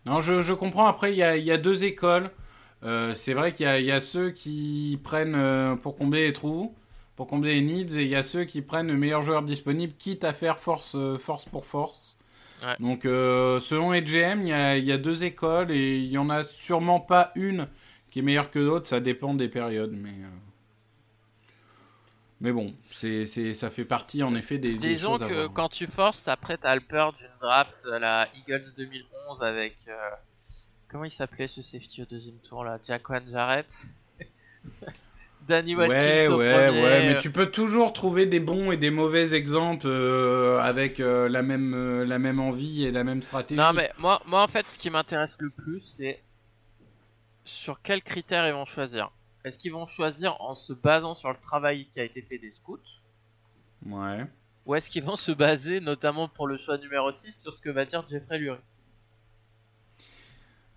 Non, 0.07 0.21
je, 0.21 0.41
je 0.43 0.53
comprends. 0.53 0.87
Après, 0.87 1.13
il 1.13 1.17
y 1.19 1.23
a, 1.23 1.37
il 1.37 1.45
y 1.45 1.51
a 1.53 1.59
deux 1.59 1.85
écoles. 1.85 2.31
Euh, 2.83 3.15
c'est 3.17 3.35
vrai 3.35 3.53
qu'il 3.53 3.67
y 3.67 3.69
a, 3.69 3.79
il 3.79 3.85
y 3.87 3.93
a 3.93 4.01
ceux 4.01 4.31
qui 4.31 4.99
prennent 5.05 5.35
euh, 5.35 5.77
pour 5.77 5.97
combler 5.97 6.27
les 6.27 6.33
trous, 6.33 6.75
pour 7.21 7.27
combler 7.27 7.57
les 7.57 7.61
needs, 7.61 7.99
et 7.99 8.05
il 8.05 8.09
y 8.09 8.17
a 8.17 8.23
ceux 8.23 8.45
qui 8.45 8.63
prennent 8.63 8.87
le 8.87 8.97
meilleur 8.97 9.21
joueur 9.21 9.43
disponible, 9.43 9.93
quitte 9.99 10.25
à 10.25 10.33
faire 10.33 10.59
force, 10.59 10.95
euh, 10.95 11.19
force 11.19 11.45
pour 11.45 11.67
force. 11.67 12.17
Ouais. 12.63 12.75
Donc, 12.81 13.05
euh, 13.05 13.61
selon 13.61 13.91
les 13.91 14.01
GM, 14.01 14.41
il 14.41 14.49
y 14.49 14.53
a, 14.55 14.79
il 14.79 14.87
y 14.87 14.91
a 14.91 14.97
deux 14.97 15.23
écoles, 15.23 15.71
et 15.71 15.99
il 15.99 16.11
y 16.11 16.17
en 16.17 16.31
a 16.31 16.45
sûrement 16.45 16.99
pas 16.99 17.31
une 17.35 17.69
qui 18.11 18.21
est 18.21 18.23
meilleure 18.23 18.51
que 18.51 18.59
l'autre. 18.59 18.87
Ça 18.87 19.01
dépend 19.01 19.35
des 19.35 19.49
périodes, 19.49 19.93
mais. 19.93 20.09
euh, 20.09 20.29
Mais 22.41 22.53
bon, 22.53 22.75
c'est, 22.91 23.27
c'est, 23.27 23.53
ça 23.55 23.69
fait 23.69 23.85
partie 23.85 24.23
en 24.23 24.35
effet 24.35 24.57
des. 24.57 24.73
des 24.73 24.79
Disons 24.79 25.19
choses 25.19 25.29
que 25.29 25.47
quand 25.49 25.69
tu 25.69 25.87
forces, 25.87 26.27
après, 26.27 26.57
t'as 26.57 26.75
le 26.75 26.81
peur 26.81 27.13
d'une 27.13 27.29
draft 27.43 27.87
à 27.93 27.99
la 27.99 28.29
Eagles 28.35 28.65
2011 28.79 29.43
avec. 29.43 29.77
euh, 29.89 29.93
Comment 30.89 31.05
il 31.05 31.11
s'appelait 31.11 31.49
ce 31.49 31.61
safety 31.61 32.01
au 32.01 32.07
deuxième 32.07 32.39
tour 32.39 32.65
là? 32.65 32.79
Jaquan 32.83 33.21
Jarrett? 33.31 33.87
Danny 35.51 35.75
Watkins 35.75 35.97
Ouais, 35.97 36.27
au 36.29 36.39
ouais, 36.39 36.67
premier. 36.67 36.83
ouais, 36.83 37.07
mais 37.07 37.19
tu 37.19 37.31
peux 37.31 37.51
toujours 37.51 37.93
trouver 37.93 38.27
des 38.27 38.39
bons 38.39 38.71
et 38.71 38.77
des 38.77 38.91
mauvais 38.91 39.35
exemples 39.35 39.89
euh, 39.89 40.61
avec 40.61 41.01
euh, 41.01 41.29
la, 41.29 41.43
même, 41.43 41.75
euh, 41.75 42.07
la 42.07 42.21
même 42.21 42.39
envie 42.39 42.85
et 42.85 42.93
la 42.93 43.03
même 43.03 43.21
stratégie. 43.21 43.61
Non, 43.61 43.73
mais 43.73 43.91
moi, 43.99 44.23
moi 44.27 44.43
en 44.43 44.47
fait, 44.47 44.65
ce 44.67 44.79
qui 44.79 44.91
m'intéresse 44.91 45.37
le 45.41 45.51
plus, 45.51 45.81
c'est 45.81 46.23
sur 47.45 47.83
quels 47.83 48.03
critères 48.03 48.47
ils 48.47 48.53
vont 48.53 48.65
choisir. 48.65 49.11
Est-ce 49.45 49.59
qu'ils 49.59 49.73
vont 49.73 49.87
choisir 49.87 50.41
en 50.41 50.55
se 50.55 50.73
basant 50.73 51.15
sur 51.17 51.31
le 51.31 51.39
travail 51.43 51.87
qui 51.93 51.99
a 51.99 52.05
été 52.05 52.23
fait 52.23 52.39
des 52.39 52.53
scouts? 52.53 52.79
Ouais. 53.87 54.25
Ou 54.67 54.75
est-ce 54.77 54.89
qu'ils 54.89 55.03
vont 55.03 55.17
se 55.17 55.33
baser, 55.33 55.81
notamment 55.81 56.29
pour 56.29 56.47
le 56.47 56.57
choix 56.59 56.79
numéro 56.79 57.11
6, 57.11 57.41
sur 57.41 57.53
ce 57.53 57.61
que 57.61 57.71
va 57.71 57.85
dire 57.85 58.07
Jeffrey 58.07 58.39
Lurie? 58.39 58.59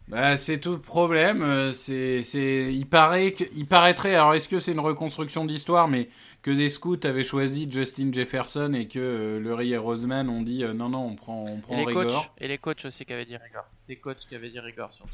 Bah, 0.09 0.37
c'est 0.37 0.59
tout 0.59 0.73
le 0.73 0.79
problème. 0.81 1.41
euh, 1.41 1.71
C'est, 1.73 2.23
c'est, 2.23 2.73
il 2.73 2.85
paraît 2.85 3.31
que, 3.31 3.43
il 3.55 3.65
paraîtrait. 3.65 4.15
Alors, 4.15 4.33
est-ce 4.33 4.49
que 4.49 4.59
c'est 4.59 4.73
une 4.73 4.79
reconstruction 4.81 5.45
d'histoire, 5.45 5.87
mais 5.87 6.09
que 6.41 6.51
des 6.51 6.69
scouts 6.69 6.99
avaient 7.03 7.23
choisi 7.23 7.69
Justin 7.71 8.11
Jefferson 8.11 8.73
et 8.73 8.87
que 8.87 8.99
euh, 8.99 9.39
Lurie 9.39 9.71
et 9.73 9.77
Roseman 9.77 10.27
ont 10.29 10.41
dit 10.41 10.63
euh, 10.63 10.73
non, 10.73 10.89
non, 10.89 11.05
on 11.05 11.15
prend, 11.15 11.45
on 11.47 11.59
prend 11.61 11.75
et 11.75 11.79
les, 11.79 11.85
Rigor. 11.85 12.03
coachs, 12.03 12.31
et 12.39 12.47
les 12.49 12.57
coachs 12.57 12.85
aussi 12.85 13.05
qui 13.05 13.13
avaient 13.13 13.25
dit 13.25 13.37
Rigor. 13.37 13.63
C'est 13.79 13.93
les 13.93 13.99
coachs 13.99 14.17
qui 14.27 14.35
avaient 14.35 14.49
dit 14.49 14.59
Rigor 14.59 14.91
surtout. 14.91 15.13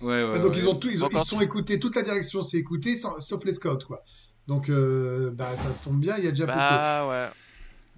Ouais, 0.00 0.24
ouais. 0.24 0.40
donc 0.40 0.52
ouais. 0.52 0.58
ils 0.58 0.68
ont 0.68 0.74
tout, 0.74 0.88
ils 0.90 1.04
ont, 1.04 1.08
ils 1.12 1.18
sont 1.20 1.40
écoutés, 1.40 1.78
toute 1.78 1.94
la 1.94 2.02
direction 2.02 2.40
s'est 2.40 2.56
écoutée, 2.58 2.96
sans- 2.96 3.20
sauf 3.20 3.44
les 3.44 3.52
scouts 3.52 3.78
quoi. 3.86 4.02
Donc 4.48 4.68
euh, 4.70 5.30
bah 5.34 5.54
ça 5.56 5.68
tombe 5.84 6.00
bien, 6.00 6.16
il 6.16 6.24
y 6.24 6.28
a 6.28 6.30
déjà 6.30 6.46
plus 6.46 6.52
de 6.54 6.58
coachs. 6.58 6.70
Bah 6.70 7.08
ouais. 7.08 7.28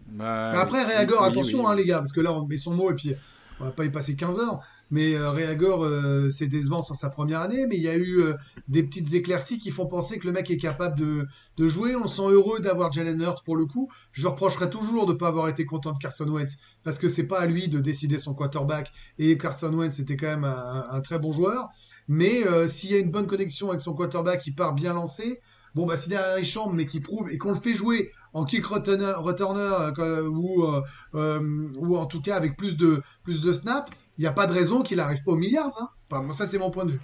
Bah, 0.09 0.51
Mais 0.53 0.59
après, 0.59 0.81
oui, 0.85 0.87
Réagor, 0.93 1.23
oui, 1.23 1.29
attention, 1.29 1.61
oui. 1.61 1.67
hein, 1.69 1.75
les 1.77 1.85
gars, 1.85 1.99
parce 1.99 2.13
que 2.13 2.21
là, 2.21 2.33
on 2.33 2.47
met 2.47 2.59
son 2.59 2.75
mot 2.75 2.91
et 2.91 2.95
puis 2.95 3.15
on 3.61 3.65
va 3.65 3.71
pas 3.71 3.85
y 3.85 3.91
passer 3.91 4.17
15 4.17 4.39
heures. 4.39 4.61
Mais 4.91 5.15
euh, 5.15 5.31
Réagor, 5.31 5.85
euh, 5.85 6.31
c'est 6.31 6.47
décevant 6.47 6.83
sur 6.83 6.95
sa 6.95 7.11
première 7.11 7.41
année, 7.41 7.67
mais 7.67 7.77
il 7.77 7.83
y 7.83 7.89
a 7.89 7.97
eu 7.97 8.21
euh, 8.21 8.35
des 8.69 8.83
petites 8.83 9.15
éclaircies 9.15 9.59
qui 9.59 9.71
font 9.71 9.87
penser 9.87 10.19
que 10.19 10.27
le 10.27 10.33
mec 10.33 10.51
est 10.51 10.59
capable 10.59 10.99
de, 10.99 11.27
de 11.57 11.69
jouer. 11.69 11.97
On 11.97 12.07
se 12.07 12.17
sent 12.17 12.31
heureux 12.31 12.61
d'avoir 12.61 12.93
Jalen 12.93 13.21
Hurts 13.21 13.43
pour 13.45 13.57
le 13.57 13.67
coup. 13.67 13.91
Je 14.13 14.27
reprocherai 14.29 14.71
toujours 14.71 15.07
de 15.07 15.13
ne 15.13 15.19
pas 15.19 15.29
avoir 15.29 15.49
été 15.49 15.65
content 15.65 15.93
de 15.93 15.99
Carson 15.99 16.29
Wentz, 16.29 16.57
parce 16.85 16.99
que 16.99 17.09
c'est 17.09 17.27
pas 17.27 17.41
à 17.41 17.47
lui 17.47 17.69
de 17.69 17.81
décider 17.81 18.19
son 18.19 18.35
quarterback. 18.35 18.93
Et 19.19 19.37
Carson 19.39 19.73
Wentz 19.73 19.99
était 19.99 20.17
quand 20.17 20.29
même 20.29 20.45
un, 20.45 20.87
un 20.91 21.01
très 21.01 21.19
bon 21.19 21.33
joueur. 21.33 21.69
Mais 22.09 22.47
euh, 22.47 22.69
s'il 22.69 22.91
y 22.91 22.95
a 22.95 22.99
une 22.99 23.11
bonne 23.11 23.27
connexion 23.27 23.69
avec 23.71 23.81
son 23.81 23.95
quarterback 23.95 24.41
qui 24.41 24.53
part 24.53 24.75
bien 24.75 24.95
lancé, 24.95 25.41
bon, 25.77 25.85
bah 25.85 25.99
si 25.99 26.09
derrière 26.09 26.43
mais 26.73 26.87
qu'il 26.87 27.03
prouve 27.03 27.31
et 27.31 27.37
qu'on 27.37 27.51
le 27.51 27.61
fait 27.61 27.75
jouer 27.75 28.11
en 28.33 28.45
kick 28.45 28.65
returner, 28.65 29.05
euh, 29.05 29.93
euh, 29.99 30.83
euh, 31.15 31.69
ou 31.77 31.97
en 31.97 32.07
tout 32.07 32.23
cas 32.23 32.37
avec 32.37 32.57
plus 32.57 32.77
de, 32.77 33.03
plus 33.23 33.43
de 33.43 33.53
snaps, 33.53 33.91
il 34.17 34.23
n'y 34.23 34.27
a 34.27 34.33
pas 34.33 34.47
de 34.47 34.53
raison 34.53 34.83
qu'il 34.83 34.97
n'arrive 34.97 35.23
pas 35.23 35.33
aux 35.33 35.37
milliards. 35.37 35.91
Hein. 36.11 36.31
Ça, 36.33 36.47
c'est 36.47 36.59
mon 36.59 36.71
point 36.71 36.87
de 36.87 36.93
vue. 36.93 37.01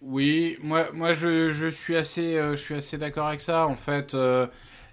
Oui, 0.00 0.58
moi, 0.62 0.88
moi 0.92 1.14
je, 1.14 1.50
je 1.50 1.68
suis 1.68 1.94
assez, 1.94 2.34
je 2.34 2.56
suis 2.56 2.74
assez 2.74 2.98
d'accord 2.98 3.28
avec 3.28 3.40
ça. 3.40 3.68
En 3.68 3.76
fait, 3.76 4.16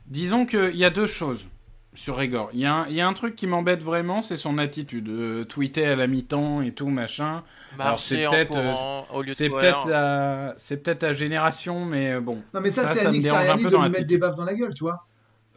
disons 0.06 0.46
qu'il 0.46 0.76
y 0.76 0.86
a 0.86 0.92
deux 0.92 1.08
choses 1.08 1.48
sur 1.96 2.18
Rigor. 2.18 2.50
Il 2.54 2.60
y, 2.60 2.66
a 2.66 2.74
un- 2.74 2.88
il 2.88 2.94
y 2.94 3.02
a 3.02 3.08
un 3.08 3.14
truc 3.14 3.36
qui 3.36 3.48
m'embête 3.48 3.84
vraiment, 3.84 4.22
c'est 4.22 4.38
son 4.38 4.58
attitude. 4.58 5.10
Euh, 5.10 5.44
tweeter 5.44 5.86
à 5.86 5.96
la 5.96 6.08
mi-temps 6.08 6.62
et 6.62 6.72
tout, 6.74 6.88
machin. 6.88 7.44
Alors, 7.80 8.00
c'est 8.00 8.26
peut-être, 8.28 8.58
euh, 8.58 9.24
C'est 9.34 9.50
peut-être 9.50 9.88
la, 9.88 10.54
c'est 10.58 10.78
peut-être 10.84 11.04
la 11.04 11.12
génération, 11.14 11.86
mais 11.86 12.14
euh, 12.14 12.22
bon. 12.22 12.42
Non, 12.54 12.62
mais 12.62 12.70
ça, 12.70 12.84
Ça, 12.84 12.96
c'est 12.96 13.02
ça 13.04 13.10
à 13.10 13.12
me 13.12 13.20
dérange 13.22 13.50
un 13.50 13.56
peu 13.58 13.64
de 13.64 13.70
dans 13.70 13.78
lui 13.80 13.84
la 13.86 13.90
mettre 13.90 14.06
des 14.08 14.18
baffes 14.18 14.36
dans 14.36 14.46
la 14.46 14.54
gueule, 14.54 14.74
tu 14.74 14.84
vois. 14.84 15.06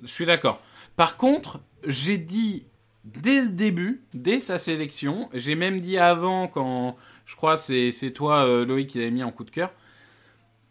Je 0.02 0.08
suis 0.08 0.26
d'accord. 0.26 0.60
Par 0.96 1.16
contre, 1.16 1.60
j'ai 1.86 2.16
dit 2.18 2.66
dès 3.04 3.42
le 3.42 3.48
début, 3.50 4.02
dès 4.14 4.40
sa 4.40 4.58
sélection, 4.58 5.28
j'ai 5.34 5.54
même 5.54 5.80
dit 5.80 5.98
avant, 5.98 6.48
quand 6.48 6.96
je 7.26 7.36
crois 7.36 7.56
c'est 7.56 7.92
c'est 7.92 8.10
toi, 8.12 8.46
euh, 8.46 8.64
Loïc, 8.64 8.88
qui 8.90 8.98
l'avait 8.98 9.10
mis 9.10 9.22
en 9.22 9.32
coup 9.32 9.44
de 9.44 9.50
cœur, 9.50 9.70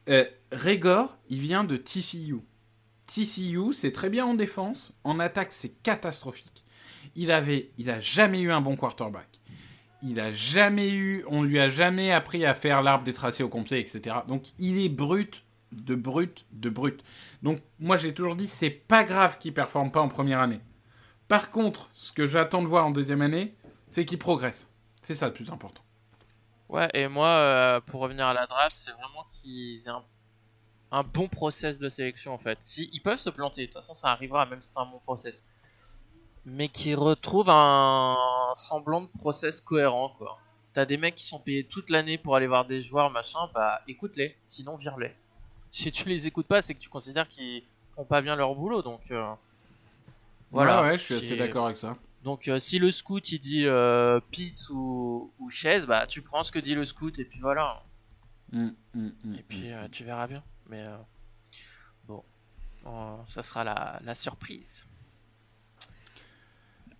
euh, 0.09 0.24
Régor, 0.51 1.18
il 1.30 1.39
vient 1.39 1.64
de 1.64 1.76
TCU. 1.78 2.38
TCU, 3.12 3.74
c'est 3.74 3.91
très 3.91 4.09
bien 4.09 4.26
en 4.26 4.36
défense, 4.36 4.93
en 5.03 5.20
attaque, 5.20 5.51
c'est 5.51 5.82
catastrophique. 5.84 6.64
Il 7.16 7.30
avait, 7.32 7.72
il 7.78 7.89
a 7.89 7.99
jamais 7.99 8.39
eu 8.39 8.51
un 8.51 8.62
bon 8.62 8.78
quarterback. 8.78 9.28
Il 10.01 10.20
a 10.22 10.32
jamais 10.32 10.91
eu, 10.91 11.26
on 11.28 11.43
lui 11.43 11.59
a 11.59 11.68
jamais 11.68 12.12
appris 12.12 12.45
à 12.45 12.55
faire 12.55 12.82
l'arbre 12.82 13.03
des 13.03 13.12
tracés 13.12 13.43
au 13.43 13.49
complet, 13.49 13.82
etc. 13.82 14.16
Donc 14.28 14.45
il 14.59 14.80
est 14.80 14.89
brut, 14.89 15.43
de 15.74 15.93
brut, 15.93 16.45
de 16.53 16.70
brut. 16.70 17.03
Donc 17.43 17.62
moi 17.80 17.97
j'ai 17.97 18.14
toujours 18.14 18.38
dit 18.38 18.47
c'est 18.47 18.70
pas 18.70 19.03
grave 19.03 19.38
qu'il 19.39 19.53
performe 19.53 19.91
pas 19.91 19.99
en 20.01 20.07
première 20.07 20.39
année. 20.39 20.62
Par 21.28 21.51
contre, 21.51 21.89
ce 21.93 22.14
que 22.14 22.28
j'attends 22.28 22.62
de 22.62 22.68
voir 22.68 22.86
en 22.86 22.91
deuxième 22.91 23.22
année, 23.22 23.55
c'est 23.89 24.05
qu'il 24.05 24.20
progresse. 24.20 24.74
C'est 25.01 25.16
ça 25.16 25.28
le 25.28 25.34
plus 25.34 25.49
important. 25.51 25.84
Ouais, 26.70 26.88
et 26.93 27.09
moi, 27.09 27.28
euh, 27.28 27.82
pour 27.82 27.99
revenir 27.99 28.26
à 28.28 28.34
la 28.34 28.47
draft, 28.47 28.76
c'est 28.76 28.91
vraiment 28.91 29.26
qu'ils 29.30 29.82
aient 29.86 29.89
un, 29.89 30.03
un 30.91 31.03
bon 31.03 31.27
process 31.27 31.79
de 31.79 31.89
sélection 31.89 32.33
en 32.33 32.37
fait. 32.37 32.59
Si, 32.63 32.89
ils 32.93 33.01
peuvent 33.01 33.19
se 33.19 33.29
planter, 33.29 33.61
de 33.61 33.65
toute 33.67 33.75
façon 33.75 33.95
ça 33.95 34.09
arrivera 34.11 34.45
même 34.45 34.61
si 34.61 34.71
c'est 34.73 34.79
un 34.79 34.85
bon 34.85 34.99
process. 34.99 35.43
Mais 36.45 36.67
qu'ils 36.69 36.95
retrouvent 36.95 37.49
un 37.49 38.17
semblant 38.55 39.01
de 39.01 39.09
process 39.17 39.61
cohérent 39.61 40.09
quoi. 40.17 40.37
T'as 40.73 40.85
des 40.85 40.97
mecs 40.97 41.15
qui 41.15 41.25
sont 41.25 41.39
payés 41.39 41.65
toute 41.65 41.89
l'année 41.89 42.17
pour 42.17 42.35
aller 42.35 42.47
voir 42.47 42.65
des 42.65 42.81
joueurs 42.81 43.09
machin, 43.11 43.39
bah 43.53 43.81
écoute-les, 43.87 44.35
sinon 44.47 44.75
vire-les. 44.77 45.13
Si 45.71 45.91
tu 45.91 46.07
les 46.09 46.27
écoutes 46.27 46.47
pas, 46.47 46.61
c'est 46.61 46.73
que 46.73 46.79
tu 46.79 46.89
considères 46.89 47.27
qu'ils 47.27 47.63
font 47.95 48.05
pas 48.05 48.21
bien 48.21 48.35
leur 48.35 48.55
boulot 48.55 48.81
donc. 48.81 49.11
euh, 49.11 49.33
voilà. 50.51 50.81
Ouais, 50.81 50.89
ouais, 50.89 50.97
je 50.97 51.03
suis 51.03 51.13
assez 51.15 51.37
d'accord 51.37 51.65
avec 51.65 51.77
ça. 51.77 51.95
Donc 52.23 52.47
euh, 52.47 52.59
si 52.59 52.77
le 52.79 52.91
scout 52.91 53.31
il 53.31 53.39
dit 53.39 53.65
euh, 53.65 54.19
Pitts 54.31 54.69
ou, 54.69 55.31
ou 55.39 55.49
Chaise, 55.49 55.85
bah 55.85 56.05
tu 56.07 56.21
prends 56.21 56.43
ce 56.43 56.51
que 56.51 56.59
dit 56.59 56.75
le 56.75 56.85
scout 56.85 57.17
et 57.19 57.25
puis 57.25 57.39
voilà. 57.39 57.81
Mm, 58.51 58.69
mm, 58.93 59.09
mm, 59.23 59.35
Et 59.35 59.43
puis 59.43 59.71
euh, 59.71 59.87
tu 59.91 60.03
verras 60.03 60.27
bien. 60.27 60.43
Mais 60.72 60.84
euh, 60.84 60.95
bon, 62.07 62.24
Euh, 62.88 63.15
ça 63.28 63.43
sera 63.43 63.65
la, 63.65 64.15
surprise. 64.15 64.88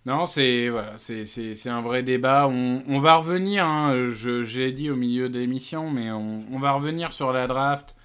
Non, 0.04 0.26
c'est 0.26 0.68
voilà, 0.68 0.98
c'est 0.98 1.68
un 1.68 1.80
vrai 1.80 2.02
débat. 2.02 2.48
On, 2.48 2.98
va 2.98 3.14
revenir, 3.14 3.64
hein, 3.64 4.10
j'ai 4.10 4.72
dit 4.72 4.90
au 4.90 4.96
milieu 4.96 5.28
de 5.28 5.38
l'émission, 5.38 5.90
mais 5.90 6.10
on, 6.10 6.58
va 6.58 6.72
revenir 6.72 7.12
sur 7.12 7.32
la 7.32 7.46
draft. 7.46 7.96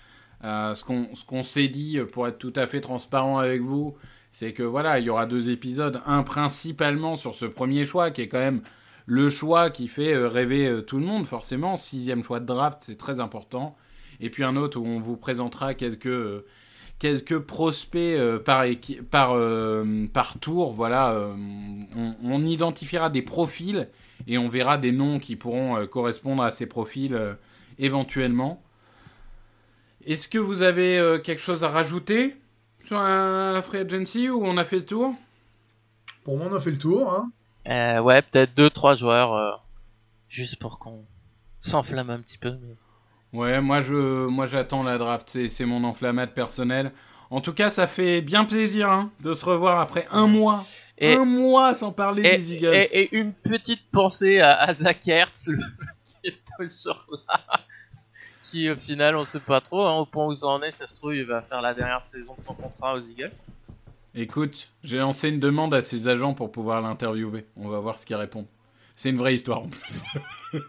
Euh, 0.44 0.74
ce 0.74 0.86
qu'on 1.26 1.44
s'est 1.44 1.68
dit, 1.68 2.00
pour 2.14 2.28
être 2.28 2.38
tout 2.38 2.54
à 2.56 2.66
fait 2.66 2.82
transparent 2.82 3.38
avec 3.38 3.62
vous, 3.62 3.98
c'est 4.32 4.54
que 4.54 4.64
voilà, 4.64 5.00
il 5.00 5.06
y 5.06 5.10
aura 5.10 5.26
deux 5.26 5.50
épisodes. 5.50 6.02
Un 6.06 6.24
principalement 6.24 7.16
sur 7.16 7.36
ce 7.36 7.46
premier 7.46 7.86
choix, 7.86 8.10
qui 8.12 8.22
est 8.22 8.28
quand 8.30 8.40
même 8.40 8.62
le 9.06 9.30
choix 9.30 9.70
qui 9.70 9.88
fait 9.88 10.16
rêver 10.16 10.84
tout 10.86 11.00
le 11.00 11.06
monde, 11.06 11.26
forcément. 11.26 11.76
Sixième 11.76 12.24
choix 12.24 12.40
de 12.40 12.46
draft, 12.46 12.80
c'est 12.82 12.98
très 12.98 13.20
important. 13.20 13.76
Et 14.20 14.30
puis 14.30 14.44
un 14.44 14.56
autre 14.56 14.80
où 14.80 14.86
on 14.86 15.00
vous 15.00 15.18
présentera 15.18 15.74
quelques 15.74 16.08
euh, 16.08 16.46
quelques 17.00 17.38
prospects 17.40 18.00
euh, 18.18 18.40
par, 18.40 18.64
par, 19.12 19.34
euh, 19.36 20.08
par 20.12 20.40
tour. 20.40 20.74
Voilà, 20.74 21.12
euh, 21.12 21.34
on, 21.96 22.16
on 22.24 22.46
identifiera 22.46 23.10
des 23.12 23.22
profils 23.22 23.88
et 24.26 24.38
on 24.40 24.50
verra 24.50 24.78
des 24.80 24.92
noms 24.92 25.20
qui 25.20 25.36
pourront 25.36 25.78
euh, 25.78 25.86
correspondre 25.86 26.42
à 26.42 26.50
ces 26.50 26.66
profils 26.66 27.18
éventuellement. 27.78 28.64
Est-ce 30.06 30.28
que 30.28 30.38
vous 30.38 30.62
avez 30.62 31.20
quelque 31.24 31.42
chose 31.42 31.64
à 31.64 31.68
rajouter 31.68 32.36
sur 32.86 32.98
un 32.98 33.62
free 33.62 33.80
agency 33.80 34.30
ou 34.30 34.42
on 34.46 34.56
a 34.58 34.64
fait 34.64 34.78
le 34.78 34.86
tour? 34.86 35.14
Pour 36.24 36.38
moi, 36.38 36.48
on 36.50 36.56
a 36.56 36.60
fait 36.62 36.72
le 36.72 36.78
tour. 36.78 37.12
Hein. 37.14 37.30
Euh, 37.70 38.02
ouais, 38.02 38.22
peut-être 38.22 38.56
deux 38.56 38.70
trois 38.70 38.96
joueurs 38.96 39.34
euh, 39.34 39.52
juste 40.30 40.56
pour 40.58 40.80
qu'on 40.80 41.06
s'enflamme 41.60 42.10
un 42.10 42.22
petit 42.22 42.38
peu. 42.38 42.52
mais- 42.62 42.76
Ouais, 43.38 43.62
moi 43.62 43.82
je, 43.84 44.26
moi 44.28 44.48
j'attends 44.48 44.82
la 44.84 44.98
draft, 44.98 45.38
c'est, 45.48 45.66
mon 45.66 45.84
enflammade 45.84 46.34
personnelle. 46.34 46.92
En 47.30 47.40
tout 47.42 47.54
cas, 47.54 47.70
ça 47.70 47.86
fait 47.88 48.22
bien 48.22 48.46
plaisir 48.46 48.90
hein, 48.90 49.12
de 49.22 49.34
se 49.34 49.46
revoir 49.46 49.80
après 49.80 50.08
un 50.12 50.26
mois, 50.28 50.66
Et- 50.98 51.14
un 51.14 51.26
mois 51.26 51.76
sans 51.76 51.92
parler 51.92 52.24
Et, 52.26 52.38
des 52.38 52.54
Eagles. 52.54 52.74
et- 52.74 52.90
et 53.04 53.16
une 53.16 53.34
petite 53.34 53.84
pensée 53.92 54.40
à, 54.40 54.54
à 54.56 54.74
Zach 54.74 55.08
Ertz, 55.08 55.48
le 55.50 55.58
qui 56.08 56.28
est 56.30 56.38
toujours 56.58 57.06
là, 57.28 57.40
qui 58.44 58.70
au 58.72 58.76
final 58.78 59.16
on 59.16 59.24
sait 59.26 59.40
pas 59.42 59.62
trop, 59.62 59.86
hein, 59.86 59.98
au 59.98 60.06
point 60.06 60.26
où 60.26 60.36
ça 60.36 60.48
en 60.48 60.62
est, 60.64 60.72
ça 60.72 60.88
se 60.88 60.96
trouve 60.96 61.14
il 61.16 61.26
va 61.26 61.42
faire 61.44 61.62
la 61.62 61.74
dernière 61.76 62.02
saison 62.02 62.34
de 62.40 62.44
son 62.44 62.56
contrat 62.56 62.96
aux 62.96 63.02
Eagles. 63.02 63.34
Écoute, 64.16 64.70
j'ai 64.84 64.98
lancé 64.98 65.30
une 65.30 65.40
demande 65.40 65.76
à 65.76 65.84
ses 65.84 66.08
agents 66.08 66.34
pour 66.34 66.52
pouvoir 66.52 66.82
l'interviewer. 66.82 67.46
On 67.56 67.68
va 67.70 67.80
voir 67.80 68.00
ce 68.00 68.06
qu'ils 68.06 68.16
répondent. 68.16 68.48
C'est 68.96 69.12
une 69.12 69.18
vraie 69.18 69.36
histoire 69.36 69.62
en 69.62 69.68
plus. 69.68 70.02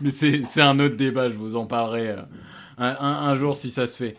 Mais 0.00 0.10
c'est 0.10 0.60
un 0.60 0.78
autre 0.80 0.96
débat, 0.96 1.30
je 1.30 1.36
vous 1.36 1.56
en 1.56 1.66
parlerai 1.66 2.10
euh, 2.10 2.22
un, 2.78 3.34
jour 3.34 3.56
si 3.56 3.70
ça 3.70 3.86
se 3.86 3.96
fait. 3.96 4.16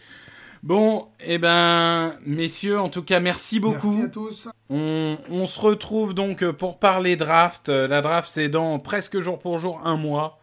Bon, 0.64 1.10
eh 1.20 1.40
ben, 1.40 2.14
messieurs, 2.26 2.80
en 2.80 2.88
tout 2.88 3.04
cas, 3.04 3.20
merci 3.20 3.60
beaucoup. 3.60 3.92
Merci 3.92 4.06
à 4.06 4.10
tous. 4.10 4.50
On, 4.70 5.18
on 5.30 5.46
se 5.46 5.60
retrouve 5.60 6.14
donc 6.14 6.42
euh, 6.42 6.54
pour 6.54 6.80
parler 6.80 7.18
draft. 7.18 7.68
Euh, 7.68 7.86
La 7.86 8.00
draft, 8.00 8.30
c'est 8.32 8.48
dans 8.48 8.80
presque 8.80 9.20
jour 9.20 9.40
pour 9.40 9.60
jour 9.60 9.82
un 9.84 9.98
mois. 9.98 10.40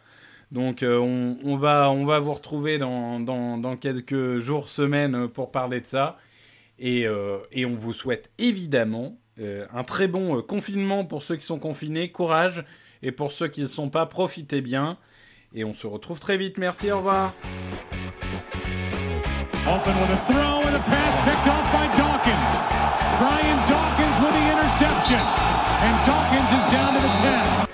Donc 0.52 0.82
euh, 0.82 0.98
on, 0.98 1.38
on 1.42 1.56
va, 1.56 1.90
on 1.90 2.04
va 2.04 2.18
vous 2.18 2.34
retrouver 2.34 2.76
dans, 2.76 3.18
dans, 3.18 3.56
dans 3.56 3.78
quelques 3.78 4.40
jours, 4.40 4.68
semaines 4.68 5.26
pour 5.28 5.50
parler 5.52 5.80
de 5.80 5.86
ça. 5.86 6.18
Et, 6.78 7.06
euh, 7.06 7.38
et 7.52 7.64
on 7.64 7.72
vous 7.72 7.94
souhaite 7.94 8.30
évidemment 8.38 9.16
un 9.72 9.84
très 9.84 10.06
bon 10.06 10.42
confinement 10.42 11.06
pour 11.06 11.22
ceux 11.22 11.36
qui 11.36 11.46
sont 11.46 11.58
confinés. 11.58 12.12
Courage. 12.12 12.62
Et 13.02 13.12
pour 13.12 13.32
ceux 13.32 13.48
qui 13.48 13.62
ne 13.62 13.66
sont 13.66 13.88
pas, 13.88 14.06
profitez 14.06 14.60
bien. 14.60 14.98
Et 15.54 15.64
on 15.64 15.72
se 15.72 15.86
retrouve 15.86 16.20
très 16.20 16.36
vite. 16.36 16.58
Merci, 16.58 16.92
au 16.92 16.98
revoir. 16.98 17.32
Open 19.66 19.94
with 20.00 20.10
a 20.10 20.16
throw 20.26 20.62
and 20.66 20.74
a 20.74 20.80
pass 20.80 21.14
picked 21.24 21.48
off 21.48 21.72
by 21.72 21.86
Dawkins. 21.96 22.54
Brian 23.18 23.58
Dawkins 23.68 24.18
with 24.20 24.32
the 24.32 24.50
interception. 24.52 25.20
And 25.20 26.06
Dawkins 26.06 26.50
is 26.52 26.64
down 26.72 26.94
to 26.94 27.00
the 27.00 27.66
10. 27.66 27.69